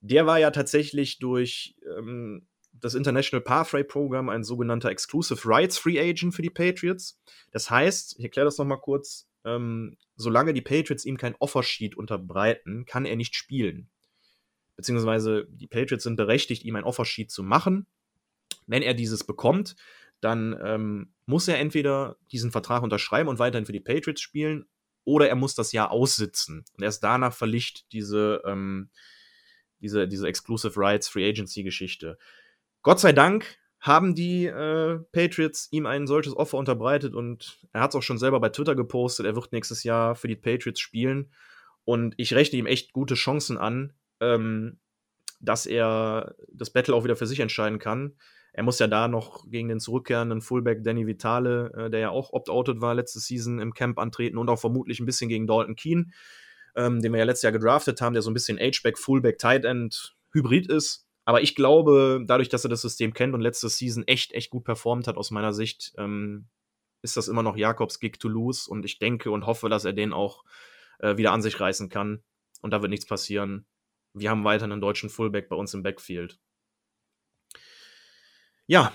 Der 0.00 0.26
war 0.26 0.38
ja 0.38 0.50
tatsächlich 0.50 1.18
durch 1.18 1.76
ähm, 1.96 2.46
das 2.72 2.94
International 2.94 3.42
Pathway 3.42 3.84
Program 3.84 4.28
ein 4.28 4.44
sogenannter 4.44 4.90
Exclusive 4.90 5.40
Rights 5.48 5.78
Free 5.78 6.00
Agent 6.00 6.34
für 6.34 6.42
die 6.42 6.50
Patriots. 6.50 7.20
Das 7.50 7.70
heißt, 7.70 8.18
ich 8.18 8.24
erkläre 8.24 8.46
das 8.46 8.58
noch 8.58 8.66
mal 8.66 8.76
kurz, 8.76 9.28
ähm, 9.44 9.96
solange 10.16 10.52
die 10.52 10.62
Patriots 10.62 11.04
ihm 11.04 11.16
kein 11.16 11.36
Offersheet 11.38 11.96
unterbreiten, 11.96 12.84
kann 12.84 13.04
er 13.04 13.16
nicht 13.16 13.34
spielen. 13.36 13.88
beziehungsweise 14.76 15.46
die 15.50 15.66
Patriots 15.66 16.04
sind 16.04 16.16
berechtigt, 16.16 16.64
ihm 16.64 16.76
ein 16.76 16.84
Offersheet 16.84 17.30
zu 17.30 17.42
machen. 17.42 17.86
Wenn 18.66 18.82
er 18.82 18.94
dieses 18.94 19.24
bekommt, 19.24 19.76
dann 20.20 20.58
ähm, 20.62 21.12
muss 21.26 21.48
er 21.48 21.58
entweder 21.58 22.16
diesen 22.30 22.52
Vertrag 22.52 22.82
unterschreiben 22.82 23.28
und 23.28 23.38
weiterhin 23.38 23.66
für 23.66 23.72
die 23.72 23.80
Patriots 23.80 24.20
spielen, 24.20 24.66
oder 25.04 25.28
er 25.28 25.36
muss 25.36 25.54
das 25.54 25.72
Jahr 25.72 25.90
aussitzen. 25.90 26.64
Und 26.76 26.84
erst 26.84 27.02
danach 27.02 27.34
verlicht 27.34 27.92
diese, 27.92 28.42
ähm, 28.46 28.90
diese, 29.80 30.06
diese 30.08 30.28
Exclusive 30.28 30.78
Rights 30.78 31.08
Free 31.08 31.28
Agency 31.28 31.62
Geschichte. 31.62 32.18
Gott 32.82 33.00
sei 33.00 33.12
Dank 33.12 33.58
haben 33.80 34.14
die 34.14 34.46
äh, 34.46 35.00
Patriots 35.10 35.68
ihm 35.72 35.86
ein 35.86 36.06
solches 36.06 36.36
Offer 36.36 36.56
unterbreitet 36.56 37.14
und 37.14 37.58
er 37.72 37.80
hat 37.80 37.90
es 37.90 37.96
auch 37.96 38.02
schon 38.02 38.18
selber 38.18 38.38
bei 38.38 38.48
Twitter 38.48 38.76
gepostet, 38.76 39.26
er 39.26 39.34
wird 39.34 39.52
nächstes 39.52 39.82
Jahr 39.82 40.14
für 40.14 40.28
die 40.28 40.36
Patriots 40.36 40.80
spielen. 40.80 41.32
Und 41.84 42.14
ich 42.16 42.32
rechne 42.34 42.60
ihm 42.60 42.66
echt 42.66 42.92
gute 42.92 43.14
Chancen 43.14 43.58
an, 43.58 43.92
ähm, 44.20 44.78
dass 45.40 45.66
er 45.66 46.36
das 46.52 46.70
Battle 46.70 46.94
auch 46.94 47.02
wieder 47.02 47.16
für 47.16 47.26
sich 47.26 47.40
entscheiden 47.40 47.80
kann. 47.80 48.14
Er 48.54 48.62
muss 48.62 48.78
ja 48.78 48.86
da 48.86 49.08
noch 49.08 49.48
gegen 49.48 49.68
den 49.68 49.80
zurückkehrenden 49.80 50.42
Fullback 50.42 50.84
Danny 50.84 51.06
Vitale, 51.06 51.72
äh, 51.74 51.90
der 51.90 52.00
ja 52.00 52.10
auch 52.10 52.32
opt-outed 52.32 52.80
war 52.80 52.94
letzte 52.94 53.18
Season 53.18 53.58
im 53.58 53.72
Camp 53.72 53.98
antreten 53.98 54.36
und 54.36 54.48
auch 54.48 54.58
vermutlich 54.58 55.00
ein 55.00 55.06
bisschen 55.06 55.28
gegen 55.28 55.46
Dalton 55.46 55.74
Keen, 55.74 56.12
ähm, 56.76 57.00
den 57.00 57.12
wir 57.12 57.18
ja 57.18 57.24
letztes 57.24 57.44
Jahr 57.44 57.52
gedraftet 57.52 58.00
haben, 58.00 58.12
der 58.12 58.22
so 58.22 58.30
ein 58.30 58.34
bisschen 58.34 58.58
H-Back, 58.58 58.98
Fullback, 58.98 59.38
Tight 59.38 59.64
End 59.64 60.14
Hybrid 60.32 60.68
ist. 60.68 61.06
Aber 61.24 61.40
ich 61.40 61.54
glaube, 61.54 62.22
dadurch, 62.26 62.48
dass 62.48 62.64
er 62.64 62.70
das 62.70 62.82
System 62.82 63.14
kennt 63.14 63.34
und 63.34 63.40
letzte 63.40 63.68
Season 63.68 64.06
echt, 64.06 64.32
echt 64.32 64.50
gut 64.50 64.64
performt 64.64 65.06
hat 65.06 65.16
aus 65.16 65.30
meiner 65.30 65.52
Sicht, 65.52 65.92
ähm, 65.96 66.48
ist 67.00 67.16
das 67.16 67.28
immer 67.28 67.42
noch 67.42 67.56
Jakobs 67.56 68.00
Gig 68.00 68.18
to 68.18 68.28
lose 68.28 68.70
und 68.70 68.84
ich 68.84 68.98
denke 68.98 69.30
und 69.30 69.46
hoffe, 69.46 69.68
dass 69.68 69.84
er 69.84 69.92
den 69.92 70.12
auch 70.12 70.44
äh, 70.98 71.16
wieder 71.16 71.32
an 71.32 71.42
sich 71.42 71.58
reißen 71.58 71.88
kann 71.88 72.22
und 72.60 72.70
da 72.72 72.82
wird 72.82 72.90
nichts 72.90 73.06
passieren. 73.06 73.66
Wir 74.14 74.30
haben 74.30 74.44
weiter 74.44 74.64
einen 74.64 74.80
deutschen 74.80 75.10
Fullback 75.10 75.48
bei 75.48 75.56
uns 75.56 75.74
im 75.74 75.82
Backfield. 75.82 76.38
Ja, 78.72 78.90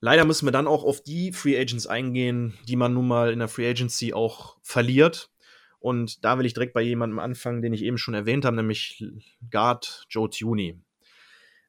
leider 0.00 0.24
müssen 0.24 0.48
wir 0.48 0.50
dann 0.50 0.66
auch 0.66 0.82
auf 0.82 1.00
die 1.00 1.30
Free 1.30 1.56
Agents 1.56 1.86
eingehen, 1.86 2.58
die 2.66 2.74
man 2.74 2.92
nun 2.92 3.06
mal 3.06 3.32
in 3.32 3.38
der 3.38 3.46
Free 3.46 3.70
Agency 3.70 4.12
auch 4.12 4.56
verliert. 4.62 5.30
Und 5.78 6.24
da 6.24 6.38
will 6.38 6.44
ich 6.44 6.54
direkt 6.54 6.72
bei 6.72 6.82
jemandem 6.82 7.20
anfangen, 7.20 7.62
den 7.62 7.72
ich 7.72 7.84
eben 7.84 7.98
schon 7.98 8.14
erwähnt 8.14 8.44
habe, 8.44 8.56
nämlich 8.56 9.04
Guard 9.48 10.06
Joe 10.10 10.28
Tuney. 10.28 10.82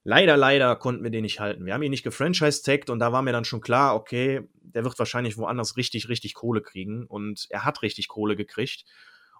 Leider, 0.03 0.35
leider 0.35 0.75
konnten 0.77 1.03
wir 1.03 1.11
den 1.11 1.21
nicht 1.21 1.41
halten. 1.41 1.67
Wir 1.67 1.75
haben 1.75 1.83
ihn 1.83 1.91
nicht 1.91 2.01
gefranchise-tagged 2.01 2.89
und 2.89 2.97
da 2.97 3.11
war 3.11 3.21
mir 3.21 3.33
dann 3.33 3.45
schon 3.45 3.61
klar, 3.61 3.93
okay, 3.93 4.49
der 4.55 4.83
wird 4.83 4.97
wahrscheinlich 4.97 5.37
woanders 5.37 5.77
richtig, 5.77 6.09
richtig 6.09 6.33
Kohle 6.33 6.63
kriegen. 6.63 7.05
Und 7.05 7.45
er 7.51 7.65
hat 7.65 7.83
richtig 7.83 8.07
Kohle 8.07 8.35
gekriegt. 8.35 8.83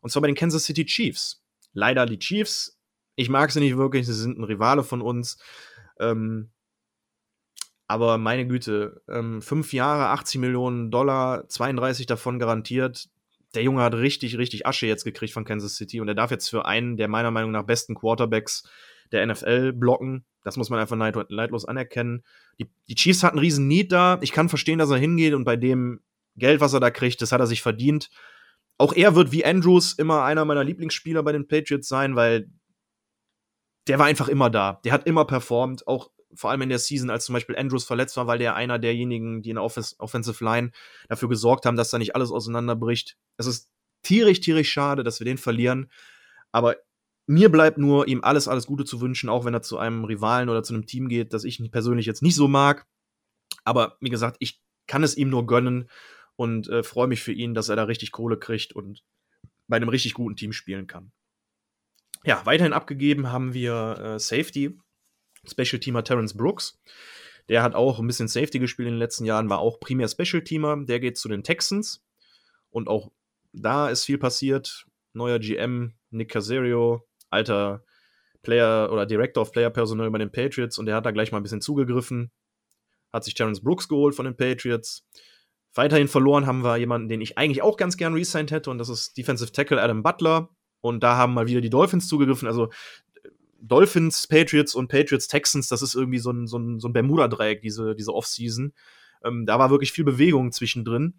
Und 0.02 0.12
zwar 0.12 0.22
bei 0.22 0.28
den 0.28 0.36
Kansas 0.36 0.66
City 0.66 0.86
Chiefs. 0.86 1.44
Leider 1.74 2.06
die 2.06 2.20
Chiefs. 2.20 2.80
Ich 3.16 3.30
mag 3.30 3.50
sie 3.52 3.60
nicht 3.60 3.76
wirklich, 3.76 4.06
sie 4.06 4.14
sind 4.14 4.38
ein 4.38 4.44
Rivale 4.44 4.84
von 4.84 5.02
uns. 5.02 5.40
Ähm, 6.00 6.52
aber 7.94 8.18
meine 8.18 8.48
Güte, 8.48 9.04
ähm, 9.08 9.40
fünf 9.44 9.72
Jahre, 9.72 10.10
80 10.10 10.42
Millionen 10.42 10.90
Dollar, 10.90 11.48
32 11.48 12.08
davon 12.08 12.40
garantiert. 12.40 13.08
Der 13.54 13.62
Junge 13.62 13.84
hat 13.84 13.94
richtig, 13.94 14.40
richtig 14.40 14.66
Asche 14.66 14.88
jetzt 14.88 15.04
gekriegt 15.04 15.32
von 15.32 15.46
Kansas 15.46 15.76
City 15.76 16.02
und 16.02 16.08
er 16.08 16.16
darf 16.16 16.32
jetzt 16.32 16.50
für 16.50 16.66
einen 16.66 16.98
der 16.98 17.08
meiner 17.08 17.30
Meinung 17.30 17.52
nach 17.52 17.62
besten 17.64 17.94
Quarterbacks 17.94 18.68
der 19.12 19.24
NFL 19.28 19.74
blocken. 19.74 20.26
Das 20.44 20.58
muss 20.58 20.72
man 20.72 20.80
einfach 20.80 20.96
neidlos 20.96 21.66
anerkennen. 21.66 22.24
Die, 22.60 22.68
die 22.90 22.96
Chiefs 22.96 23.22
hatten 23.22 23.38
einen 23.38 23.46
riesen 23.46 23.68
Need 23.68 23.92
da. 23.92 24.18
Ich 24.22 24.32
kann 24.32 24.50
verstehen, 24.50 24.80
dass 24.80 24.90
er 24.90 24.98
hingeht 24.98 25.36
und 25.36 25.44
bei 25.44 25.56
dem 25.56 26.02
Geld, 26.36 26.62
was 26.62 26.74
er 26.74 26.80
da 26.80 26.90
kriegt, 26.90 27.22
das 27.22 27.32
hat 27.32 27.42
er 27.42 27.48
sich 27.48 27.62
verdient. 27.62 28.10
Auch 28.80 28.94
er 28.94 29.14
wird 29.14 29.32
wie 29.32 29.46
Andrews 29.46 29.94
immer 29.94 30.24
einer 30.24 30.46
meiner 30.46 30.64
Lieblingsspieler 30.64 31.22
bei 31.22 31.32
den 31.32 31.48
Patriots 31.48 31.88
sein, 31.88 32.16
weil 32.16 32.50
der 33.88 34.00
war 34.00 34.08
einfach 34.08 34.30
immer 34.30 34.50
da. 34.50 34.80
Der 34.84 34.94
hat 34.94 35.06
immer 35.06 35.26
performt, 35.26 35.88
auch 35.88 36.10
vor 36.36 36.52
allem 36.52 36.62
in 36.62 36.70
der 36.70 36.80
Season, 36.80 37.10
als 37.10 37.26
zum 37.26 37.34
Beispiel 37.34 37.56
Andrews 37.56 37.84
verletzt 37.84 38.18
war, 38.18 38.28
weil 38.28 38.40
der 38.40 38.56
einer 38.56 38.80
derjenigen, 38.80 39.42
die 39.42 39.50
in 39.50 39.56
der 39.56 39.64
Off 39.64 39.78
Offensive 39.98 40.44
Line 40.44 40.72
dafür 41.10 41.30
gesorgt 41.30 41.66
haben, 41.66 41.76
dass 41.76 41.90
da 41.90 41.98
nicht 41.98 42.16
alles 42.16 42.32
auseinanderbricht. 42.32 43.18
Es 43.38 43.46
ist 43.46 43.70
tierisch, 44.04 44.42
tierisch 44.42 44.72
schade, 44.72 45.04
dass 45.04 45.20
wir 45.20 45.26
den 45.26 45.38
verlieren. 45.38 45.90
Aber 46.52 46.76
mir 47.26 47.50
bleibt 47.50 47.78
nur, 47.78 48.08
ihm 48.08 48.24
alles, 48.24 48.48
alles 48.48 48.68
Gute 48.68 48.86
zu 48.86 49.02
wünschen, 49.02 49.30
auch 49.30 49.46
wenn 49.46 49.54
er 49.54 49.62
zu 49.62 49.78
einem 49.78 50.04
Rivalen 50.04 50.50
oder 50.50 50.64
zu 50.64 50.74
einem 50.74 50.86
Team 50.86 51.08
geht, 51.08 51.34
das 51.34 51.44
ich 51.44 51.60
persönlich 51.72 52.06
jetzt 52.06 52.22
nicht 52.22 52.36
so 52.36 52.48
mag. 52.48 52.86
Aber 53.64 53.98
wie 54.02 54.10
gesagt, 54.10 54.38
ich 54.40 54.62
kann 54.88 55.04
es 55.04 55.16
ihm 55.16 55.30
nur 55.30 55.48
gönnen 55.48 55.90
und 56.36 56.68
äh, 56.68 56.84
freue 56.84 57.08
mich 57.08 57.22
für 57.22 57.32
ihn, 57.32 57.54
dass 57.54 57.70
er 57.70 57.76
da 57.76 57.84
richtig 57.84 58.12
Kohle 58.12 58.38
kriegt 58.38 58.74
und 58.74 59.04
bei 59.68 59.78
einem 59.78 59.90
richtig 59.90 60.14
guten 60.14 60.36
Team 60.36 60.52
spielen 60.52 60.88
kann. 60.88 61.12
Ja, 62.26 62.46
weiterhin 62.46 62.74
abgegeben 62.74 63.32
haben 63.32 63.54
wir 63.54 63.98
äh, 64.00 64.20
Safety 64.20 64.78
Special 65.50 65.80
Teamer 65.80 66.04
Terence 66.04 66.36
Brooks. 66.36 66.80
Der 67.50 67.62
hat 67.62 67.76
auch 67.76 68.00
ein 68.00 68.08
bisschen 68.08 68.28
Safety 68.28 68.60
gespielt 68.60 68.88
in 68.88 68.94
den 68.94 69.00
letzten 69.00 69.26
Jahren, 69.26 69.50
war 69.50 69.60
auch 69.60 69.80
primär 69.80 70.08
Special 70.08 70.44
Teamer. 70.44 70.78
Der 70.86 71.00
geht 71.00 71.18
zu 71.18 71.28
den 71.28 71.44
Texans. 71.44 72.04
Und 72.70 72.88
auch 72.88 73.12
da 73.52 73.90
ist 73.90 74.06
viel 74.06 74.18
passiert. 74.18 74.86
Neuer 75.14 75.40
GM, 75.40 75.94
Nick 76.10 76.32
Casario, 76.32 77.08
alter 77.30 77.84
Player 78.42 78.90
oder 78.92 79.06
Director 79.06 79.42
of 79.42 79.52
Player 79.52 79.70
Personal 79.70 80.10
bei 80.10 80.18
den 80.18 80.32
Patriots. 80.32 80.78
Und 80.78 80.86
der 80.86 80.96
hat 80.96 81.06
da 81.06 81.12
gleich 81.12 81.32
mal 81.32 81.40
ein 81.40 81.44
bisschen 81.44 81.62
zugegriffen. 81.62 82.32
Hat 83.12 83.24
sich 83.24 83.36
Terence 83.36 83.62
Brooks 83.62 83.88
geholt 83.88 84.16
von 84.16 84.26
den 84.26 84.36
Patriots. 84.36 85.06
Weiterhin 85.76 86.08
verloren 86.08 86.46
haben 86.46 86.64
wir 86.64 86.78
jemanden, 86.78 87.10
den 87.10 87.22
ich 87.22 87.38
eigentlich 87.38 87.62
auch 87.62 87.78
ganz 87.78 87.98
gern 87.98 88.14
resigned 88.14 88.52
hätte. 88.52 88.70
Und 88.70 88.78
das 88.78 88.90
ist 88.90 89.18
Defensive 89.18 89.52
Tackle 89.52 89.82
Adam 89.82 90.04
Butler. 90.04 90.50
Und 90.82 91.02
da 91.02 91.16
haben 91.16 91.34
mal 91.34 91.48
wieder 91.48 91.62
die 91.62 91.70
Dolphins 91.70 92.08
zugegriffen. 92.08 92.48
Also 92.48 92.70
Dolphins, 93.66 94.28
Patriots 94.28 94.76
und 94.76 94.90
Patriots, 94.90 95.28
Texans, 95.28 95.70
das 95.70 95.82
ist 95.82 95.96
irgendwie 95.96 96.20
so 96.20 96.32
ein, 96.32 96.48
so 96.48 96.58
ein, 96.58 96.80
so 96.80 96.90
ein 96.90 96.94
Bermuda-Dreieck, 96.94 97.62
diese, 97.62 97.96
diese 97.96 98.14
Offseason. 98.14 98.74
Ähm, 99.24 99.46
da 99.46 99.58
war 99.58 99.70
wirklich 99.70 99.94
viel 99.94 100.04
Bewegung 100.04 100.52
zwischendrin. 100.52 101.16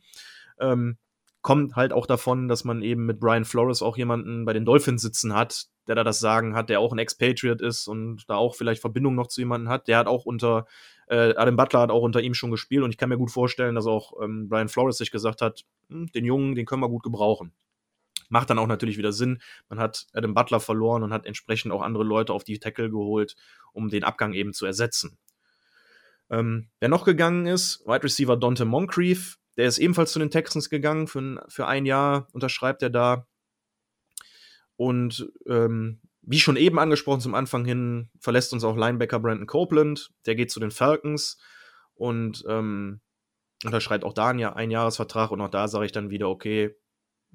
Ähm, 0.61 0.98
kommt 1.40 1.74
halt 1.76 1.92
auch 1.92 2.07
davon, 2.07 2.48
dass 2.48 2.64
man 2.64 2.83
eben 2.83 3.07
mit 3.07 3.18
Brian 3.20 3.44
Flores 3.44 3.83
auch 3.83 3.96
jemanden 3.96 4.44
bei 4.44 4.52
den 4.52 4.64
Dolphins 4.64 5.02
sitzen 5.02 5.35
hat, 5.35 5.66
der 5.87 5.94
da 5.94 6.04
das 6.04 6.20
Sagen 6.20 6.54
hat, 6.54 6.68
der 6.68 6.80
auch 6.80 6.92
ein 6.92 6.98
Ex-Patriot 6.98 7.61
ist 7.61 7.88
und 7.88 8.24
da 8.28 8.37
auch 8.37 8.54
vielleicht 8.54 8.80
Verbindung 8.80 9.14
noch 9.14 9.26
zu 9.26 9.40
jemandem 9.40 9.68
hat. 9.70 9.88
Der 9.88 9.98
hat 9.98 10.07
auch 10.07 10.26
unter, 10.26 10.66
äh, 11.07 11.35
Adam 11.35 11.57
Butler 11.57 11.80
hat 11.80 11.90
auch 11.90 12.02
unter 12.02 12.20
ihm 12.22 12.35
schon 12.35 12.50
gespielt 12.50 12.83
und 12.83 12.90
ich 12.90 12.98
kann 12.98 13.09
mir 13.09 13.18
gut 13.18 13.30
vorstellen, 13.30 13.74
dass 13.74 13.87
auch 13.87 14.12
ähm, 14.22 14.48
Brian 14.48 14.68
Flores 14.68 14.98
sich 14.98 15.11
gesagt 15.11 15.40
hat, 15.42 15.64
hm, 15.88 16.07
den 16.12 16.24
Jungen, 16.24 16.54
den 16.54 16.66
können 16.66 16.83
wir 16.83 16.88
gut 16.88 17.02
gebrauchen. 17.02 17.52
Macht 18.29 18.51
dann 18.51 18.59
auch 18.59 18.67
natürlich 18.67 18.99
wieder 18.99 19.13
Sinn. 19.13 19.41
Man 19.69 19.79
hat 19.79 20.07
Adam 20.13 20.35
Butler 20.35 20.61
verloren 20.61 21.03
und 21.03 21.13
hat 21.13 21.27
entsprechend 21.27 21.73
auch 21.73 21.83
andere 21.83 22.05
Leute 22.05 22.33
auf 22.33 22.45
die 22.45 22.59
Tackle 22.59 22.91
geholt, 22.91 23.37
um 23.73 23.89
den 23.89 24.05
Abgang 24.05 24.33
eben 24.33 24.53
zu 24.53 24.67
ersetzen. 24.67 25.19
Ähm, 26.31 26.71
wer 26.81 26.89
noch 26.89 27.05
gegangen 27.05 27.47
ist, 27.47 27.85
Wide 27.87 28.05
Receiver 28.05 28.37
Dante 28.37 28.65
Moncrief, 28.65 29.39
der 29.57 29.67
ist 29.67 29.79
ebenfalls 29.79 30.13
zu 30.13 30.19
den 30.19 30.31
Texans 30.31 30.69
gegangen. 30.71 31.07
Für, 31.07 31.45
für 31.49 31.67
ein 31.67 31.87
Jahr 31.87 32.29
unterschreibt 32.33 32.83
er 32.83 32.91
da. 32.91 33.27
Und 34.77 35.31
ähm, 35.47 36.01
wie 36.23 36.41
schon 36.41 36.57
eben 36.57 36.79
angesprochen 36.79 37.21
zum 37.21 37.35
Anfang 37.35 37.65
hin, 37.65 38.11
verlässt 38.19 38.53
uns 38.53 38.65
auch 38.65 38.77
Linebacker 38.77 39.21
Brandon 39.21 39.47
Copeland. 39.47 40.11
Der 40.27 40.35
geht 40.35 40.51
zu 40.51 40.59
den 40.59 40.71
Falcons 40.71 41.39
und 41.95 42.45
ähm, 42.49 43.01
unterschreibt 43.65 44.05
auch 44.05 44.15
da 44.15 44.29
einen 44.29 44.45
Einjahresvertrag. 44.45 45.31
Und 45.31 45.41
auch 45.41 45.51
da 45.51 45.69
sage 45.69 45.87
ich 45.87 45.93
dann 45.93 46.11
wieder, 46.11 46.29
okay, 46.29 46.75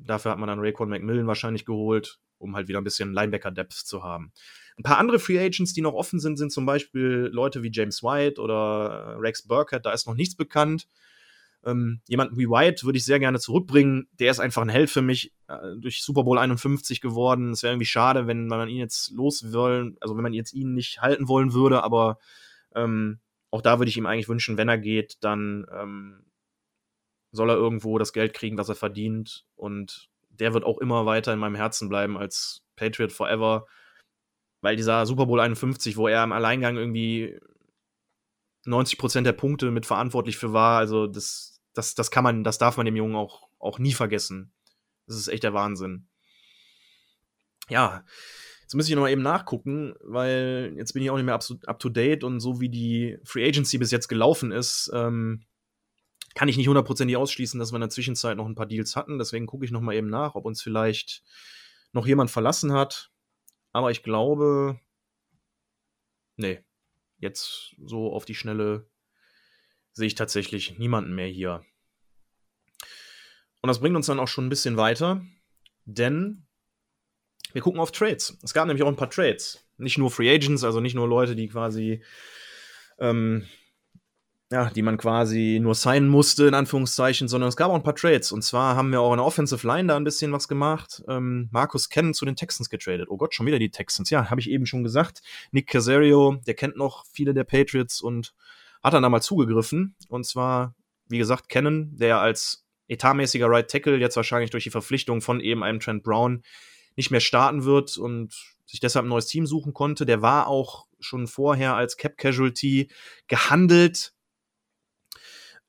Dafür 0.05 0.31
hat 0.31 0.39
man 0.39 0.47
dann 0.47 0.59
Rayquan 0.59 0.89
McMillan 0.89 1.27
wahrscheinlich 1.27 1.65
geholt, 1.65 2.19
um 2.38 2.55
halt 2.55 2.67
wieder 2.67 2.79
ein 2.79 2.83
bisschen 2.83 3.13
Linebacker-Depth 3.13 3.73
zu 3.73 4.03
haben. 4.03 4.31
Ein 4.77 4.83
paar 4.83 4.97
andere 4.97 5.19
Free 5.19 5.39
Agents, 5.39 5.73
die 5.73 5.81
noch 5.81 5.93
offen 5.93 6.19
sind, 6.19 6.38
sind 6.38 6.51
zum 6.51 6.65
Beispiel 6.65 7.29
Leute 7.33 7.63
wie 7.63 7.71
James 7.71 8.01
White 8.01 8.41
oder 8.41 9.15
äh, 9.15 9.19
Rex 9.19 9.45
Burkhead. 9.45 9.85
Da 9.85 9.91
ist 9.91 10.07
noch 10.07 10.15
nichts 10.15 10.35
bekannt. 10.35 10.88
Ähm, 11.65 11.99
jemanden 12.07 12.38
wie 12.38 12.47
White 12.47 12.85
würde 12.85 12.97
ich 12.97 13.03
sehr 13.03 13.19
gerne 13.19 13.39
zurückbringen. 13.39 14.07
Der 14.13 14.31
ist 14.31 14.39
einfach 14.39 14.62
ein 14.62 14.69
Held 14.69 14.89
für 14.89 15.01
mich 15.01 15.33
äh, 15.47 15.75
durch 15.77 16.01
Super 16.01 16.23
Bowl 16.23 16.38
51 16.38 17.01
geworden. 17.01 17.51
Es 17.51 17.63
wäre 17.63 17.73
irgendwie 17.73 17.85
schade, 17.85 18.27
wenn 18.27 18.47
man 18.47 18.69
ihn 18.69 18.77
jetzt 18.77 19.12
los 19.12 19.51
wollen, 19.51 19.97
also 19.99 20.15
wenn 20.15 20.23
man 20.23 20.33
jetzt 20.33 20.53
ihn 20.53 20.73
nicht 20.73 21.01
halten 21.01 21.27
wollen 21.27 21.53
würde, 21.53 21.83
aber 21.83 22.17
ähm, 22.73 23.19
auch 23.52 23.62
da 23.62 23.79
würde 23.79 23.89
ich 23.89 23.97
ihm 23.97 24.06
eigentlich 24.06 24.29
wünschen, 24.29 24.58
wenn 24.58 24.69
er 24.69 24.77
geht, 24.77 25.17
dann 25.21 25.65
ähm, 25.73 26.23
soll 27.32 27.50
er 27.50 27.56
irgendwo 27.56 27.98
das 27.98 28.13
Geld 28.13 28.34
kriegen, 28.34 28.58
was 28.58 28.69
er 28.69 28.75
verdient. 28.75 29.46
Und 29.56 30.10
der 30.30 30.54
wird 30.54 30.63
auch 30.63 30.80
immer 30.80 31.06
weiter 31.06 31.34
in 31.34 31.40
meinem 31.40 31.56
Herzen 31.56 31.90
bleiben 31.90 32.17
als 32.17 32.63
Patriot 32.75 33.12
Forever. 33.12 33.65
Weil 34.62 34.75
dieser 34.75 35.06
Super 35.06 35.25
Bowl 35.25 35.40
51, 35.40 35.96
wo 35.96 36.08
er 36.08 36.23
im 36.23 36.32
Alleingang 36.32 36.77
irgendwie 36.77 37.40
90% 38.65 39.21
der 39.21 39.34
Punkte 39.34 39.71
mit 39.71 39.86
verantwortlich 39.86 40.38
für 40.38 40.54
war, 40.54 40.80
also 40.80 41.08
das, 41.08 41.62
das, 41.73 41.96
das 41.96 42.12
kann 42.12 42.23
man, 42.23 42.44
das 42.44 42.58
darf 42.58 42.77
man 42.77 42.86
dem 42.86 42.96
Jungen 42.96 43.15
auch, 43.15 43.48
auch 43.60 43.80
nie 43.80 43.94
vergessen. 43.94 44.52
Das 45.08 45.17
ist 45.17 45.27
echt 45.27 45.44
der 45.44 45.54
Wahnsinn. 45.54 46.08
Ja, 47.69 48.04
jetzt 48.63 48.75
muss 48.75 48.90
ich 48.90 48.96
noch 48.96 49.04
mal 49.04 49.12
eben 49.12 49.21
nachgucken, 49.21 49.96
weil 50.02 50.73
jetzt 50.75 50.94
bin 50.94 51.04
ich 51.04 51.10
auch 51.10 51.15
nicht 51.15 51.25
mehr 51.25 51.36
up, 51.36 51.44
up 51.65 51.80
to 51.80 51.90
date 51.90 52.23
und 52.23 52.40
so 52.40 52.60
wie 52.60 52.69
die 52.69 53.17
Free 53.23 53.48
Agency 53.48 53.77
bis 53.77 53.92
jetzt 53.92 54.08
gelaufen 54.08 54.52
ist, 54.52 54.92
ähm, 54.94 55.46
kann 56.36 56.48
ich 56.48 56.58
nicht 56.58 56.67
hundertprozentig 56.67 57.17
ausschließen, 57.17 57.60
dass 57.60 57.71
wir 57.71 57.77
in 57.77 57.82
der 57.82 57.90
Zwischenzeit 57.90 58.38
noch 58.38 58.46
ein 58.46 58.56
paar 58.56 58.65
Deals 58.65 58.96
hatten. 58.96 59.17
Deswegen 59.17 59.46
gucke 59.46 59.65
ich 59.65 59.71
noch 59.71 59.82
mal 59.82 59.96
eben 59.96 60.10
nach, 60.10 60.36
ob 60.36 60.46
uns 60.46 60.62
vielleicht 60.62 61.23
noch 61.92 62.08
jemand 62.08 62.32
verlassen 62.32 62.73
hat. 62.73 63.12
Aber 63.71 63.92
ich 63.92 64.04
glaube, 64.04 64.80
nee, 66.38 66.63
jetzt 67.17 67.75
so 67.84 68.13
auf 68.13 68.25
die 68.25 68.36
Schnelle 68.36 68.90
sehe 69.94 70.08
ich 70.08 70.15
tatsächlich 70.15 70.77
niemanden 70.77 71.13
mehr 71.13 71.27
hier. 71.27 71.65
Und 73.62 73.67
das 73.67 73.80
bringt 73.80 73.96
uns 73.96 74.06
dann 74.06 74.19
auch 74.19 74.27
schon 74.27 74.46
ein 74.46 74.50
bisschen 74.50 74.77
weiter, 74.77 75.25
denn 75.86 76.48
wir 77.52 77.62
gucken 77.62 77.82
auf 77.82 77.92
Trades. 77.92 78.38
Es 78.42 78.54
gab 78.54 78.67
nämlich 78.67 78.84
auch 78.84 78.88
ein 78.88 78.96
paar 78.96 79.10
Trades. 79.10 79.65
Nicht 79.77 79.98
nur 79.98 80.12
Free 80.12 80.34
Agents, 80.34 80.63
also 80.63 80.80
nicht 80.80 80.96
nur 80.96 81.08
Leute, 81.08 81.36
die 81.36 81.48
quasi, 81.48 82.04
ähm, 83.00 83.48
ja, 84.52 84.69
die 84.71 84.81
man 84.81 84.97
quasi 84.97 85.60
nur 85.62 85.75
signen 85.75 86.10
musste, 86.10 86.47
in 86.47 86.56
Anführungszeichen, 86.56 87.27
sondern 87.27 87.50
es 87.50 87.56
gab 87.56 87.69
auch 87.69 87.75
ein 87.75 87.83
paar 87.83 87.95
Trades. 87.95 88.31
Und 88.31 88.41
zwar 88.41 88.75
haben 88.75 88.91
wir 88.91 89.02
auch 89.02 89.12
in 89.12 89.17
der 89.17 89.25
Offensive 89.25 89.65
Line 89.65 89.89
da 89.89 89.95
ein 89.95 90.04
bisschen 90.04 90.31
was 90.31 90.47
gemacht. 90.47 91.04
Ähm, 91.08 91.50
Markus 91.52 91.89
Cannon 91.89 92.15
zu 92.15 92.25
den 92.25 92.35
Texans 92.35 92.69
getradet. 92.69 93.10
Oh 93.10 93.17
Gott, 93.17 93.35
schon 93.35 93.45
wieder 93.45 93.60
die 93.60 93.69
Texans. 93.69 94.10
Ja, 94.10 94.29
habe 94.29 94.41
ich 94.41 94.50
eben 94.50 94.65
schon 94.65 94.83
gesagt. 94.83 95.21
Nick 95.52 95.67
Casario, 95.67 96.37
der 96.47 96.56
kennt 96.56 96.77
noch 96.77 97.06
viele 97.12 97.35
der 97.35 97.43
Patriots 97.43 98.02
und 98.02 98.33
hat 98.81 98.93
dann 98.93 99.04
da 99.04 99.10
mal 99.10 99.21
zugegriffen. 99.21 99.95
Und 100.08 100.25
zwar, 100.25 100.73
wie 101.08 101.19
gesagt, 101.19 101.47
Cannon, 101.50 101.95
der 101.95 102.19
als 102.19 102.65
etatmäßiger 102.87 103.47
Right 103.47 103.69
Tackle 103.69 103.97
jetzt 103.97 104.15
wahrscheinlich 104.15 104.50
durch 104.50 104.63
die 104.63 104.71
Verpflichtung 104.71 105.21
von 105.21 105.41
eben 105.41 105.63
einem 105.63 105.79
Trent 105.79 106.02
Brown 106.02 106.41
nicht 106.95 107.12
mehr 107.12 107.19
starten 107.19 107.65
wird 107.65 107.97
und 107.97 108.33
sich 108.65 108.79
deshalb 108.79 109.06
ein 109.06 109.10
neues 109.10 109.27
Team 109.27 109.45
suchen 109.45 109.73
konnte. 109.73 110.08
Der 110.08 110.23
war 110.23 110.47
auch 110.47 110.87
schon 111.00 111.27
vorher 111.27 111.75
als 111.75 111.97
Cap 111.97 112.17
Casualty 112.17 112.89
gehandelt. 113.27 114.13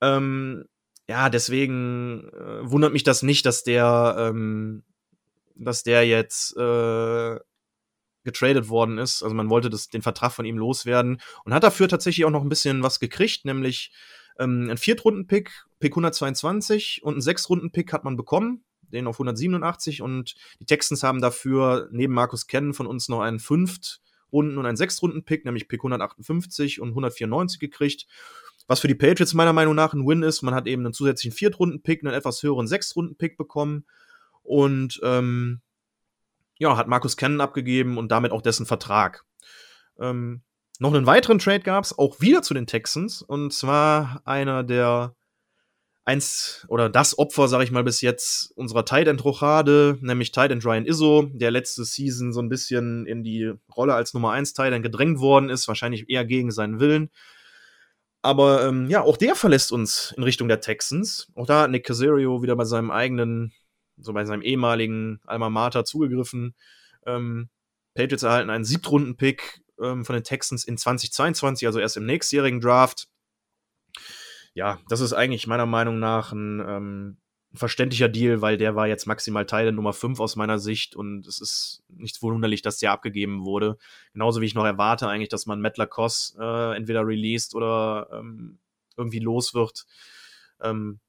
Ähm, 0.00 0.64
ja, 1.08 1.28
deswegen 1.28 2.28
äh, 2.28 2.70
wundert 2.70 2.92
mich 2.92 3.02
das 3.02 3.22
nicht, 3.22 3.44
dass 3.46 3.64
der, 3.64 4.16
ähm, 4.18 4.84
dass 5.56 5.82
der 5.82 6.06
jetzt 6.06 6.56
äh, 6.56 7.38
getradet 8.24 8.68
worden 8.68 8.98
ist. 8.98 9.22
Also 9.22 9.34
man 9.34 9.50
wollte 9.50 9.70
das, 9.70 9.88
den 9.88 10.02
Vertrag 10.02 10.32
von 10.32 10.44
ihm 10.44 10.58
loswerden 10.58 11.20
und 11.44 11.54
hat 11.54 11.64
dafür 11.64 11.88
tatsächlich 11.88 12.24
auch 12.24 12.30
noch 12.30 12.42
ein 12.42 12.48
bisschen 12.48 12.82
was 12.82 13.00
gekriegt, 13.00 13.44
nämlich 13.44 13.92
ähm, 14.38 14.68
ein 14.70 14.78
Viertrunden-Pick, 14.78 15.50
Pick 15.80 15.92
122 15.92 17.00
und 17.02 17.14
einen 17.14 17.22
Sechstrunden-Pick 17.22 17.92
hat 17.92 18.04
man 18.04 18.16
bekommen, 18.16 18.64
den 18.82 19.06
auf 19.06 19.16
187 19.16 20.02
und 20.02 20.34
die 20.60 20.66
Texans 20.66 21.02
haben 21.02 21.20
dafür 21.20 21.88
neben 21.92 22.14
Markus 22.14 22.46
Kennen 22.46 22.74
von 22.74 22.86
uns 22.86 23.08
noch 23.08 23.20
einen 23.20 23.38
Fünft-Runden- 23.38 24.58
und 24.58 24.66
einen 24.66 24.76
Sechstrunden-Pick, 24.76 25.44
nämlich 25.44 25.68
Pick 25.68 25.80
158 25.80 26.80
und 26.80 26.90
194 26.90 27.60
gekriegt. 27.60 28.06
Was 28.70 28.78
für 28.78 28.86
die 28.86 28.94
Patriots 28.94 29.34
meiner 29.34 29.52
Meinung 29.52 29.74
nach 29.74 29.94
ein 29.94 30.06
Win 30.06 30.22
ist. 30.22 30.42
Man 30.42 30.54
hat 30.54 30.68
eben 30.68 30.84
einen 30.84 30.94
zusätzlichen 30.94 31.36
Viertrunden-Pick, 31.36 32.04
einen 32.04 32.14
etwas 32.14 32.40
höheren 32.44 32.68
Sechstrunden-Pick 32.68 33.36
bekommen 33.36 33.84
und 34.44 35.00
ähm, 35.02 35.60
ja, 36.56 36.76
hat 36.76 36.86
Markus 36.86 37.16
Kennen 37.16 37.40
abgegeben 37.40 37.98
und 37.98 38.12
damit 38.12 38.30
auch 38.30 38.42
dessen 38.42 38.66
Vertrag. 38.66 39.24
Ähm, 39.98 40.42
noch 40.78 40.94
einen 40.94 41.04
weiteren 41.04 41.40
Trade 41.40 41.64
gab 41.64 41.82
es, 41.82 41.98
auch 41.98 42.20
wieder 42.20 42.42
zu 42.42 42.54
den 42.54 42.68
Texans. 42.68 43.22
Und 43.22 43.52
zwar 43.52 44.22
einer 44.24 44.62
der 44.62 45.16
eins 46.04 46.64
oder 46.68 46.88
das 46.88 47.18
Opfer, 47.18 47.48
sag 47.48 47.64
ich 47.64 47.72
mal, 47.72 47.82
bis 47.82 48.00
jetzt 48.02 48.52
unserer 48.52 48.84
Tight 48.84 49.08
End 49.08 49.24
Rochade, 49.24 49.98
nämlich 50.00 50.30
Tight 50.30 50.52
End 50.52 50.64
Ryan 50.64 50.86
Izzo, 50.86 51.28
der 51.32 51.50
letzte 51.50 51.84
Season 51.84 52.32
so 52.32 52.40
ein 52.40 52.48
bisschen 52.48 53.04
in 53.06 53.24
die 53.24 53.52
Rolle 53.76 53.94
als 53.94 54.14
Nummer 54.14 54.30
1 54.30 54.52
Tight 54.52 54.72
End 54.72 54.84
gedrängt 54.84 55.18
worden 55.18 55.48
ist, 55.48 55.66
wahrscheinlich 55.66 56.08
eher 56.08 56.24
gegen 56.24 56.52
seinen 56.52 56.78
Willen. 56.78 57.10
Aber 58.22 58.66
ähm, 58.66 58.88
ja, 58.90 59.02
auch 59.02 59.16
der 59.16 59.34
verlässt 59.34 59.72
uns 59.72 60.12
in 60.16 60.22
Richtung 60.22 60.48
der 60.48 60.60
Texans. 60.60 61.30
Auch 61.34 61.46
da 61.46 61.62
hat 61.62 61.70
Nick 61.70 61.86
Casario 61.86 62.42
wieder 62.42 62.54
bei 62.56 62.64
seinem 62.64 62.90
eigenen, 62.90 63.52
so 63.96 64.12
bei 64.12 64.24
seinem 64.24 64.42
ehemaligen 64.42 65.20
Alma 65.24 65.48
Mater 65.48 65.84
zugegriffen. 65.84 66.54
Ähm, 67.06 67.48
Patriots 67.94 68.22
erhalten 68.22 68.50
einen 68.50 68.64
Siebtrunden-Pick 68.64 69.62
ähm, 69.82 70.04
von 70.04 70.14
den 70.14 70.24
Texans 70.24 70.64
in 70.64 70.76
2022, 70.76 71.66
also 71.66 71.78
erst 71.78 71.96
im 71.96 72.06
nächstjährigen 72.06 72.60
Draft. 72.60 73.08
Ja, 74.52 74.78
das 74.88 75.00
ist 75.00 75.12
eigentlich 75.12 75.46
meiner 75.46 75.66
Meinung 75.66 75.98
nach 75.98 76.32
ein 76.32 76.60
ähm, 76.60 77.19
verständlicher 77.52 78.08
Deal, 78.08 78.42
weil 78.42 78.56
der 78.56 78.76
war 78.76 78.86
jetzt 78.86 79.06
maximal 79.06 79.44
Teil 79.44 79.72
Nummer 79.72 79.92
5 79.92 80.20
aus 80.20 80.36
meiner 80.36 80.58
Sicht 80.58 80.94
und 80.94 81.26
es 81.26 81.40
ist 81.40 81.82
nichts 81.88 82.18
verwunderlich, 82.18 82.62
dass 82.62 82.78
der 82.78 82.92
abgegeben 82.92 83.44
wurde. 83.44 83.76
Genauso 84.12 84.40
wie 84.40 84.46
ich 84.46 84.54
noch 84.54 84.64
erwarte 84.64 85.08
eigentlich, 85.08 85.28
dass 85.28 85.46
man 85.46 85.60
Matt 85.60 85.76
Lacoste 85.76 86.38
äh, 86.40 86.76
entweder 86.76 87.06
released 87.06 87.54
oder 87.54 88.08
ähm, 88.12 88.58
irgendwie 88.96 89.18
los 89.18 89.54
wird. 89.54 89.86
Ähm, 90.60 91.00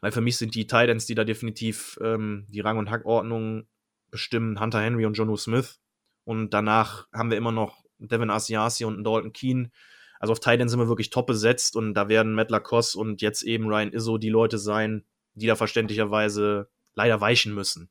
weil 0.00 0.12
für 0.12 0.20
mich 0.20 0.38
sind 0.38 0.54
die 0.54 0.66
Titans, 0.66 1.06
die 1.06 1.14
da 1.14 1.24
definitiv 1.24 1.98
ähm, 2.02 2.46
die 2.48 2.60
Rang- 2.60 2.78
und 2.78 2.90
Hackordnung 2.90 3.68
bestimmen, 4.10 4.58
Hunter 4.58 4.80
Henry 4.80 5.06
und 5.06 5.14
Jonu 5.14 5.36
Smith. 5.36 5.78
Und 6.24 6.50
danach 6.50 7.06
haben 7.12 7.30
wir 7.30 7.36
immer 7.36 7.52
noch 7.52 7.84
Devin 7.98 8.30
Asiasi 8.30 8.84
und 8.84 9.04
Dalton 9.04 9.32
Keen. 9.32 9.70
Also 10.18 10.32
auf 10.32 10.40
Titan 10.40 10.68
sind 10.68 10.78
wir 10.78 10.88
wirklich 10.88 11.10
top 11.10 11.26
besetzt 11.26 11.76
und 11.76 11.94
da 11.94 12.08
werden 12.08 12.34
Matt 12.34 12.50
Lacoste 12.50 12.98
und 12.98 13.22
jetzt 13.22 13.42
eben 13.42 13.68
Ryan 13.68 13.92
Izzo 13.92 14.18
die 14.18 14.28
Leute 14.28 14.58
sein, 14.58 15.04
die 15.34 15.46
da 15.46 15.56
verständlicherweise 15.56 16.68
leider 16.94 17.20
weichen 17.20 17.54
müssen. 17.54 17.90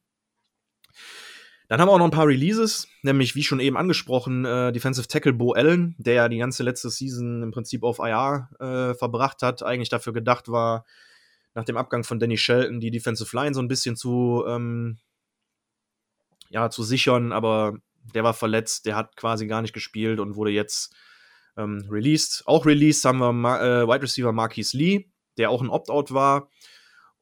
Dann 1.70 1.80
haben 1.80 1.88
wir 1.88 1.92
auch 1.92 2.00
noch 2.00 2.06
ein 2.06 2.12
paar 2.12 2.28
Releases, 2.28 2.88
nämlich 3.04 3.36
wie 3.36 3.44
schon 3.44 3.60
eben 3.60 3.78
angesprochen, 3.78 4.44
äh, 4.44 4.72
Defensive 4.72 5.08
Tackle 5.08 5.34
Bo 5.34 5.52
Allen, 5.52 5.96
der 6.00 6.16
ja 6.16 6.28
die 6.28 6.40
ganze 6.40 6.64
letzte 6.64 6.90
Season 6.90 7.44
im 7.44 7.52
Prinzip 7.52 7.84
auf 7.84 8.00
IR 8.00 8.50
äh, 8.60 8.96
verbracht 8.96 9.44
hat, 9.44 9.62
eigentlich 9.62 9.90
dafür 9.90 10.12
gedacht 10.12 10.50
war, 10.50 10.84
nach 11.54 11.66
dem 11.66 11.78
Abgang 11.78 12.04
von 12.04 12.20
Danny 12.20 12.38
Shelton 12.38 12.80
die 12.80 12.90
Defensive 12.90 13.36
Line 13.36 13.54
so 13.54 13.62
ein 13.62 13.68
bisschen 13.68 13.96
zu, 13.96 14.44
ähm, 14.48 14.98
ja, 16.50 16.72
zu 16.72 16.82
sichern, 16.82 17.32
aber 17.32 17.78
der 18.16 18.24
war 18.24 18.34
verletzt, 18.34 18.88
der 18.88 18.96
hat 18.96 19.16
quasi 19.16 19.46
gar 19.46 19.62
nicht 19.62 19.74
gespielt 19.74 20.20
und 20.20 20.36
wurde 20.36 20.52
jetzt 20.52 20.96
ähm, 21.56 21.86
released. 21.88 22.42
Auch 22.48 22.66
released 22.66 23.06
haben 23.06 23.20
wir 23.20 23.32
Ma 23.32 23.60
äh, 23.62 23.88
Wide 23.88 24.02
Receiver 24.02 24.32
Marquis 24.32 24.74
Lee, 24.74 25.12
der 25.38 25.52
auch 25.52 25.62
ein 25.62 25.70
Opt-out 25.70 26.12
war 26.14 26.50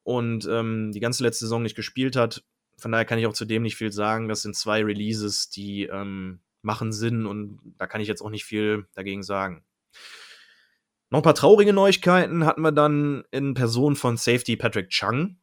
und 0.08 0.48
ähm, 0.50 0.90
die 0.92 1.00
ganze 1.00 1.22
letzte 1.22 1.44
Saison 1.44 1.62
nicht 1.62 1.76
gespielt 1.76 2.16
hat. 2.16 2.42
Von 2.78 2.92
daher 2.92 3.04
kann 3.04 3.18
ich 3.18 3.26
auch 3.26 3.34
zu 3.34 3.44
dem 3.44 3.62
nicht 3.62 3.76
viel 3.76 3.92
sagen. 3.92 4.26
Das 4.26 4.40
sind 4.40 4.56
zwei 4.56 4.82
Releases, 4.82 5.50
die 5.50 5.82
ähm, 5.82 6.40
machen 6.62 6.92
Sinn 6.92 7.26
und 7.26 7.60
da 7.76 7.86
kann 7.86 8.00
ich 8.00 8.08
jetzt 8.08 8.22
auch 8.22 8.30
nicht 8.30 8.46
viel 8.46 8.86
dagegen 8.94 9.22
sagen. 9.22 9.66
Noch 11.10 11.18
ein 11.18 11.24
paar 11.24 11.34
traurige 11.34 11.74
Neuigkeiten 11.74 12.46
hatten 12.46 12.62
wir 12.62 12.72
dann 12.72 13.24
in 13.32 13.52
Person 13.52 13.96
von 13.96 14.16
Safety 14.16 14.56
Patrick 14.56 14.88
Chung. 14.88 15.36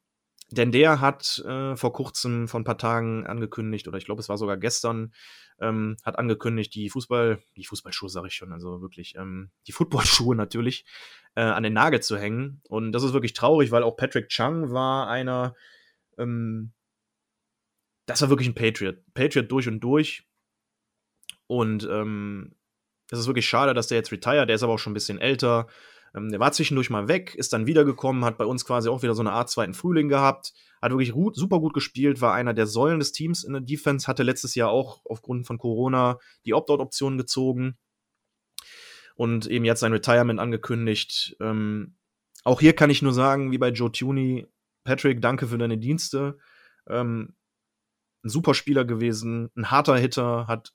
Denn 0.50 0.72
der 0.72 1.00
hat 1.00 1.44
äh, 1.46 1.76
vor 1.76 1.94
kurzem, 1.94 2.48
vor 2.48 2.60
ein 2.60 2.66
paar 2.66 2.80
Tagen 2.80 3.28
angekündigt, 3.28 3.88
oder 3.88 4.00
ich 4.00 4.06
glaube, 4.06 4.22
es 4.22 4.30
war 4.30 4.38
sogar 4.40 4.58
gestern, 4.58 5.14
ähm, 5.60 5.98
hat 6.04 6.18
angekündigt, 6.20 6.74
die 6.76 6.90
Fußball, 6.90 7.42
die 7.56 7.66
Fußballschuhe 7.66 8.10
sage 8.10 8.28
ich 8.28 8.34
schon, 8.34 8.52
also 8.52 8.82
wirklich, 8.82 9.16
ähm, 9.16 9.52
die 9.68 9.72
Footballschuhe 9.72 10.36
natürlich, 10.36 10.86
äh, 11.36 11.42
an 11.42 11.64
den 11.64 11.74
Nagel 11.74 12.02
zu 12.02 12.18
hängen. 12.18 12.62
Und 12.68 12.92
das 12.92 13.04
ist 13.04 13.14
wirklich 13.14 13.34
traurig, 13.34 13.72
weil 13.72 13.84
auch 13.84 13.96
Patrick 13.96 14.30
Chung 14.30 14.72
war 14.72 15.10
einer, 15.10 15.56
ähm, 16.18 16.74
das 18.06 18.22
war 18.22 18.30
wirklich 18.30 18.50
ein 18.50 18.56
Patriot. 18.56 18.98
Patriot 19.14 19.52
durch 19.52 19.68
und 19.68 19.80
durch. 19.80 20.28
Und 21.48 21.88
ähm, 21.90 22.56
es 23.12 23.20
ist 23.20 23.28
wirklich 23.28 23.48
schade, 23.48 23.74
dass 23.74 23.88
der 23.88 23.98
jetzt 23.98 24.12
retired, 24.12 24.50
der 24.50 24.56
ist 24.56 24.64
aber 24.64 24.74
auch 24.74 24.80
schon 24.80 24.92
ein 24.92 24.96
bisschen 24.96 25.20
älter. 25.20 25.68
Ähm, 26.16 26.30
der 26.30 26.40
war 26.40 26.52
zwischendurch 26.52 26.90
mal 26.90 27.08
weg, 27.08 27.36
ist 27.36 27.54
dann 27.54 27.68
wiedergekommen, 27.68 28.26
hat 28.26 28.38
bei 28.38 28.46
uns 28.46 28.66
quasi 28.66 28.90
auch 28.90 29.04
wieder 29.04 29.16
so 29.16 29.22
eine 29.22 29.34
Art 29.34 29.50
zweiten 29.50 29.74
Frühling 29.74 30.08
gehabt, 30.08 30.54
hat 30.82 30.92
wirklich 30.92 31.12
gut, 31.12 31.36
super 31.36 31.60
gut 31.60 31.74
gespielt, 31.74 32.22
war 32.22 32.34
einer 32.34 32.54
der 32.54 32.68
Säulen 32.68 33.00
des 33.00 33.12
Teams 33.12 33.44
in 33.44 33.54
der 33.54 33.62
Defense, 33.62 34.08
hatte 34.08 34.24
letztes 34.24 34.56
Jahr 34.56 34.70
auch 34.70 35.02
aufgrund 35.06 35.46
von 35.46 35.58
Corona 35.58 36.20
die 36.46 36.54
Opt-out-Option 36.54 37.18
gezogen 37.18 37.78
und 39.16 39.48
eben 39.48 39.66
jetzt 39.66 39.82
sein 39.82 39.94
Retirement 39.94 40.40
angekündigt. 40.40 41.36
Ähm, 41.40 41.96
auch 42.44 42.62
hier 42.62 42.74
kann 42.74 42.90
ich 42.90 43.02
nur 43.02 43.14
sagen, 43.14 43.52
wie 43.52 43.58
bei 43.58 43.70
Joe 43.70 43.92
Tuney, 43.92 44.48
Patrick, 44.84 45.22
danke 45.22 45.48
für 45.48 45.58
deine 45.58 45.78
Dienste. 45.78 46.38
Ähm, 46.88 47.36
ein 48.24 48.30
super 48.30 48.54
Spieler 48.54 48.86
gewesen, 48.86 49.50
ein 49.56 49.72
harter 49.72 49.98
Hitter, 49.98 50.48
hat 50.48 50.74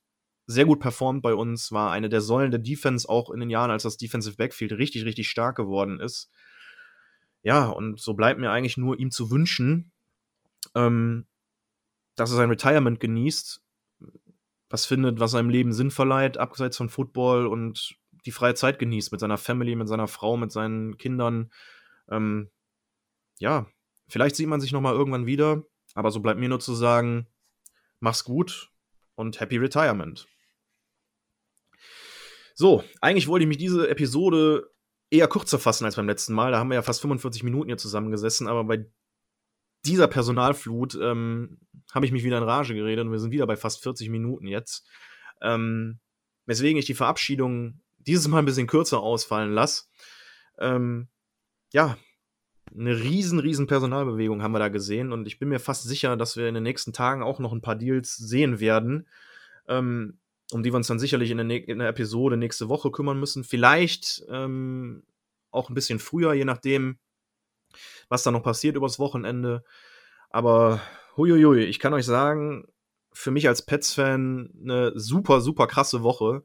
sehr 0.50 0.64
gut 0.64 0.80
performt 0.80 1.22
bei 1.22 1.32
uns, 1.32 1.70
war 1.70 1.92
eine 1.92 2.08
der 2.08 2.20
Säulen 2.20 2.50
der 2.50 2.58
Defense 2.58 3.08
auch 3.08 3.30
in 3.30 3.38
den 3.38 3.50
Jahren, 3.50 3.70
als 3.70 3.84
das 3.84 3.96
Defensive 3.96 4.36
Backfield 4.36 4.72
richtig, 4.72 5.04
richtig 5.04 5.28
stark 5.28 5.56
geworden 5.56 6.00
ist. 6.00 6.28
Ja, 7.42 7.68
und 7.68 8.00
so 8.00 8.14
bleibt 8.14 8.40
mir 8.40 8.50
eigentlich 8.50 8.76
nur 8.76 8.98
ihm 8.98 9.12
zu 9.12 9.30
wünschen, 9.30 9.92
ähm, 10.74 11.26
dass 12.16 12.32
er 12.32 12.36
sein 12.36 12.50
Retirement 12.50 12.98
genießt, 12.98 13.62
was 14.68 14.86
findet, 14.86 15.20
was 15.20 15.30
seinem 15.30 15.50
Leben 15.50 15.72
Sinn 15.72 15.92
verleiht, 15.92 16.36
abseits 16.36 16.76
von 16.76 16.88
Football 16.88 17.46
und 17.46 17.94
die 18.26 18.32
freie 18.32 18.54
Zeit 18.54 18.78
genießt 18.78 19.12
mit 19.12 19.20
seiner 19.20 19.38
Family, 19.38 19.76
mit 19.76 19.88
seiner 19.88 20.08
Frau, 20.08 20.36
mit 20.36 20.50
seinen 20.50 20.98
Kindern. 20.98 21.50
Ähm, 22.10 22.50
ja, 23.38 23.66
vielleicht 24.08 24.36
sieht 24.36 24.48
man 24.48 24.60
sich 24.60 24.72
noch 24.72 24.80
mal 24.80 24.94
irgendwann 24.94 25.26
wieder, 25.26 25.62
aber 25.94 26.10
so 26.10 26.20
bleibt 26.20 26.40
mir 26.40 26.48
nur 26.48 26.60
zu 26.60 26.74
sagen, 26.74 27.28
mach's 28.00 28.24
gut 28.24 28.72
und 29.14 29.40
happy 29.40 29.56
retirement. 29.56 30.26
So, 32.60 32.84
eigentlich 33.00 33.26
wollte 33.26 33.44
ich 33.44 33.48
mich 33.48 33.56
diese 33.56 33.88
Episode 33.88 34.70
eher 35.08 35.28
kürzer 35.28 35.58
fassen 35.58 35.86
als 35.86 35.96
beim 35.96 36.06
letzten 36.06 36.34
Mal. 36.34 36.52
Da 36.52 36.58
haben 36.58 36.68
wir 36.68 36.74
ja 36.74 36.82
fast 36.82 37.00
45 37.00 37.42
Minuten 37.42 37.70
hier 37.70 37.78
zusammengesessen, 37.78 38.48
aber 38.48 38.64
bei 38.64 38.84
dieser 39.86 40.08
Personalflut 40.08 40.94
ähm, 41.00 41.58
habe 41.94 42.04
ich 42.04 42.12
mich 42.12 42.22
wieder 42.22 42.36
in 42.36 42.44
Rage 42.44 42.74
geredet 42.74 43.06
und 43.06 43.12
wir 43.12 43.18
sind 43.18 43.30
wieder 43.30 43.46
bei 43.46 43.56
fast 43.56 43.82
40 43.82 44.10
Minuten 44.10 44.46
jetzt. 44.46 44.86
Ähm, 45.40 46.00
weswegen 46.44 46.78
ich 46.78 46.84
die 46.84 46.92
Verabschiedung 46.92 47.80
dieses 47.96 48.28
Mal 48.28 48.40
ein 48.40 48.44
bisschen 48.44 48.66
kürzer 48.66 49.00
ausfallen 49.00 49.54
lasse. 49.54 49.84
Ähm, 50.58 51.08
ja, 51.72 51.96
eine 52.78 52.94
riesen, 52.94 53.38
riesen 53.38 53.68
Personalbewegung 53.68 54.42
haben 54.42 54.52
wir 54.52 54.58
da 54.58 54.68
gesehen 54.68 55.14
und 55.14 55.26
ich 55.26 55.38
bin 55.38 55.48
mir 55.48 55.60
fast 55.60 55.84
sicher, 55.84 56.14
dass 56.18 56.36
wir 56.36 56.46
in 56.46 56.56
den 56.56 56.64
nächsten 56.64 56.92
Tagen 56.92 57.22
auch 57.22 57.38
noch 57.38 57.54
ein 57.54 57.62
paar 57.62 57.76
Deals 57.76 58.16
sehen 58.16 58.60
werden, 58.60 59.08
ähm, 59.66 60.20
um 60.52 60.62
die 60.62 60.72
wir 60.72 60.76
uns 60.76 60.88
dann 60.88 60.98
sicherlich 60.98 61.30
in 61.30 61.36
der, 61.36 61.68
in 61.68 61.78
der, 61.78 61.88
Episode 61.88 62.36
nächste 62.36 62.68
Woche 62.68 62.90
kümmern 62.90 63.18
müssen. 63.18 63.44
Vielleicht 63.44 64.24
ähm, 64.28 65.02
auch 65.50 65.68
ein 65.68 65.74
bisschen 65.74 65.98
früher, 65.98 66.32
je 66.32 66.44
nachdem, 66.44 66.98
was 68.08 68.22
da 68.22 68.30
noch 68.30 68.42
passiert 68.42 68.76
übers 68.76 68.98
Wochenende. 68.98 69.64
Aber 70.30 70.80
huiuiui, 71.16 71.64
ich 71.64 71.78
kann 71.78 71.94
euch 71.94 72.06
sagen, 72.06 72.66
für 73.12 73.30
mich 73.30 73.48
als 73.48 73.64
Pets-Fan 73.64 74.50
eine 74.62 74.92
super, 74.98 75.40
super 75.40 75.66
krasse 75.66 76.02
Woche. 76.02 76.44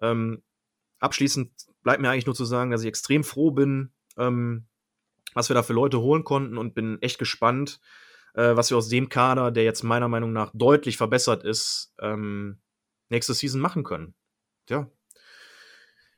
Ähm, 0.00 0.42
abschließend 0.98 1.52
bleibt 1.82 2.00
mir 2.00 2.10
eigentlich 2.10 2.26
nur 2.26 2.34
zu 2.34 2.44
sagen, 2.44 2.70
dass 2.70 2.82
ich 2.82 2.88
extrem 2.88 3.24
froh 3.24 3.50
bin, 3.50 3.92
ähm, 4.16 4.66
was 5.34 5.48
wir 5.48 5.54
da 5.54 5.62
für 5.62 5.72
Leute 5.72 6.00
holen 6.00 6.24
konnten 6.24 6.58
und 6.58 6.74
bin 6.74 7.00
echt 7.00 7.18
gespannt, 7.18 7.80
äh, 8.34 8.56
was 8.56 8.70
wir 8.70 8.76
aus 8.76 8.88
dem 8.88 9.08
Kader, 9.08 9.50
der 9.50 9.64
jetzt 9.64 9.82
meiner 9.82 10.08
Meinung 10.08 10.32
nach 10.32 10.52
deutlich 10.54 10.96
verbessert 10.96 11.44
ist, 11.44 11.94
ähm, 12.00 12.61
nächste 13.12 13.34
Season 13.34 13.60
machen 13.60 13.84
können. 13.84 14.14
Ja. 14.68 14.90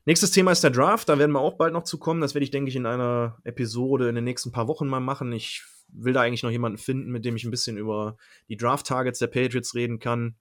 Nächstes 0.06 0.30
Thema 0.30 0.52
ist 0.52 0.64
der 0.64 0.70
Draft. 0.70 1.08
Da 1.08 1.18
werden 1.18 1.32
wir 1.32 1.40
auch 1.40 1.56
bald 1.56 1.72
noch 1.72 1.84
zu 1.84 1.98
kommen. 1.98 2.20
Das 2.20 2.34
werde 2.34 2.44
ich, 2.44 2.50
denke 2.50 2.70
ich, 2.70 2.76
in 2.76 2.86
einer 2.86 3.38
Episode 3.44 4.08
in 4.08 4.14
den 4.14 4.24
nächsten 4.24 4.52
paar 4.52 4.68
Wochen 4.68 4.86
mal 4.86 5.00
machen. 5.00 5.32
Ich 5.32 5.62
will 5.88 6.12
da 6.12 6.22
eigentlich 6.22 6.42
noch 6.42 6.50
jemanden 6.50 6.78
finden, 6.78 7.10
mit 7.10 7.24
dem 7.24 7.36
ich 7.36 7.44
ein 7.44 7.50
bisschen 7.50 7.76
über 7.76 8.16
die 8.48 8.56
Draft-Targets 8.56 9.18
der 9.18 9.26
Patriots 9.28 9.74
reden 9.74 9.98
kann. 9.98 10.36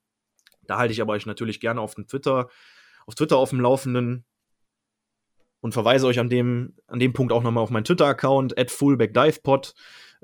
Da 0.64 0.78
halte 0.78 0.93
ich 0.93 1.01
aber 1.01 1.14
euch 1.14 1.26
natürlich 1.26 1.60
gerne 1.60 1.82
auf 1.82 1.95
dem 1.95 2.08
Twitter, 2.08 2.49
auf 3.06 3.16
Twitter 3.16 3.38
auf 3.38 3.49
dem 3.49 3.60
Laufenden 3.60 4.26
und 5.62 5.74
verweise 5.74 6.08
euch 6.08 6.20
an 6.20 6.30
dem, 6.30 6.76
an 6.88 6.99
dem 6.99 7.14
Punkt 7.14 7.32
auch 7.32 7.43
nochmal 7.43 7.64
auf 7.64 7.70
meinen 7.70 7.86
Twitter-Account, 7.86 8.58
at 8.58 8.72
fullbackdivepod. 8.72 9.74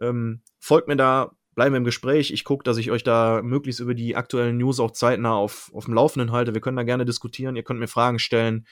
Ähm, 0.02 0.42
folgt 0.60 0.88
mir 0.88 0.98
da, 0.98 1.32
bleiben 1.60 1.74
wir 1.74 1.80
im 1.80 1.84
Gespräch. 1.84 2.32
Ich 2.32 2.46
gucke, 2.46 2.64
dass 2.64 2.78
ich 2.78 2.90
euch 2.90 3.04
da 3.04 3.42
möglichst 3.44 3.82
über 3.82 3.94
die 3.94 4.16
aktuellen 4.16 4.56
News 4.56 4.80
auch 4.80 4.92
zeitnah 4.92 5.36
auf, 5.36 5.70
auf 5.74 5.84
dem 5.84 5.94
Laufenden 5.94 6.32
halte. 6.32 6.54
Wir 6.54 6.62
können 6.62 6.78
da 6.78 6.84
gerne 6.84 7.04
diskutieren, 7.04 7.58
ihr 7.58 7.64
könnt 7.64 7.82
mir 7.82 7.90
Fragen 7.90 8.18
stellen. 8.18 8.66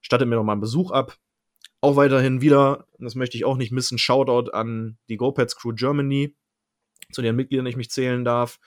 Stattet 0.00 0.26
mir 0.26 0.34
noch 0.34 0.42
mal 0.42 0.50
einen 0.50 0.60
Besuch 0.60 0.90
ab. 0.90 1.16
Auch 1.80 1.94
weiterhin 1.94 2.40
wieder, 2.40 2.88
das 2.98 3.14
möchte 3.14 3.36
ich 3.36 3.44
auch 3.44 3.56
nicht 3.56 3.70
missen, 3.70 3.98
Shoutout 3.98 4.50
an 4.50 4.98
die 5.08 5.16
GoPads 5.16 5.54
Crew 5.54 5.74
Germany, 5.76 6.34
zu 7.12 7.22
deren 7.22 7.36
Mitgliedern 7.36 7.66
ich 7.66 7.76
mich 7.76 7.90
zählen 7.90 8.24
darf. 8.24 8.58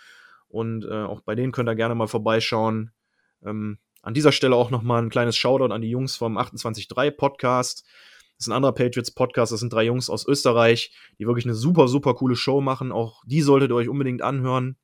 Und 0.47 0.85
äh, 0.85 1.03
auch 1.03 1.19
bei 1.19 1.35
denen 1.35 1.51
könnt 1.51 1.67
ihr 1.67 1.75
gerne 1.75 1.93
mal 1.93 2.07
vorbeischauen. 2.07 2.93
Ähm, 3.43 3.79
an 4.01 4.13
dieser 4.13 4.31
Stelle 4.31 4.55
auch 4.55 4.69
nochmal 4.69 5.01
ein 5.01 5.09
kleines 5.09 5.35
Shoutout 5.35 5.73
an 5.73 5.81
die 5.81 5.89
Jungs 5.89 6.15
vom 6.15 6.37
28.3 6.37 7.11
Podcast. 7.11 7.85
Das 8.37 8.45
ist 8.45 8.49
ein 8.49 8.55
anderer 8.55 8.73
Patriots 8.73 9.11
Podcast. 9.11 9.51
Das 9.51 9.59
sind 9.59 9.73
drei 9.73 9.83
Jungs 9.83 10.09
aus 10.09 10.27
Österreich, 10.27 10.95
die 11.17 11.25
wirklich 11.25 11.45
eine 11.45 11.55
super, 11.55 11.87
super 11.87 12.13
coole 12.13 12.35
Show 12.35 12.61
machen. 12.61 12.91
Auch 12.91 13.23
die 13.25 13.41
solltet 13.41 13.71
ihr 13.71 13.75
euch 13.75 13.89
unbedingt 13.89 14.21
anhören. 14.21 14.77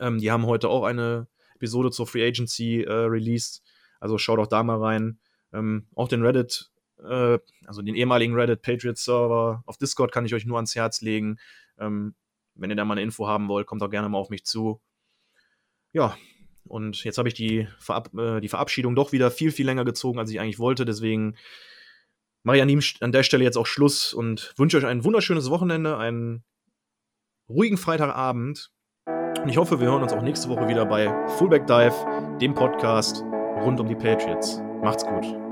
Ähm, 0.00 0.18
die 0.18 0.30
haben 0.30 0.46
heute 0.46 0.70
auch 0.70 0.84
eine 0.84 1.28
Episode 1.56 1.90
zur 1.90 2.06
Free 2.06 2.26
Agency 2.26 2.82
äh, 2.82 2.92
released. 2.92 3.62
Also 4.00 4.16
schaut 4.16 4.38
auch 4.38 4.46
da 4.46 4.62
mal 4.62 4.78
rein. 4.78 5.18
Ähm, 5.52 5.86
auch 5.94 6.08
den 6.08 6.22
Reddit, 6.22 6.70
äh, 7.02 7.38
also 7.66 7.82
den 7.82 7.94
ehemaligen 7.94 8.34
Reddit 8.34 8.62
Patriots 8.62 9.04
Server 9.04 9.62
auf 9.66 9.76
Discord 9.76 10.10
kann 10.10 10.24
ich 10.24 10.34
euch 10.34 10.46
nur 10.46 10.56
ans 10.56 10.74
Herz 10.74 11.02
legen. 11.02 11.38
Ähm, 11.78 12.14
wenn 12.54 12.70
ihr 12.70 12.76
da 12.76 12.84
mal 12.84 12.94
eine 12.94 13.02
Info 13.02 13.26
haben 13.26 13.48
wollt, 13.48 13.66
kommt 13.66 13.82
auch 13.82 13.90
gerne 13.90 14.08
mal 14.08 14.18
auf 14.18 14.30
mich 14.30 14.44
zu. 14.44 14.80
Ja, 15.92 16.16
und 16.66 17.04
jetzt 17.04 17.18
habe 17.18 17.28
ich 17.28 17.34
die, 17.34 17.68
Verab 17.78 18.12
äh, 18.14 18.40
die 18.40 18.48
Verabschiedung 18.48 18.94
doch 18.94 19.12
wieder 19.12 19.30
viel, 19.30 19.52
viel 19.52 19.66
länger 19.66 19.84
gezogen, 19.84 20.18
als 20.18 20.30
ich 20.30 20.40
eigentlich 20.40 20.58
wollte. 20.58 20.84
Deswegen 20.84 21.36
mache 22.44 22.58
ich 22.58 22.62
an, 22.62 22.82
an 23.00 23.12
der 23.12 23.22
Stelle 23.24 23.42
jetzt 23.42 23.56
auch 23.56 23.66
Schluss 23.66 24.14
und 24.14 24.54
wünsche 24.56 24.76
euch 24.76 24.86
ein 24.86 25.02
wunderschönes 25.02 25.50
Wochenende, 25.50 25.98
einen 25.98 26.44
ruhigen 27.48 27.76
Freitagabend. 27.76 28.70
Und 29.06 29.48
ich 29.48 29.56
hoffe, 29.56 29.80
wir 29.80 29.88
hören 29.88 30.02
uns 30.02 30.12
auch 30.12 30.22
nächste 30.22 30.48
Woche 30.48 30.68
wieder 30.68 30.86
bei 30.86 31.12
Fullback 31.38 31.66
Dive, 31.66 32.38
dem 32.40 32.54
Podcast 32.54 33.22
rund 33.62 33.80
um 33.80 33.88
die 33.88 33.96
Patriots. 33.96 34.60
Macht's 34.82 35.04
gut. 35.04 35.43